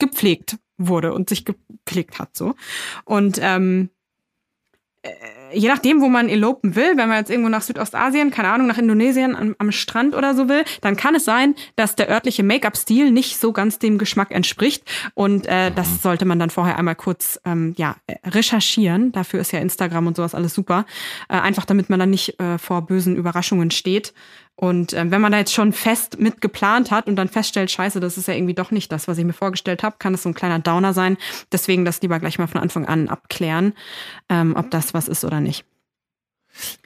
gepflegt 0.00 0.58
wurde 0.76 1.14
und 1.14 1.28
sich 1.28 1.44
gepflegt 1.44 2.18
hat 2.18 2.36
so. 2.36 2.56
Und 3.04 3.38
ähm, 3.40 3.90
äh, 5.02 5.10
je 5.52 5.68
nachdem, 5.68 6.00
wo 6.00 6.08
man 6.08 6.28
elopen 6.28 6.76
will, 6.76 6.96
wenn 6.96 7.08
man 7.08 7.18
jetzt 7.18 7.30
irgendwo 7.30 7.48
nach 7.48 7.62
Südostasien, 7.62 8.30
keine 8.30 8.48
Ahnung, 8.48 8.66
nach 8.66 8.78
Indonesien 8.78 9.36
am, 9.36 9.54
am 9.58 9.72
Strand 9.72 10.14
oder 10.14 10.34
so 10.34 10.48
will, 10.48 10.64
dann 10.80 10.96
kann 10.96 11.14
es 11.14 11.24
sein, 11.24 11.54
dass 11.76 11.96
der 11.96 12.10
örtliche 12.10 12.42
Make-up-Stil 12.42 13.10
nicht 13.10 13.38
so 13.38 13.52
ganz 13.52 13.78
dem 13.78 13.98
Geschmack 13.98 14.30
entspricht. 14.30 14.84
Und 15.14 15.46
äh, 15.46 15.70
das 15.70 15.88
mhm. 15.90 15.98
sollte 16.02 16.24
man 16.24 16.38
dann 16.38 16.50
vorher 16.50 16.78
einmal 16.78 16.96
kurz 16.96 17.40
ähm, 17.44 17.74
ja, 17.76 17.96
recherchieren. 18.24 19.12
Dafür 19.12 19.40
ist 19.40 19.52
ja 19.52 19.60
Instagram 19.60 20.06
und 20.06 20.16
sowas 20.16 20.34
alles 20.34 20.54
super. 20.54 20.86
Äh, 21.28 21.34
einfach 21.34 21.64
damit 21.64 21.90
man 21.90 21.98
dann 21.98 22.10
nicht 22.10 22.40
äh, 22.40 22.58
vor 22.58 22.82
bösen 22.82 23.16
Überraschungen 23.16 23.70
steht. 23.70 24.12
Und 24.60 24.92
ähm, 24.92 25.12
wenn 25.12 25.20
man 25.20 25.30
da 25.30 25.38
jetzt 25.38 25.54
schon 25.54 25.72
fest 25.72 26.18
mit 26.18 26.40
geplant 26.40 26.90
hat 26.90 27.06
und 27.06 27.14
dann 27.14 27.28
feststellt, 27.28 27.70
scheiße, 27.70 28.00
das 28.00 28.18
ist 28.18 28.26
ja 28.26 28.34
irgendwie 28.34 28.54
doch 28.54 28.72
nicht 28.72 28.90
das, 28.90 29.06
was 29.06 29.16
ich 29.16 29.24
mir 29.24 29.32
vorgestellt 29.32 29.84
habe, 29.84 29.98
kann 30.00 30.14
es 30.14 30.24
so 30.24 30.30
ein 30.30 30.34
kleiner 30.34 30.58
Downer 30.58 30.92
sein. 30.92 31.16
Deswegen 31.52 31.84
das 31.84 32.02
lieber 32.02 32.18
gleich 32.18 32.40
mal 32.40 32.48
von 32.48 32.60
Anfang 32.60 32.84
an 32.84 33.08
abklären, 33.08 33.72
ähm, 34.28 34.56
ob 34.56 34.68
das 34.72 34.94
was 34.94 35.06
ist 35.06 35.24
oder 35.24 35.38
nicht. 35.38 35.64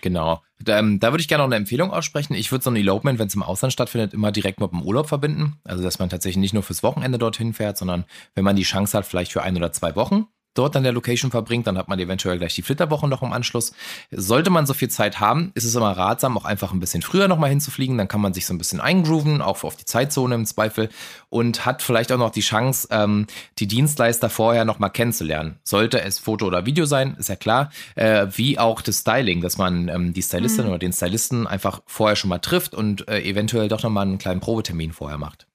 Genau. 0.02 0.42
Da, 0.61 0.78
ähm, 0.78 1.00
da 1.00 1.12
würde 1.12 1.22
ich 1.22 1.28
gerne 1.28 1.44
noch 1.44 1.48
eine 1.48 1.56
Empfehlung 1.56 1.92
aussprechen. 1.92 2.35
Ich 2.35 2.52
würde 2.52 2.62
so 2.62 2.68
ein 2.68 2.76
Elopement, 2.76 3.18
wenn 3.18 3.28
es 3.28 3.35
im 3.35 3.42
Ausland 3.42 3.72
stattfindet, 3.72 4.12
immer 4.12 4.32
direkt 4.32 4.61
mit 4.61 4.70
dem 4.70 4.82
Urlaub 4.82 5.08
verbinden. 5.08 5.58
Also, 5.64 5.82
dass 5.82 5.98
man 5.98 6.11
tatsächlich 6.11 6.42
nicht 6.42 6.52
nur 6.52 6.62
fürs 6.62 6.82
Wochenende 6.82 7.16
dorthin 7.16 7.54
fährt, 7.54 7.78
sondern 7.78 8.04
wenn 8.35 8.44
man 8.44 8.54
die 8.54 8.64
Chance 8.64 8.98
hat, 8.98 9.06
vielleicht 9.06 9.32
für 9.32 9.42
ein 9.42 9.56
oder 9.56 9.72
zwei 9.72 9.96
Wochen 9.96 10.26
dort 10.54 10.76
an 10.76 10.82
der 10.82 10.92
Location 10.92 11.30
verbringt, 11.30 11.66
dann 11.66 11.78
hat 11.78 11.88
man 11.88 11.98
eventuell 11.98 12.38
gleich 12.38 12.54
die 12.54 12.62
Flitterwoche 12.62 13.08
noch 13.08 13.22
im 13.22 13.32
Anschluss. 13.32 13.72
Sollte 14.10 14.50
man 14.50 14.66
so 14.66 14.74
viel 14.74 14.88
Zeit 14.88 15.20
haben, 15.20 15.52
ist 15.54 15.64
es 15.64 15.74
immer 15.74 15.92
ratsam, 15.92 16.36
auch 16.36 16.44
einfach 16.44 16.72
ein 16.72 16.80
bisschen 16.80 17.02
früher 17.02 17.28
nochmal 17.28 17.50
hinzufliegen. 17.50 17.98
Dann 17.98 18.08
kann 18.08 18.20
man 18.20 18.34
sich 18.34 18.46
so 18.46 18.54
ein 18.54 18.58
bisschen 18.58 18.80
eingrooven, 18.80 19.40
auch 19.40 19.64
auf 19.64 19.76
die 19.76 19.84
Zeitzone 19.84 20.34
im 20.34 20.46
Zweifel 20.46 20.88
und 21.28 21.64
hat 21.64 21.82
vielleicht 21.82 22.12
auch 22.12 22.18
noch 22.18 22.30
die 22.30 22.40
Chance, 22.40 22.88
ähm, 22.90 23.26
die 23.58 23.66
Dienstleister 23.66 24.30
vorher 24.30 24.64
nochmal 24.64 24.90
kennenzulernen. 24.90 25.58
Sollte 25.64 26.00
es 26.02 26.18
Foto 26.18 26.46
oder 26.46 26.66
Video 26.66 26.84
sein, 26.84 27.16
ist 27.18 27.28
ja 27.28 27.36
klar, 27.36 27.70
äh, 27.94 28.26
wie 28.34 28.58
auch 28.58 28.82
das 28.82 28.98
Styling, 28.98 29.40
dass 29.40 29.58
man 29.58 29.88
ähm, 29.88 30.12
die 30.12 30.22
Stylistin 30.22 30.64
mhm. 30.64 30.70
oder 30.70 30.78
den 30.78 30.92
Stylisten 30.92 31.46
einfach 31.46 31.82
vorher 31.86 32.16
schon 32.16 32.30
mal 32.30 32.38
trifft 32.38 32.74
und 32.74 33.08
äh, 33.08 33.22
eventuell 33.22 33.68
doch 33.68 33.82
nochmal 33.82 34.06
einen 34.06 34.18
kleinen 34.18 34.40
Probetermin 34.40 34.92
vorher 34.92 35.18
macht. 35.18 35.46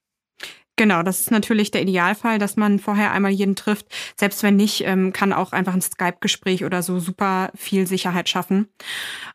Genau, 0.78 1.02
das 1.02 1.18
ist 1.18 1.32
natürlich 1.32 1.72
der 1.72 1.82
Idealfall, 1.82 2.38
dass 2.38 2.56
man 2.56 2.78
vorher 2.78 3.10
einmal 3.10 3.32
jeden 3.32 3.56
trifft. 3.56 3.86
Selbst 4.16 4.44
wenn 4.44 4.54
nicht, 4.54 4.84
ähm, 4.86 5.12
kann 5.12 5.32
auch 5.32 5.50
einfach 5.50 5.74
ein 5.74 5.80
Skype-Gespräch 5.80 6.64
oder 6.64 6.84
so 6.84 7.00
super 7.00 7.50
viel 7.56 7.88
Sicherheit 7.88 8.28
schaffen. 8.28 8.68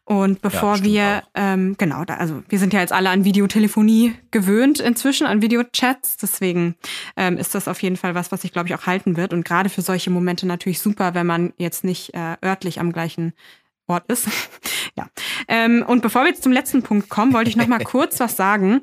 Und 0.06 0.42
bevor 0.42 0.78
ja, 0.78 0.84
wir, 0.86 1.24
ähm, 1.36 1.76
genau, 1.78 2.06
da, 2.06 2.16
also 2.16 2.44
wir 2.48 2.60
sind 2.60 2.72
ja 2.72 2.80
jetzt 2.80 2.94
alle 2.94 3.10
an 3.10 3.26
Videotelefonie 3.26 4.16
gewöhnt 4.32 4.80
inzwischen, 4.80 5.28
an 5.28 5.42
Videochats. 5.42 6.16
Deswegen 6.16 6.76
ähm, 7.18 7.38
ist 7.38 7.54
das 7.54 7.68
auf 7.68 7.84
jeden 7.84 7.98
Fall 7.98 8.16
was, 8.16 8.32
was 8.32 8.44
sich, 8.44 8.54
glaube 8.54 8.70
ich, 8.70 8.76
auch 8.76 8.86
halten 8.86 9.18
wird. 9.18 9.34
Und 9.34 9.44
gerade 9.44 9.68
für 9.68 9.82
solche 9.82 10.12
Momente 10.12 10.48
natürlich 10.48 10.80
super, 10.80 11.14
wenn 11.14 11.28
man 11.28 11.52
jetzt 11.58 11.84
nicht 11.84 12.14
äh, 12.14 12.38
örtlich 12.42 12.80
am 12.80 12.94
gleichen 12.94 13.34
Ort 13.88 14.10
ist. 14.10 14.30
ja. 14.96 15.10
Ähm, 15.50 15.84
und 15.86 16.02
bevor 16.02 16.22
wir 16.22 16.30
jetzt 16.30 16.44
zum 16.44 16.54
letzten 16.54 16.84
Punkt 16.84 17.10
kommen, 17.10 17.34
wollte 17.34 17.50
ich 17.50 17.58
noch 17.58 17.68
mal 17.68 17.80
kurz 17.84 18.22
was 18.22 18.38
sagen. 18.38 18.82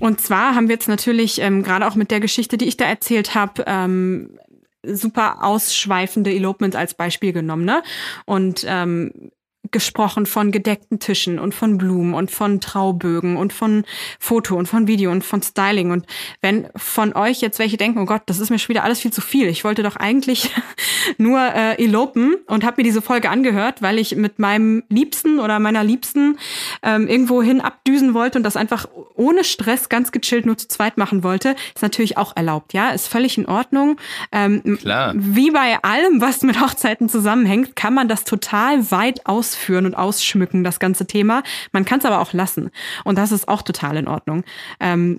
Und 0.00 0.20
zwar 0.20 0.54
haben 0.54 0.68
wir 0.68 0.74
jetzt 0.74 0.88
natürlich 0.88 1.40
ähm, 1.40 1.62
gerade 1.62 1.86
auch 1.86 1.94
mit 1.94 2.10
der 2.10 2.20
Geschichte, 2.20 2.56
die 2.58 2.66
ich 2.66 2.76
da 2.76 2.84
erzählt 2.84 3.34
habe, 3.34 3.64
ähm, 3.66 4.38
super 4.82 5.44
ausschweifende 5.44 6.32
Elopements 6.32 6.76
als 6.76 6.94
Beispiel 6.94 7.32
genommen. 7.32 7.64
Ne? 7.64 7.82
Und 8.24 8.64
ähm, 8.66 9.30
gesprochen 9.70 10.26
von 10.26 10.50
gedeckten 10.50 10.98
Tischen 10.98 11.38
und 11.38 11.54
von 11.54 11.78
Blumen 11.78 12.14
und 12.14 12.30
von 12.30 12.60
Traubögen 12.60 13.36
und 13.36 13.52
von 13.52 13.84
Foto 14.18 14.56
und 14.56 14.66
von 14.66 14.86
Video 14.86 15.10
und 15.10 15.24
von 15.24 15.42
Styling. 15.42 15.90
Und 15.90 16.06
wenn 16.40 16.68
von 16.76 17.14
euch 17.14 17.40
jetzt 17.40 17.58
welche 17.58 17.76
denken, 17.76 18.00
oh 18.00 18.04
Gott, 18.04 18.22
das 18.26 18.38
ist 18.38 18.50
mir 18.50 18.58
schon 18.58 18.70
wieder 18.70 18.84
alles 18.84 19.00
viel 19.00 19.12
zu 19.12 19.20
viel. 19.20 19.48
Ich 19.48 19.64
wollte 19.64 19.82
doch 19.82 19.96
eigentlich 19.96 20.50
nur 21.18 21.40
äh, 21.40 21.82
elopen 21.82 22.36
und 22.46 22.64
habe 22.64 22.76
mir 22.78 22.84
diese 22.84 23.02
Folge 23.02 23.30
angehört, 23.30 23.82
weil 23.82 23.98
ich 23.98 24.16
mit 24.16 24.38
meinem 24.38 24.82
Liebsten 24.88 25.38
oder 25.38 25.58
meiner 25.58 25.84
Liebsten 25.84 26.38
ähm, 26.82 27.08
irgendwo 27.08 27.42
hin 27.42 27.60
abdüsen 27.60 28.14
wollte 28.14 28.38
und 28.38 28.44
das 28.44 28.56
einfach 28.56 28.86
ohne 29.14 29.44
Stress 29.44 29.88
ganz 29.88 30.12
gechillt 30.12 30.46
nur 30.46 30.56
zu 30.56 30.68
zweit 30.68 30.96
machen 30.96 31.22
wollte, 31.22 31.56
ist 31.74 31.82
natürlich 31.82 32.16
auch 32.16 32.36
erlaubt. 32.36 32.72
Ja, 32.72 32.90
ist 32.90 33.08
völlig 33.08 33.36
in 33.38 33.46
Ordnung. 33.46 33.96
Ähm, 34.32 34.78
Klar. 34.80 35.12
Wie 35.16 35.50
bei 35.50 35.78
allem, 35.82 36.20
was 36.20 36.42
mit 36.42 36.60
Hochzeiten 36.60 37.08
zusammenhängt, 37.08 37.76
kann 37.76 37.94
man 37.94 38.08
das 38.08 38.24
total 38.24 38.90
weit 38.90 39.26
ausführen 39.58 39.86
und 39.86 39.94
ausschmücken, 39.94 40.62
das 40.62 40.78
ganze 40.78 41.06
Thema. 41.06 41.42
Man 41.72 41.84
kann 41.84 41.98
es 41.98 42.04
aber 42.04 42.20
auch 42.20 42.32
lassen. 42.32 42.70
Und 43.04 43.18
das 43.18 43.32
ist 43.32 43.48
auch 43.48 43.62
total 43.62 43.96
in 43.96 44.08
Ordnung. 44.08 44.44
Ähm, 44.78 45.18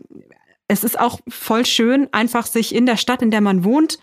es 0.68 0.84
ist 0.84 1.00
auch 1.00 1.20
voll 1.28 1.66
schön, 1.66 2.08
einfach 2.12 2.46
sich 2.46 2.74
in 2.74 2.86
der 2.86 2.98
Stadt, 2.98 3.22
in 3.22 3.32
der 3.32 3.42
man 3.42 3.64
wohnt, 3.64 4.00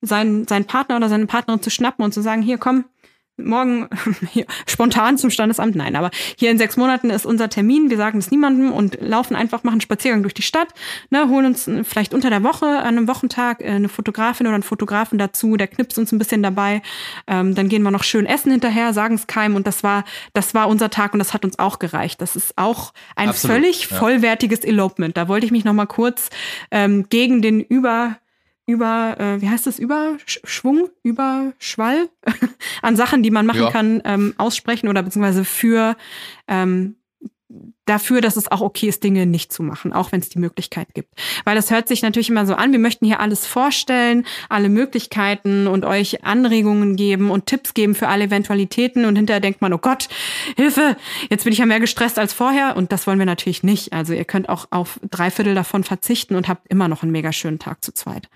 seinen, 0.00 0.46
seinen 0.46 0.66
Partner 0.66 0.96
oder 0.96 1.08
seine 1.08 1.26
Partnerin 1.26 1.62
zu 1.62 1.70
schnappen 1.70 2.04
und 2.04 2.14
zu 2.14 2.22
sagen, 2.22 2.42
hier 2.42 2.58
komm, 2.58 2.84
morgen 3.44 3.88
hier, 4.30 4.46
spontan 4.66 5.18
zum 5.18 5.30
Standesamt. 5.30 5.76
Nein, 5.76 5.96
aber 5.96 6.10
hier 6.36 6.50
in 6.50 6.58
sechs 6.58 6.76
Monaten 6.76 7.10
ist 7.10 7.26
unser 7.26 7.48
Termin. 7.48 7.90
Wir 7.90 7.96
sagen 7.96 8.18
es 8.18 8.30
niemandem 8.30 8.72
und 8.72 8.98
laufen 9.00 9.36
einfach, 9.36 9.62
machen 9.62 9.74
einen 9.74 9.80
Spaziergang 9.80 10.22
durch 10.22 10.34
die 10.34 10.42
Stadt, 10.42 10.68
ne, 11.10 11.28
holen 11.28 11.46
uns 11.46 11.70
vielleicht 11.84 12.14
unter 12.14 12.30
der 12.30 12.42
Woche 12.42 12.66
an 12.66 12.96
einem 12.96 13.08
Wochentag 13.08 13.60
äh, 13.60 13.68
eine 13.68 13.88
Fotografin 13.88 14.46
oder 14.46 14.54
einen 14.54 14.62
Fotografen 14.62 15.18
dazu, 15.18 15.56
der 15.56 15.68
knipst 15.68 15.98
uns 15.98 16.12
ein 16.12 16.18
bisschen 16.18 16.42
dabei. 16.42 16.82
Ähm, 17.26 17.54
dann 17.54 17.68
gehen 17.68 17.82
wir 17.82 17.90
noch 17.90 18.04
schön 18.04 18.26
essen 18.26 18.50
hinterher, 18.50 18.92
sagen 18.92 19.14
es 19.14 19.26
keinem 19.26 19.56
und 19.56 19.66
das 19.66 19.82
war, 19.82 20.04
das 20.32 20.54
war 20.54 20.68
unser 20.68 20.90
Tag 20.90 21.12
und 21.12 21.18
das 21.18 21.34
hat 21.34 21.44
uns 21.44 21.58
auch 21.58 21.78
gereicht. 21.78 22.20
Das 22.20 22.36
ist 22.36 22.56
auch 22.56 22.92
ein 23.16 23.28
Absolut, 23.28 23.56
völlig 23.56 23.90
ja. 23.90 23.96
vollwertiges 23.96 24.60
Elopement. 24.60 25.16
Da 25.16 25.28
wollte 25.28 25.46
ich 25.46 25.52
mich 25.52 25.64
noch 25.64 25.72
mal 25.72 25.86
kurz 25.86 26.30
ähm, 26.70 27.06
gegen 27.08 27.42
den 27.42 27.60
über 27.60 28.16
über, 28.70 29.16
äh, 29.18 29.40
wie 29.42 29.48
heißt 29.48 29.66
das, 29.66 29.78
Überschwung, 29.78 30.88
Überschwall 31.02 32.08
an 32.82 32.96
Sachen, 32.96 33.22
die 33.22 33.30
man 33.30 33.46
machen 33.46 33.62
Ja. 33.62 33.70
kann, 33.70 34.00
ähm, 34.04 34.34
aussprechen 34.38 34.88
oder 34.88 35.02
beziehungsweise 35.02 35.44
für 35.44 35.96
ähm, 36.48 36.96
dafür, 37.84 38.20
dass 38.20 38.36
es 38.36 38.50
auch 38.50 38.60
okay 38.60 38.86
ist, 38.88 39.02
Dinge 39.02 39.26
nicht 39.26 39.52
zu 39.52 39.64
machen, 39.64 39.92
auch 39.92 40.12
wenn 40.12 40.20
es 40.20 40.28
die 40.28 40.38
Möglichkeit 40.38 40.94
gibt. 40.94 41.12
Weil 41.44 41.56
das 41.56 41.72
hört 41.72 41.88
sich 41.88 42.02
natürlich 42.02 42.30
immer 42.30 42.46
so 42.46 42.54
an, 42.54 42.70
wir 42.70 42.78
möchten 42.78 43.04
hier 43.04 43.18
alles 43.18 43.44
vorstellen, 43.46 44.24
alle 44.48 44.68
Möglichkeiten 44.68 45.66
und 45.66 45.84
euch 45.84 46.24
Anregungen 46.24 46.94
geben 46.94 47.30
und 47.32 47.46
Tipps 47.46 47.74
geben 47.74 47.96
für 47.96 48.06
alle 48.06 48.24
Eventualitäten 48.24 49.04
und 49.04 49.16
hinterher 49.16 49.40
denkt 49.40 49.60
man, 49.62 49.72
oh 49.72 49.78
Gott, 49.78 50.08
Hilfe, 50.56 50.96
jetzt 51.28 51.42
bin 51.42 51.52
ich 51.52 51.58
ja 51.58 51.66
mehr 51.66 51.80
gestresst 51.80 52.20
als 52.20 52.32
vorher 52.32 52.76
und 52.76 52.92
das 52.92 53.08
wollen 53.08 53.18
wir 53.18 53.26
natürlich 53.26 53.64
nicht. 53.64 53.92
Also 53.92 54.12
ihr 54.12 54.24
könnt 54.24 54.48
auch 54.48 54.68
auf 54.70 55.00
drei 55.10 55.32
Viertel 55.32 55.56
davon 55.56 55.82
verzichten 55.82 56.36
und 56.36 56.46
habt 56.46 56.68
immer 56.68 56.86
noch 56.86 57.02
einen 57.02 57.12
mega 57.12 57.32
schönen 57.32 57.58
Tag 57.58 57.82
zu 57.84 57.92
zweit. 57.92 58.28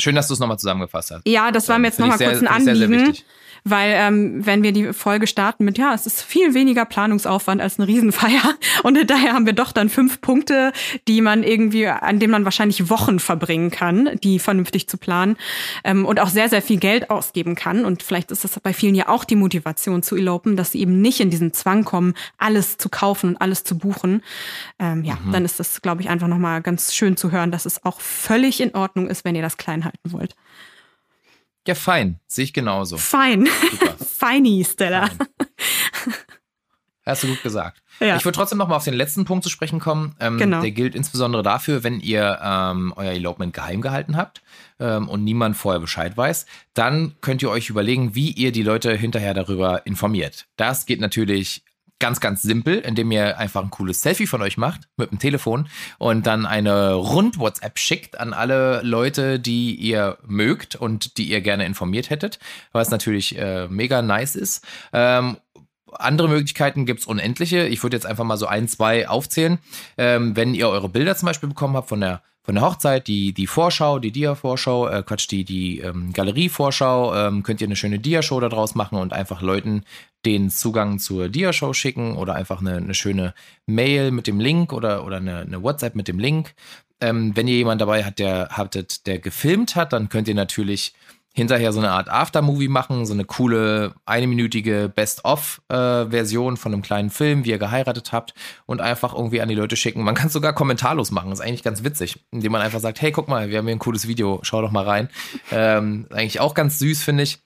Schön, 0.00 0.14
dass 0.14 0.28
du 0.28 0.34
es 0.34 0.40
nochmal 0.40 0.58
zusammengefasst 0.58 1.10
hast. 1.10 1.22
Ja, 1.26 1.50
das 1.50 1.68
war 1.68 1.78
mir 1.78 1.86
jetzt 1.88 1.98
nochmal 1.98 2.18
kurz 2.18 2.42
ein 2.42 2.44
ich 2.58 2.64
sehr, 2.64 2.76
sehr 2.76 2.84
Anliegen, 2.86 3.06
wichtig. 3.08 3.24
weil 3.64 3.92
ähm, 3.96 4.44
wenn 4.46 4.62
wir 4.62 4.72
die 4.72 4.92
Folge 4.92 5.26
starten 5.26 5.64
mit, 5.64 5.78
ja, 5.78 5.94
es 5.94 6.04
ist 6.06 6.22
viel 6.22 6.52
weniger 6.54 6.84
Planungsaufwand 6.84 7.60
als 7.62 7.78
eine 7.78 7.88
Riesenfeier 7.88 8.42
und 8.82 8.98
daher 9.10 9.32
haben 9.32 9.46
wir 9.46 9.54
doch 9.54 9.72
dann 9.72 9.88
fünf 9.88 10.20
Punkte, 10.20 10.72
die 11.08 11.22
man 11.22 11.42
irgendwie, 11.42 11.86
an 11.88 12.18
denen 12.20 12.30
man 12.30 12.44
wahrscheinlich 12.44 12.90
Wochen 12.90 13.18
verbringen 13.18 13.70
kann, 13.70 14.10
die 14.22 14.38
vernünftig 14.38 14.86
zu 14.88 14.98
planen 14.98 15.36
ähm, 15.82 16.04
und 16.04 16.20
auch 16.20 16.28
sehr, 16.28 16.48
sehr 16.50 16.60
viel 16.62 16.78
Geld 16.78 17.08
ausgeben 17.10 17.54
kann 17.54 17.84
und 17.86 18.02
vielleicht 18.02 18.30
ist 18.30 18.44
das 18.44 18.60
bei 18.60 18.74
vielen 18.74 18.94
ja 18.94 19.08
auch 19.08 19.24
die 19.24 19.36
Motivation 19.36 20.02
zu 20.02 20.14
elopen, 20.16 20.56
dass 20.56 20.72
sie 20.72 20.80
eben 20.80 21.00
nicht 21.00 21.20
in 21.20 21.30
diesen 21.30 21.54
Zwang 21.54 21.84
kommen, 21.84 22.12
alles 22.36 22.76
zu 22.76 22.90
kaufen 22.90 23.30
und 23.30 23.36
alles 23.40 23.64
zu 23.64 23.78
buchen. 23.78 24.22
Ähm, 24.78 25.04
ja, 25.04 25.16
Mhm. 25.24 25.32
dann 25.32 25.44
ist 25.46 25.58
das, 25.58 25.80
glaube 25.80 26.02
ich, 26.02 26.10
einfach 26.10 26.28
nochmal 26.28 26.60
ganz 26.60 26.94
schön 26.94 27.16
zu 27.16 27.32
hören, 27.32 27.50
dass 27.50 27.64
es 27.64 27.82
auch 27.84 28.00
völlig 28.00 28.60
in 28.60 28.74
Ordnung 28.74 29.08
ist, 29.08 29.24
wenn 29.24 29.34
ihr 29.34 29.42
das 29.42 29.56
klein 29.56 29.85
halten 29.86 30.12
wollt. 30.12 30.34
Ja, 31.66 31.74
fein. 31.74 32.20
Sehe 32.26 32.44
ich 32.44 32.52
genauso. 32.52 32.96
Fein. 32.98 33.48
Feini, 34.18 34.64
Stella. 34.64 35.06
Fein. 35.08 35.26
Hast 37.04 37.22
du 37.22 37.28
gut 37.28 37.42
gesagt. 37.44 37.82
Ja. 38.00 38.16
Ich 38.16 38.24
würde 38.24 38.34
trotzdem 38.34 38.58
noch 38.58 38.66
mal 38.66 38.74
auf 38.74 38.84
den 38.84 38.94
letzten 38.94 39.24
Punkt 39.24 39.44
zu 39.44 39.50
sprechen 39.50 39.78
kommen. 39.78 40.16
Ähm, 40.18 40.38
Genau. 40.38 40.60
Der 40.60 40.72
gilt 40.72 40.96
insbesondere 40.96 41.44
dafür, 41.44 41.84
wenn 41.84 42.00
ihr 42.00 42.40
ähm, 42.42 42.92
euer 42.96 43.12
Elopement 43.12 43.54
geheim 43.54 43.80
gehalten 43.80 44.16
habt 44.16 44.42
ähm, 44.80 45.08
und 45.08 45.22
niemand 45.22 45.56
vorher 45.56 45.80
Bescheid 45.80 46.16
weiß, 46.16 46.46
dann 46.74 47.14
könnt 47.20 47.42
ihr 47.42 47.50
euch 47.50 47.70
überlegen, 47.70 48.16
wie 48.16 48.32
ihr 48.32 48.50
die 48.50 48.64
Leute 48.64 48.92
hinterher 48.96 49.34
darüber 49.34 49.86
informiert. 49.86 50.46
Das 50.56 50.84
geht 50.84 51.00
natürlich 51.00 51.62
ganz, 51.98 52.20
ganz 52.20 52.42
simpel, 52.42 52.78
indem 52.78 53.10
ihr 53.10 53.38
einfach 53.38 53.62
ein 53.62 53.70
cooles 53.70 54.02
Selfie 54.02 54.26
von 54.26 54.42
euch 54.42 54.56
macht 54.56 54.82
mit 54.96 55.10
dem 55.10 55.18
Telefon 55.18 55.68
und 55.98 56.26
dann 56.26 56.46
eine 56.46 56.94
Rund-WhatsApp 56.94 57.78
schickt 57.78 58.20
an 58.20 58.32
alle 58.32 58.82
Leute, 58.82 59.40
die 59.40 59.74
ihr 59.74 60.18
mögt 60.26 60.76
und 60.76 61.16
die 61.18 61.24
ihr 61.24 61.40
gerne 61.40 61.64
informiert 61.64 62.10
hättet, 62.10 62.38
was 62.72 62.90
natürlich 62.90 63.38
äh, 63.38 63.68
mega 63.68 64.02
nice 64.02 64.36
ist. 64.36 64.64
Ähm, 64.92 65.38
andere 65.92 66.28
Möglichkeiten 66.28 66.84
gibt's 66.84 67.06
unendliche. 67.06 67.66
Ich 67.66 67.82
würde 67.82 67.96
jetzt 67.96 68.06
einfach 68.06 68.24
mal 68.24 68.36
so 68.36 68.46
ein, 68.46 68.68
zwei 68.68 69.08
aufzählen. 69.08 69.58
Ähm, 69.96 70.36
wenn 70.36 70.54
ihr 70.54 70.68
eure 70.68 70.88
Bilder 70.88 71.16
zum 71.16 71.26
Beispiel 71.26 71.48
bekommen 71.48 71.76
habt 71.76 71.88
von 71.88 72.00
der 72.00 72.22
von 72.46 72.54
der 72.54 72.62
Hochzeit, 72.62 73.08
die, 73.08 73.32
die 73.32 73.48
Vorschau, 73.48 73.98
die 73.98 74.12
Dia-Vorschau, 74.12 74.86
äh, 74.86 75.02
Quatsch, 75.02 75.28
die, 75.28 75.44
die 75.44 75.80
ähm, 75.80 76.12
Galerie-Vorschau, 76.12 77.12
ähm, 77.16 77.42
könnt 77.42 77.60
ihr 77.60 77.66
eine 77.66 77.74
schöne 77.74 77.98
Dia-Show 77.98 78.38
daraus 78.38 78.76
machen 78.76 78.98
und 78.98 79.12
einfach 79.12 79.42
Leuten 79.42 79.82
den 80.26 80.50
Zugang 80.50 80.98
zur 80.98 81.28
Dia-Show 81.28 81.72
schicken 81.72 82.16
oder 82.16 82.34
einfach 82.34 82.60
eine, 82.60 82.76
eine 82.76 82.94
schöne 82.94 83.32
Mail 83.66 84.10
mit 84.10 84.26
dem 84.26 84.40
Link 84.40 84.72
oder, 84.72 85.04
oder 85.06 85.18
eine, 85.18 85.38
eine 85.38 85.62
WhatsApp 85.62 85.94
mit 85.94 86.08
dem 86.08 86.18
Link. 86.18 86.54
Ähm, 87.00 87.36
wenn 87.36 87.46
ihr 87.46 87.56
jemanden 87.56 87.80
dabei 87.80 88.04
habt, 88.04 88.18
der, 88.18 88.48
hattet, 88.50 89.06
der 89.06 89.18
gefilmt 89.20 89.76
hat, 89.76 89.92
dann 89.92 90.08
könnt 90.08 90.28
ihr 90.28 90.34
natürlich 90.34 90.94
hinterher 91.32 91.70
so 91.72 91.80
eine 91.80 91.90
Art 91.90 92.08
Aftermovie 92.08 92.68
machen, 92.68 93.04
so 93.04 93.12
eine 93.12 93.26
coole 93.26 93.94
eineminütige 94.06 94.90
Best-of-Version 94.92 96.56
von 96.56 96.72
einem 96.72 96.80
kleinen 96.80 97.10
Film, 97.10 97.44
wie 97.44 97.50
ihr 97.50 97.58
geheiratet 97.58 98.10
habt 98.10 98.32
und 98.64 98.80
einfach 98.80 99.14
irgendwie 99.14 99.42
an 99.42 99.48
die 99.50 99.54
Leute 99.54 99.76
schicken. 99.76 100.02
Man 100.02 100.14
kann 100.14 100.28
es 100.28 100.32
sogar 100.32 100.54
kommentarlos 100.54 101.10
machen, 101.10 101.30
ist 101.30 101.42
eigentlich 101.42 101.62
ganz 101.62 101.84
witzig, 101.84 102.24
indem 102.30 102.52
man 102.52 102.62
einfach 102.62 102.80
sagt, 102.80 103.02
hey, 103.02 103.12
guck 103.12 103.28
mal, 103.28 103.50
wir 103.50 103.58
haben 103.58 103.66
hier 103.66 103.76
ein 103.76 103.80
cooles 103.80 104.08
Video, 104.08 104.40
schau 104.42 104.62
doch 104.62 104.70
mal 104.70 104.84
rein. 104.84 105.10
Ähm, 105.52 106.06
eigentlich 106.10 106.40
auch 106.40 106.54
ganz 106.54 106.78
süß, 106.78 107.04
finde 107.04 107.24
ich. 107.24 107.45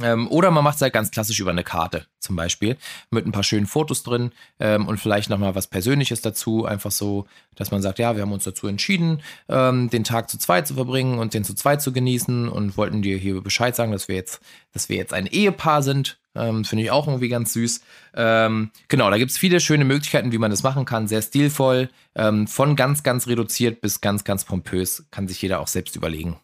Ähm, 0.00 0.26
oder 0.28 0.50
man 0.50 0.64
macht 0.64 0.76
es 0.76 0.82
halt 0.82 0.94
ganz 0.94 1.10
klassisch 1.10 1.38
über 1.38 1.50
eine 1.50 1.64
Karte 1.64 2.06
zum 2.18 2.34
Beispiel 2.34 2.76
mit 3.10 3.26
ein 3.26 3.32
paar 3.32 3.42
schönen 3.42 3.66
Fotos 3.66 4.02
drin 4.02 4.32
ähm, 4.58 4.86
und 4.88 4.98
vielleicht 4.98 5.28
nochmal 5.28 5.54
was 5.54 5.66
Persönliches 5.66 6.22
dazu. 6.22 6.64
Einfach 6.64 6.90
so, 6.90 7.26
dass 7.56 7.70
man 7.70 7.82
sagt, 7.82 7.98
ja, 7.98 8.14
wir 8.16 8.22
haben 8.22 8.32
uns 8.32 8.44
dazu 8.44 8.68
entschieden, 8.68 9.22
ähm, 9.48 9.90
den 9.90 10.04
Tag 10.04 10.30
zu 10.30 10.38
zweit 10.38 10.66
zu 10.66 10.74
verbringen 10.74 11.18
und 11.18 11.34
den 11.34 11.44
zu 11.44 11.54
zweit 11.54 11.82
zu 11.82 11.92
genießen 11.92 12.48
und 12.48 12.76
wollten 12.76 13.02
dir 13.02 13.18
hier 13.18 13.40
Bescheid 13.42 13.76
sagen, 13.76 13.92
dass 13.92 14.08
wir 14.08 14.16
jetzt, 14.16 14.40
dass 14.72 14.88
wir 14.88 14.96
jetzt 14.96 15.12
ein 15.12 15.26
Ehepaar 15.26 15.82
sind. 15.82 16.18
Ähm, 16.34 16.64
Finde 16.64 16.84
ich 16.84 16.90
auch 16.90 17.06
irgendwie 17.06 17.28
ganz 17.28 17.52
süß. 17.52 17.82
Ähm, 18.14 18.70
genau, 18.88 19.10
da 19.10 19.18
gibt 19.18 19.30
es 19.30 19.36
viele 19.36 19.60
schöne 19.60 19.84
Möglichkeiten, 19.84 20.32
wie 20.32 20.38
man 20.38 20.50
das 20.50 20.62
machen 20.62 20.86
kann. 20.86 21.06
Sehr 21.06 21.20
stilvoll. 21.20 21.90
Ähm, 22.14 22.46
von 22.46 22.76
ganz, 22.76 23.02
ganz 23.02 23.26
reduziert 23.26 23.82
bis 23.82 24.00
ganz, 24.00 24.24
ganz 24.24 24.44
pompös. 24.44 25.04
Kann 25.10 25.28
sich 25.28 25.42
jeder 25.42 25.60
auch 25.60 25.68
selbst 25.68 25.94
überlegen. 25.96 26.38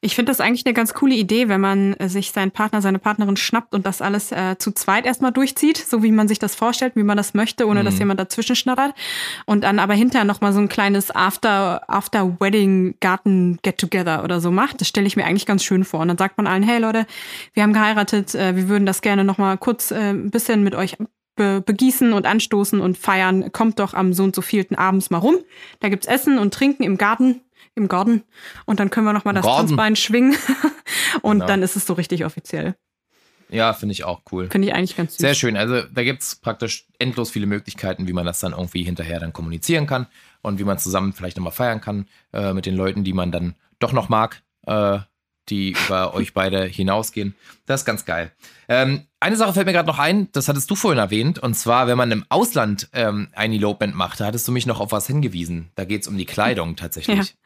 Ich 0.00 0.14
finde 0.14 0.30
das 0.30 0.40
eigentlich 0.40 0.64
eine 0.66 0.74
ganz 0.74 0.94
coole 0.94 1.14
Idee, 1.14 1.48
wenn 1.48 1.60
man 1.60 1.94
äh, 1.94 2.08
sich 2.08 2.32
seinen 2.32 2.50
Partner, 2.50 2.82
seine 2.82 2.98
Partnerin 2.98 3.36
schnappt 3.36 3.74
und 3.74 3.86
das 3.86 4.02
alles 4.02 4.32
äh, 4.32 4.56
zu 4.58 4.72
zweit 4.72 5.06
erstmal 5.06 5.32
durchzieht, 5.32 5.78
so 5.78 6.02
wie 6.02 6.12
man 6.12 6.28
sich 6.28 6.38
das 6.38 6.54
vorstellt, 6.54 6.96
wie 6.96 7.02
man 7.02 7.16
das 7.16 7.34
möchte, 7.34 7.66
ohne 7.66 7.84
dass 7.84 7.98
jemand 7.98 8.20
dazwischen 8.20 8.56
schnattert. 8.56 8.94
Und 9.46 9.64
dann 9.64 9.78
aber 9.78 9.94
hinterher 9.94 10.24
nochmal 10.24 10.52
so 10.52 10.60
ein 10.60 10.68
kleines 10.68 11.14
After, 11.14 11.82
After 11.88 12.40
Wedding 12.40 12.94
Garten 13.00 13.58
Get 13.62 13.78
Together 13.78 14.24
oder 14.24 14.40
so 14.40 14.50
macht. 14.50 14.80
Das 14.80 14.88
stelle 14.88 15.06
ich 15.06 15.16
mir 15.16 15.24
eigentlich 15.24 15.46
ganz 15.46 15.64
schön 15.64 15.84
vor. 15.84 16.00
Und 16.00 16.08
dann 16.08 16.18
sagt 16.18 16.36
man 16.36 16.46
allen, 16.46 16.62
hey 16.62 16.78
Leute, 16.78 17.06
wir 17.54 17.62
haben 17.62 17.72
geheiratet, 17.72 18.34
äh, 18.34 18.56
wir 18.56 18.68
würden 18.68 18.86
das 18.86 19.02
gerne 19.02 19.24
nochmal 19.24 19.58
kurz 19.58 19.90
äh, 19.90 20.10
ein 20.10 20.30
bisschen 20.30 20.62
mit 20.62 20.74
euch 20.74 20.96
be 21.36 21.62
begießen 21.64 22.12
und 22.12 22.26
anstoßen 22.26 22.80
und 22.80 22.98
feiern. 22.98 23.50
Kommt 23.52 23.78
doch 23.78 23.94
am 23.94 24.12
so 24.12 24.24
und 24.24 24.34
so 24.34 24.42
vielten 24.42 24.74
abends 24.74 25.10
mal 25.10 25.18
rum. 25.18 25.38
Da 25.80 25.88
gibt's 25.88 26.06
Essen 26.06 26.38
und 26.38 26.52
Trinken 26.52 26.82
im 26.82 26.98
Garten. 26.98 27.40
Im 27.74 27.88
Garten. 27.88 28.24
Und 28.66 28.80
dann 28.80 28.90
können 28.90 29.06
wir 29.06 29.12
nochmal 29.12 29.34
das 29.34 29.44
Garten. 29.44 29.68
Tanzbein 29.68 29.96
schwingen. 29.96 30.36
und 31.22 31.38
Genau. 31.38 31.46
dann 31.46 31.62
ist 31.62 31.76
es 31.76 31.86
so 31.86 31.94
richtig 31.94 32.24
offiziell. 32.24 32.74
Ja, 33.48 33.72
finde 33.72 33.92
ich 33.92 34.04
auch 34.04 34.22
cool. 34.30 34.48
Finde 34.48 34.68
ich 34.68 34.74
eigentlich 34.74 34.96
ganz 34.96 35.12
süß. 35.12 35.18
Sehr 35.18 35.34
schön. 35.34 35.56
Also 35.56 35.82
da 35.82 36.04
gibt 36.04 36.22
es 36.22 36.36
praktisch 36.36 36.86
endlos 36.98 37.30
viele 37.30 37.46
Möglichkeiten, 37.46 38.06
wie 38.06 38.12
man 38.12 38.24
das 38.24 38.38
dann 38.40 38.52
irgendwie 38.52 38.84
hinterher 38.84 39.18
dann 39.18 39.32
kommunizieren 39.32 39.86
kann 39.88 40.06
und 40.42 40.58
wie 40.60 40.64
man 40.64 40.78
zusammen 40.78 41.12
vielleicht 41.12 41.36
nochmal 41.36 41.52
feiern 41.52 41.80
kann 41.80 42.06
äh, 42.32 42.52
mit 42.52 42.66
den 42.66 42.76
Leuten, 42.76 43.02
die 43.02 43.12
man 43.12 43.32
dann 43.32 43.56
doch 43.80 43.92
noch 43.92 44.08
mag, 44.08 44.42
äh, 44.66 44.98
die 45.50 45.72
über 45.72 46.14
euch 46.14 46.32
beide 46.32 46.64
hinausgehen. 46.64 47.34
Das 47.66 47.82
ist 47.82 47.84
ganz 47.84 48.04
geil. 48.04 48.32
Ähm, 48.68 49.06
eine 49.20 49.36
Sache 49.36 49.52
fällt 49.52 49.66
mir 49.66 49.72
gerade 49.72 49.88
noch 49.88 49.98
ein, 49.98 50.28
das 50.32 50.48
hattest 50.48 50.70
du 50.70 50.76
vorhin 50.76 50.98
erwähnt, 50.98 51.38
und 51.38 51.54
zwar, 51.54 51.86
wenn 51.86 51.98
man 51.98 52.10
im 52.10 52.24
Ausland 52.28 52.88
ähm, 52.92 53.28
ein 53.34 53.52
Elopement 53.52 53.94
macht, 53.94 54.20
da 54.20 54.26
hattest 54.26 54.48
du 54.48 54.52
mich 54.52 54.66
noch 54.66 54.80
auf 54.80 54.92
was 54.92 55.06
hingewiesen. 55.06 55.70
Da 55.74 55.84
geht 55.84 56.02
es 56.02 56.08
um 56.08 56.16
die 56.16 56.24
Kleidung 56.24 56.76
tatsächlich. 56.76 57.36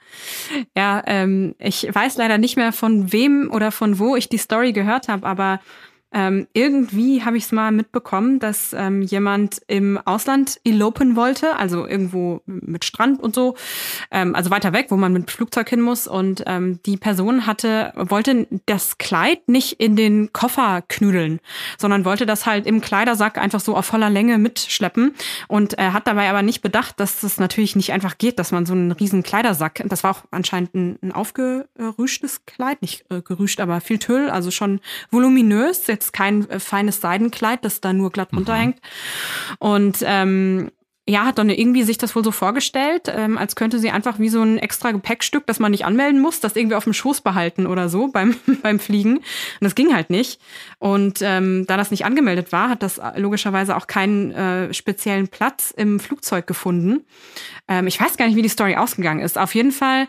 Ja, 0.77 1.03
ähm, 1.07 1.55
ich 1.59 1.89
weiß 1.93 2.17
leider 2.17 2.39
nicht 2.39 2.57
mehr 2.57 2.73
von 2.73 3.13
wem 3.13 3.51
oder 3.51 3.73
von 3.73 3.99
wo 3.99 4.15
ich 4.15 4.29
die 4.29 4.39
Story 4.39 4.73
gehört 4.73 5.09
habe, 5.09 5.27
aber 5.27 5.61
Ähm, 6.15 6.47
irgendwie 6.53 7.25
habe 7.25 7.37
ich 7.37 7.45
es 7.45 7.53
mal 7.53 7.73
mitbekommen, 7.73 8.39
dass 8.39 8.73
ähm, 8.73 9.03
jemand 9.03 9.61
im 9.67 9.99
Ausland 9.99 10.61
elopen 10.65 11.17
wollte, 11.17 11.57
also 11.57 11.87
irgendwo 11.87 12.41
mit 12.47 12.85
Strand 12.85 13.21
und 13.21 13.35
so, 13.35 13.57
ähm, 14.12 14.37
also 14.37 14.51
weiter 14.51 14.73
weg, 14.73 14.87
wo 14.91 14.97
man 14.97 15.12
mit 15.12 15.31
Flugzeug 15.31 15.69
hin 15.69 15.81
muss. 15.81 16.07
Und 16.07 16.45
ähm, 16.47 16.79
die 16.87 16.97
Person 16.97 17.47
hatte, 17.47 17.93
wollte 17.97 18.47
das 18.67 18.99
Kleid 18.99 19.49
nicht 19.49 19.81
in 19.81 19.97
den 19.97 20.33
Koffer 20.33 20.83
knüdeln, 20.89 21.41
sondern 21.79 22.05
wollte 22.05 22.27
das 22.27 22.47
halt 22.47 22.67
im 22.67 22.81
Kleidersack 22.81 23.37
einfach 23.39 23.61
so 23.61 23.77
auf 23.77 23.87
voller 23.87 24.11
Länge 24.11 24.39
mitschleppen 24.39 25.15
und 25.49 25.79
äh, 25.79 25.91
hat 25.91 26.07
dabei 26.07 26.31
aber 26.31 26.43
nicht 26.43 26.62
bedacht, 26.62 27.01
dass 27.01 27.21
das 27.21 27.39
natürlich 27.39 27.75
nicht 27.75 27.93
einfach 27.93 28.19
geht, 28.19 28.39
dass 28.39 28.53
man 28.53 28.67
so 28.67 28.73
einen 28.73 28.93
riesen 28.93 29.23
Kleidersack, 29.25 29.83
das 29.87 30.05
war 30.05 30.12
auch 30.12 30.23
anscheinend 30.31 30.75
ein, 30.75 30.99
ein 31.03 31.12
aufgerüschtes 31.12 32.47
Kleid, 32.47 32.83
nicht 32.83 33.05
äh, 33.11 33.21
gerüscht, 33.21 33.61
aber 33.61 33.81
viel 33.81 33.99
Tüll, 33.99 34.31
also 34.31 34.51
schon 34.51 34.81
voluminös, 35.11 35.87
jetzt 35.87 36.04
kein 36.13 36.49
äh, 36.51 36.61
feines 36.61 37.01
Seidenkleid, 37.01 37.65
das 37.65 37.81
da 37.81 37.93
nur 37.93 38.11
glatt 38.11 38.33
mhm. 38.33 38.39
runterhängt. 38.39 38.81
Und 39.59 39.99
ähm, 40.03 40.71
ja, 41.07 41.27
hat 41.27 41.37
dann 41.37 41.51
irgendwie 41.51 41.83
sich 41.83 41.99
das 41.99 42.17
wohl 42.17 42.25
so 42.25 42.31
vorgestellt, 42.31 43.13
ähm, 43.15 43.37
als 43.37 43.57
könnte 43.57 43.79
sie 43.79 43.91
einfach 43.91 44.19
wie 44.19 44.31
so 44.31 44.41
ein 44.41 44.57
extra 44.57 44.91
Gepäckstück, 44.91 45.47
das 45.47 45.61
man 45.61 45.71
nicht 45.71 45.85
anmelden 45.85 46.19
muss, 46.19 46.41
das 46.41 46.57
irgendwie 46.57 46.77
auf 46.77 46.85
dem 46.85 46.95
Schoß 46.95 47.21
behalten 47.21 47.67
oder 47.67 47.91
so 47.91 48.09
beim, 48.09 48.37
beim 48.63 48.79
Fliegen. 48.79 49.19
Und 49.19 49.25
das 49.61 49.75
ging 49.75 49.95
halt 49.95 50.09
nicht. 50.09 50.41
Und 50.79 51.19
ähm, 51.21 51.67
da 51.67 51.77
das 51.77 51.91
nicht 51.91 52.07
angemeldet 52.07 52.53
war, 52.53 52.71
hat 52.71 52.83
das 52.83 53.01
logischerweise 53.17 53.77
auch 53.77 53.87
keinen 53.87 54.33
äh, 54.33 54.73
speziellen 54.73 55.29
Platz 55.29 55.75
im 55.77 56.01
Flugzeug 56.01 56.47
gefunden. 56.47 57.05
Ähm, 57.69 57.87
ich 57.87 58.01
weiß 58.01 58.17
gar 58.17 58.27
nicht, 58.27 58.37
wie 58.37 58.43
die 58.43 58.49
Story 58.49 58.77
ausgegangen 58.77 59.21
ist. 59.21 59.37
Auf 59.37 59.55
jeden 59.55 59.73
Fall 59.73 60.09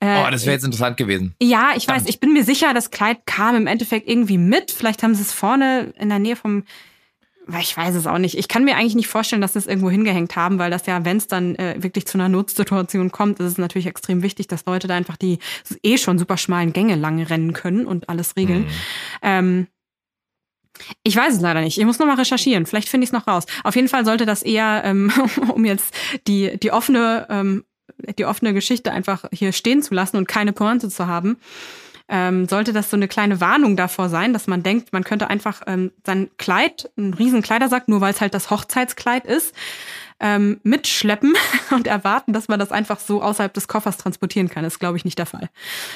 äh, 0.00 0.24
oh, 0.26 0.30
das 0.30 0.46
wäre 0.46 0.54
jetzt 0.54 0.64
interessant 0.64 0.96
gewesen. 0.96 1.34
Ja, 1.42 1.72
ich 1.76 1.84
Verdammt. 1.84 2.06
weiß, 2.06 2.08
ich 2.08 2.20
bin 2.20 2.32
mir 2.32 2.42
sicher, 2.42 2.72
das 2.72 2.90
Kleid 2.90 3.26
kam 3.26 3.54
im 3.54 3.66
Endeffekt 3.66 4.08
irgendwie 4.08 4.38
mit. 4.38 4.70
Vielleicht 4.70 5.02
haben 5.02 5.14
sie 5.14 5.22
es 5.22 5.32
vorne 5.32 5.92
in 5.98 6.08
der 6.08 6.18
Nähe 6.18 6.36
vom. 6.36 6.64
Ich 7.60 7.76
weiß 7.76 7.94
es 7.96 8.06
auch 8.06 8.18
nicht. 8.18 8.38
Ich 8.38 8.48
kann 8.48 8.64
mir 8.64 8.76
eigentlich 8.76 8.94
nicht 8.94 9.08
vorstellen, 9.08 9.42
dass 9.42 9.54
sie 9.54 9.58
es 9.58 9.66
irgendwo 9.66 9.90
hingehängt 9.90 10.36
haben, 10.36 10.58
weil 10.58 10.70
das 10.70 10.86
ja, 10.86 11.04
wenn 11.04 11.16
es 11.16 11.26
dann 11.26 11.56
äh, 11.56 11.82
wirklich 11.82 12.06
zu 12.06 12.16
einer 12.16 12.28
Notsituation 12.28 13.10
kommt, 13.10 13.40
ist 13.40 13.46
es 13.46 13.58
natürlich 13.58 13.88
extrem 13.88 14.22
wichtig, 14.22 14.46
dass 14.46 14.64
Leute 14.66 14.86
da 14.86 14.94
einfach 14.94 15.16
die 15.16 15.38
eh 15.82 15.98
schon 15.98 16.18
super 16.18 16.36
schmalen 16.36 16.72
Gänge 16.72 16.94
lang 16.94 17.20
rennen 17.20 17.52
können 17.52 17.86
und 17.86 18.08
alles 18.08 18.36
regeln. 18.36 18.62
Mhm. 18.62 18.68
Ähm, 19.22 19.66
ich 21.02 21.16
weiß 21.16 21.34
es 21.34 21.40
leider 21.40 21.60
nicht. 21.60 21.76
Ich 21.76 21.84
muss 21.84 21.98
noch 21.98 22.06
mal 22.06 22.16
recherchieren. 22.16 22.66
Vielleicht 22.66 22.88
finde 22.88 23.04
ich 23.04 23.08
es 23.08 23.12
noch 23.12 23.26
raus. 23.26 23.44
Auf 23.64 23.76
jeden 23.76 23.88
Fall 23.88 24.04
sollte 24.04 24.26
das 24.26 24.42
eher, 24.42 24.82
ähm, 24.84 25.12
um 25.52 25.64
jetzt 25.64 25.94
die, 26.26 26.56
die 26.58 26.72
offene 26.72 27.26
ähm, 27.28 27.64
die 28.18 28.24
offene 28.24 28.54
Geschichte 28.54 28.92
einfach 28.92 29.24
hier 29.32 29.52
stehen 29.52 29.82
zu 29.82 29.94
lassen 29.94 30.16
und 30.16 30.28
keine 30.28 30.52
Pointe 30.52 30.88
zu 30.88 31.06
haben, 31.06 31.38
ähm, 32.10 32.48
sollte 32.48 32.72
das 32.72 32.90
so 32.90 32.96
eine 32.96 33.08
kleine 33.08 33.40
Warnung 33.40 33.76
davor 33.76 34.08
sein, 34.08 34.32
dass 34.32 34.48
man 34.48 34.64
denkt, 34.64 34.92
man 34.92 35.04
könnte 35.04 35.30
einfach 35.30 35.62
ähm, 35.66 35.92
sein 36.04 36.28
Kleid, 36.38 36.90
einen 36.96 37.14
riesen 37.14 37.40
Kleidersack, 37.40 37.86
nur 37.86 38.00
weil 38.00 38.12
es 38.12 38.20
halt 38.20 38.34
das 38.34 38.50
Hochzeitskleid 38.50 39.26
ist, 39.26 39.54
ähm, 40.18 40.60
mitschleppen 40.64 41.34
und 41.70 41.86
erwarten, 41.86 42.32
dass 42.32 42.48
man 42.48 42.58
das 42.58 42.72
einfach 42.72 42.98
so 42.98 43.22
außerhalb 43.22 43.54
des 43.54 43.68
Koffers 43.68 43.96
transportieren 43.96 44.48
kann. 44.48 44.64
Das 44.64 44.74
ist, 44.74 44.78
glaube 44.80 44.96
ich, 44.96 45.04
nicht 45.04 45.18
der 45.18 45.26
Fall. 45.26 45.50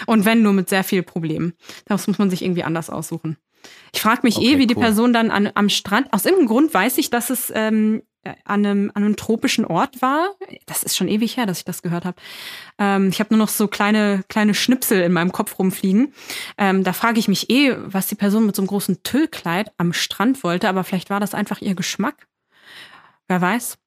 Und 0.07 0.25
wenn, 0.25 0.43
nur 0.43 0.53
mit 0.53 0.69
sehr 0.69 0.85
viel 0.85 1.03
Problemen. 1.03 1.55
Das 1.87 2.07
muss 2.07 2.19
man 2.19 2.31
sich 2.31 2.43
irgendwie 2.43 2.65
anders 2.65 2.91
aussuchen. 2.91 3.37
Ich 3.93 4.01
frage 4.01 4.21
mich 4.23 4.37
okay, 4.37 4.47
eh, 4.47 4.59
wie 4.59 4.63
cool. 4.63 4.67
die 4.67 4.75
Person 4.75 5.13
dann 5.13 5.31
an, 5.31 5.51
am 5.55 5.69
Strand, 5.69 6.13
aus 6.13 6.25
irgendeinem 6.25 6.49
Grund 6.49 6.75
weiß 6.75 6.99
ich, 6.99 7.11
dass 7.11 7.31
es 7.31 7.53
ähm, 7.55 8.03
äh, 8.03 8.14
an 8.45 8.65
einem, 8.65 8.91
an 8.95 9.05
einem 9.05 9.17
tropischen 9.17 9.65
Ort 9.65 10.03
war. 10.03 10.31
Das 10.67 10.83
ist 10.83 10.97
schon 10.97 11.09
ewig 11.09 11.37
her, 11.37 11.47
dass 11.47 11.59
ich 11.59 11.65
das 11.65 11.83
gehört 11.83 12.05
habe. 12.05 12.17
Ähm, 12.79 13.09
ich 13.09 13.21
habe 13.21 13.35
nur 13.35 13.39
noch 13.39 13.49
so 13.49 13.69
kleine, 13.69 14.25
kleine 14.29 14.55
Schnipsel 14.55 15.01
in 15.03 15.13
meinem 15.13 15.33
Kopf 15.33 15.59
rumfliegen. 15.59 16.13
Ähm, 16.59 16.85
da 16.85 16.93
frage 16.93 17.19
ich 17.19 17.29
mich 17.29 17.51
eh, 17.51 17.77
was 17.79 18.07
die 18.07 18.15
Person 18.15 18.47
mit 18.47 18.57
so 18.57 18.63
einem 18.63 18.69
großen 18.69 19.03
Tüllkleid 19.03 19.73
am 19.79 19.93
Strand 19.93 20.43
wollte, 20.45 20.69
aber 20.69 20.85
vielleicht 20.85 21.11
war 21.11 21.21
das 21.21 21.35
einfach 21.35 21.61
ihr 21.61 21.75
Geschmack. 21.75 22.27
Wer 23.27 23.41
weiß. 23.41 23.79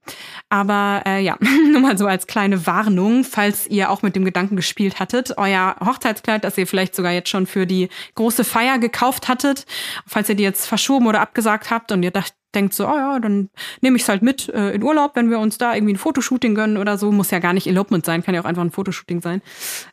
Aber 0.50 1.04
äh, 1.06 1.22
ja, 1.22 1.38
nur 1.72 1.82
mal 1.82 1.98
so 1.98 2.08
als 2.08 2.26
kleine 2.26 2.66
Warnung, 2.66 3.24
falls 3.24 3.68
ihr 3.68 3.92
auch 3.92 4.02
mit 4.02 4.16
dem 4.16 4.26
Gedanken 4.26 4.56
gespielt 4.56 5.00
hattet, 5.00 5.38
euer 5.38 5.76
Hochzeitskleid, 5.84 6.44
das 6.44 6.58
ihr 6.58 6.66
vielleicht 6.66 6.96
sogar 6.96 7.12
jetzt 7.12 7.30
schon 7.30 7.46
für 7.46 7.68
die 7.68 7.90
große 8.16 8.44
Feier 8.44 8.80
gekauft 8.80 9.28
hattet, 9.28 9.66
falls 10.08 10.30
ihr 10.30 10.36
die 10.36 10.44
jetzt 10.44 10.66
verschoben 10.66 11.06
oder 11.06 11.22
abgesagt 11.22 11.70
habt 11.70 11.92
und 11.92 12.02
ihr 12.02 12.12
dacht, 12.12 12.34
denkt 12.56 12.74
so, 12.74 12.88
oh 12.88 12.96
ja, 12.96 13.20
dann 13.20 13.50
nehme 13.82 13.98
ich 13.98 14.04
es 14.04 14.10
halt 14.10 14.24
mit 14.24 14.50
äh, 14.50 14.72
in 14.72 14.82
Urlaub, 14.82 15.16
wenn 15.16 15.30
wir 15.30 15.38
uns 15.38 15.58
da 15.60 15.76
irgendwie 15.76 15.94
ein 15.94 15.98
Fotoshooting 15.98 16.56
gönnen 16.56 16.78
oder 16.78 16.98
so. 16.98 17.12
Muss 17.12 17.30
ja 17.30 17.40
gar 17.40 17.54
nicht 17.54 17.68
Elopement 17.68 18.06
sein, 18.06 18.24
kann 18.24 18.34
ja 18.34 18.42
auch 18.42 18.46
einfach 18.46 18.64
ein 18.64 18.72
Fotoshooting 18.72 19.22
sein. 19.22 19.42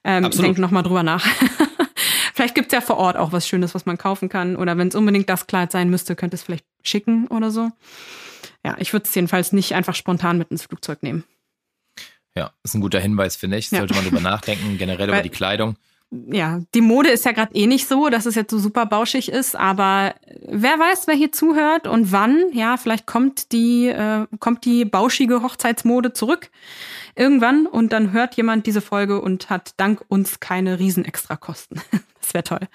Ähm, 0.05 0.31
denkt 0.31 0.59
nochmal 0.59 0.85
drüber 0.85 1.03
nach. 1.03 1.27
vielleicht 2.35 2.55
gibt's 2.55 2.73
ja 2.73 2.81
vor 2.81 2.97
Ort 2.97 3.17
auch 3.17 3.33
was 3.33 3.47
Schönes, 3.47 3.75
was 3.75 3.85
man 3.85 3.99
kaufen 3.99 4.29
kann. 4.29 4.57
Oder 4.57 4.79
wenn 4.79 4.89
es 4.89 4.95
unbedingt 4.95 5.29
das 5.29 5.47
Kleid 5.47 5.73
sein 5.73 5.91
müsste, 5.91 6.17
könnt 6.17 6.33
ihr 6.33 6.37
es 6.37 6.43
vielleicht 6.43 6.65
schicken 6.83 7.27
oder 7.27 7.51
so. 7.51 7.71
Ja, 8.65 8.77
ich 8.79 8.93
würde 8.93 9.07
es 9.07 9.15
jedenfalls 9.15 9.53
nicht 9.53 9.75
einfach 9.75 9.95
spontan 9.95 10.39
mit 10.39 10.51
ins 10.51 10.63
Flugzeug 10.63 11.03
nehmen. 11.03 11.25
Ja, 12.37 12.53
ist 12.63 12.75
ein 12.75 12.81
guter 12.81 13.01
Hinweis, 13.01 13.37
finde 13.37 13.59
ich. 13.59 13.69
Sollte 13.69 13.95
ja. 13.95 14.01
man 14.01 14.09
drüber 14.09 14.21
nachdenken, 14.29 14.79
generell 14.79 15.09
Weil, 15.09 15.15
über 15.15 15.23
die 15.23 15.31
Kleidung 15.31 15.77
ja, 16.29 16.61
die 16.75 16.81
Mode 16.81 17.11
ist 17.11 17.25
ja 17.25 17.33
gerade 17.33 17.55
eh 17.55 17.67
nicht 17.67 17.89
so, 17.89 18.09
dass 18.09 18.27
es 18.27 18.35
jetzt 18.35 18.51
so 18.51 18.59
super 18.59 18.87
bauschig 18.87 19.31
ist, 19.31 19.57
aber 19.57 20.15
wer 20.47 20.79
weiß, 20.79 21.07
wer 21.07 21.15
hier 21.15 21.33
zuhört 21.33 21.87
und 21.87 22.13
wann, 22.13 22.51
ja, 22.53 22.77
vielleicht 22.77 23.07
kommt 23.07 23.53
die, 23.53 23.89
äh, 23.89 24.27
kommt 24.39 24.65
die 24.65 24.85
bauschige 24.85 25.43
Hochzeitsmode 25.43 26.13
zurück 26.13 26.51
irgendwann 27.15 27.67
und 27.67 27.93
dann 27.93 28.13
hört 28.13 28.37
jemand 28.37 28.67
diese 28.67 28.81
Folge 28.81 29.21
und 29.21 29.51
hat 29.51 29.75
dank 29.77 30.05
uns 30.09 30.41
keine 30.41 30.79
riesen 30.79 31.05
Extrakosten. 31.05 31.81
das 32.21 32.35
wäre 32.35 32.45
toll. 32.45 32.69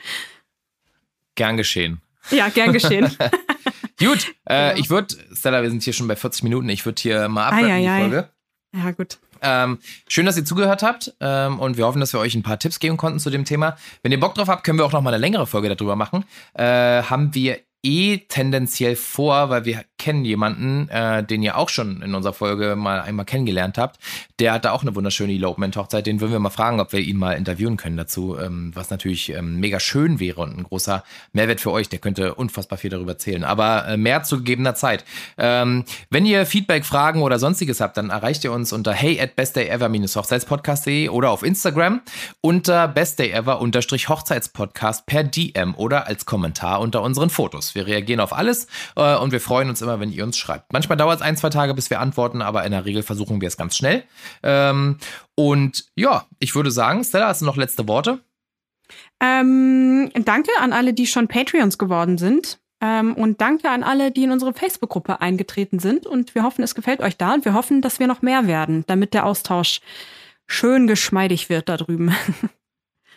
Gern 1.35 1.57
geschehen. 1.57 2.01
Ja, 2.31 2.49
gern 2.49 2.73
geschehen. 2.73 3.05
gut, 3.99 4.33
äh, 4.45 4.69
genau. 4.69 4.79
ich 4.79 4.89
würde, 4.89 5.15
Stella, 5.33 5.61
wir 5.61 5.69
sind 5.69 5.83
hier 5.83 5.93
schon 5.93 6.07
bei 6.07 6.15
40 6.15 6.43
Minuten, 6.43 6.69
ich 6.69 6.85
würde 6.85 7.01
hier 7.01 7.27
mal 7.29 7.47
abrappen 7.47 7.81
die 7.81 7.87
Folge. 7.87 8.29
Ja, 8.75 8.91
gut. 8.91 9.17
Ähm, 9.41 9.79
schön, 10.07 10.25
dass 10.25 10.37
ihr 10.37 10.45
zugehört 10.45 10.83
habt 10.83 11.15
ähm, 11.21 11.59
und 11.59 11.77
wir 11.77 11.85
hoffen, 11.85 11.99
dass 11.99 12.13
wir 12.13 12.19
euch 12.19 12.35
ein 12.35 12.43
paar 12.43 12.59
Tipps 12.59 12.79
geben 12.79 12.97
konnten 12.97 13.19
zu 13.19 13.29
dem 13.29 13.45
Thema. 13.45 13.77
Wenn 14.03 14.11
ihr 14.11 14.19
Bock 14.19 14.35
drauf 14.35 14.47
habt, 14.47 14.63
können 14.63 14.77
wir 14.77 14.85
auch 14.85 14.91
noch 14.91 15.01
mal 15.01 15.13
eine 15.13 15.21
längere 15.21 15.47
Folge 15.47 15.73
darüber 15.73 15.95
machen. 15.95 16.25
Äh, 16.53 17.03
haben 17.03 17.33
wir 17.33 17.59
eh 17.83 18.17
tendenziell 18.27 18.95
vor, 18.95 19.49
weil 19.49 19.65
wir 19.65 19.85
kennen 19.99 20.25
jemanden, 20.25 20.89
äh, 20.89 21.23
den 21.23 21.43
ihr 21.43 21.55
auch 21.57 21.69
schon 21.69 22.01
in 22.01 22.15
unserer 22.15 22.33
Folge 22.33 22.75
mal 22.75 23.01
einmal 23.01 23.25
kennengelernt 23.25 23.77
habt. 23.77 23.99
Der 24.39 24.53
hatte 24.53 24.71
auch 24.71 24.81
eine 24.81 24.95
wunderschöne 24.95 25.33
Elopement-Hochzeit. 25.33 26.07
Den 26.07 26.21
würden 26.21 26.31
wir 26.31 26.39
mal 26.39 26.49
fragen, 26.49 26.79
ob 26.79 26.93
wir 26.93 27.01
ihn 27.01 27.17
mal 27.17 27.33
interviewen 27.33 27.77
können 27.77 27.97
dazu, 27.97 28.35
ähm, 28.39 28.71
was 28.73 28.89
natürlich 28.89 29.31
ähm, 29.33 29.59
mega 29.59 29.79
schön 29.79 30.19
wäre 30.19 30.41
und 30.41 30.57
ein 30.57 30.63
großer 30.63 31.03
Mehrwert 31.33 31.61
für 31.61 31.69
euch. 31.71 31.89
Der 31.89 31.99
könnte 31.99 32.33
unfassbar 32.35 32.79
viel 32.79 32.89
darüber 32.89 33.11
erzählen. 33.11 33.43
Aber 33.43 33.87
äh, 33.87 33.97
mehr 33.97 34.23
zu 34.23 34.37
gegebener 34.37 34.73
Zeit. 34.75 35.03
Ähm, 35.37 35.83
wenn 36.09 36.25
ihr 36.25 36.45
Feedback, 36.45 36.85
Fragen 36.85 37.21
oder 37.21 37.37
sonstiges 37.37 37.81
habt, 37.81 37.97
dann 37.97 38.09
erreicht 38.09 38.45
ihr 38.45 38.53
uns 38.53 38.71
unter 38.71 38.93
hey 38.93 39.19
at 39.19 39.35
bestdayever-hochzeitspodcast.de 39.35 41.09
oder 41.09 41.31
auf 41.31 41.43
Instagram 41.43 41.99
unter 42.41 42.87
bestdayever-hochzeitspodcast 42.87 45.05
per 45.05 45.25
DM 45.25 45.75
oder 45.75 46.07
als 46.07 46.25
Kommentar 46.25 46.79
unter 46.79 47.01
unseren 47.01 47.29
Fotos. 47.29 47.75
Wir 47.75 47.85
reagieren 47.85 48.21
auf 48.21 48.33
alles 48.33 48.67
äh, 48.95 49.15
und 49.15 49.31
wir 49.31 49.41
freuen 49.41 49.69
uns 49.69 49.81
immer, 49.81 49.88
wenn 49.97 50.11
ihr 50.11 50.23
uns 50.23 50.37
schreibt. 50.37 50.73
Manchmal 50.73 50.97
dauert 50.97 51.19
es 51.19 51.21
ein, 51.21 51.37
zwei 51.37 51.49
Tage, 51.49 51.73
bis 51.73 51.89
wir 51.89 51.99
antworten, 51.99 52.41
aber 52.41 52.65
in 52.65 52.71
der 52.71 52.85
Regel 52.85 53.03
versuchen 53.03 53.41
wir 53.41 53.47
es 53.47 53.57
ganz 53.57 53.77
schnell. 53.77 54.03
Ähm, 54.43 54.97
und 55.35 55.85
ja, 55.95 56.25
ich 56.39 56.53
würde 56.55 56.71
sagen, 56.71 57.03
Stella, 57.03 57.27
hast 57.27 57.41
du 57.41 57.45
noch 57.45 57.57
letzte 57.57 57.87
Worte? 57.87 58.19
Ähm, 59.19 60.11
danke 60.25 60.51
an 60.59 60.73
alle, 60.73 60.93
die 60.93 61.07
schon 61.07 61.27
Patreons 61.27 61.77
geworden 61.77 62.17
sind. 62.17 62.59
Ähm, 62.81 63.13
und 63.15 63.41
danke 63.41 63.69
an 63.69 63.83
alle, 63.83 64.11
die 64.11 64.23
in 64.23 64.31
unsere 64.31 64.53
Facebook-Gruppe 64.53 65.21
eingetreten 65.21 65.79
sind. 65.79 66.05
Und 66.05 66.35
wir 66.35 66.43
hoffen, 66.43 66.63
es 66.63 66.75
gefällt 66.75 67.01
euch 67.01 67.17
da. 67.17 67.33
Und 67.33 67.45
wir 67.45 67.53
hoffen, 67.53 67.81
dass 67.81 67.99
wir 67.99 68.07
noch 68.07 68.21
mehr 68.21 68.47
werden, 68.47 68.83
damit 68.87 69.13
der 69.13 69.25
Austausch 69.25 69.81
schön 70.47 70.87
geschmeidig 70.87 71.49
wird 71.49 71.69
da 71.69 71.77
drüben. 71.77 72.15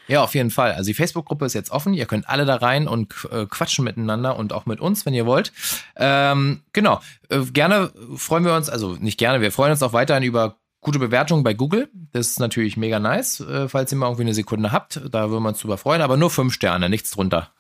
Ja, 0.08 0.22
auf 0.22 0.34
jeden 0.34 0.50
Fall. 0.50 0.72
Also 0.72 0.88
die 0.88 0.94
Facebook-Gruppe 0.94 1.46
ist 1.46 1.54
jetzt 1.54 1.70
offen. 1.70 1.94
Ihr 1.94 2.06
könnt 2.06 2.28
alle 2.28 2.44
da 2.44 2.56
rein 2.56 2.88
und 2.88 3.14
äh, 3.30 3.46
quatschen 3.46 3.84
miteinander 3.84 4.36
und 4.36 4.52
auch 4.52 4.66
mit 4.66 4.80
uns, 4.80 5.06
wenn 5.06 5.14
ihr 5.14 5.26
wollt. 5.26 5.52
Ähm, 5.96 6.62
genau. 6.72 7.00
Äh, 7.28 7.40
gerne 7.52 7.92
freuen 8.16 8.44
wir 8.44 8.54
uns, 8.54 8.68
also 8.68 8.96
nicht 8.98 9.18
gerne, 9.18 9.40
wir 9.40 9.52
freuen 9.52 9.72
uns 9.72 9.82
auch 9.82 9.92
weiterhin 9.92 10.22
über 10.22 10.56
gute 10.80 10.98
Bewertungen 10.98 11.44
bei 11.44 11.54
Google. 11.54 11.88
Das 12.12 12.26
ist 12.26 12.40
natürlich 12.40 12.76
mega 12.76 12.98
nice, 12.98 13.40
äh, 13.40 13.68
falls 13.68 13.92
ihr 13.92 13.98
mal 13.98 14.06
irgendwie 14.06 14.24
eine 14.24 14.34
Sekunde 14.34 14.72
habt. 14.72 15.00
Da 15.10 15.30
würden 15.30 15.44
wir 15.44 15.50
uns 15.50 15.60
drüber 15.60 15.78
freuen, 15.78 16.02
aber 16.02 16.16
nur 16.16 16.30
fünf 16.30 16.52
Sterne, 16.52 16.90
nichts 16.90 17.12
drunter. 17.12 17.50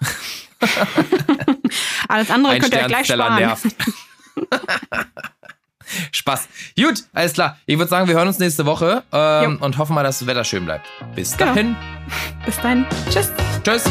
Alles 2.08 2.30
andere 2.30 2.54
Ein 2.54 2.60
könnt 2.60 2.74
ihr 2.74 2.86
gleich 2.86 3.06
sparen. 3.06 3.36
Nervt. 3.36 3.66
Spaß. 6.12 6.48
Gut, 6.76 7.04
alles 7.12 7.32
klar. 7.32 7.58
Ich 7.66 7.78
würde 7.78 7.88
sagen, 7.88 8.08
wir 8.08 8.14
hören 8.14 8.28
uns 8.28 8.38
nächste 8.38 8.66
Woche 8.66 9.02
ähm, 9.12 9.58
und 9.60 9.78
hoffen 9.78 9.94
mal, 9.94 10.02
dass 10.02 10.18
das 10.18 10.28
Wetter 10.28 10.44
schön 10.44 10.64
bleibt. 10.64 10.86
Bis 11.14 11.36
genau. 11.36 11.54
dahin. 11.54 11.76
Bis 12.44 12.58
dann. 12.60 12.86
Tschüss. 13.10 13.30
Tschüss. 13.64 13.84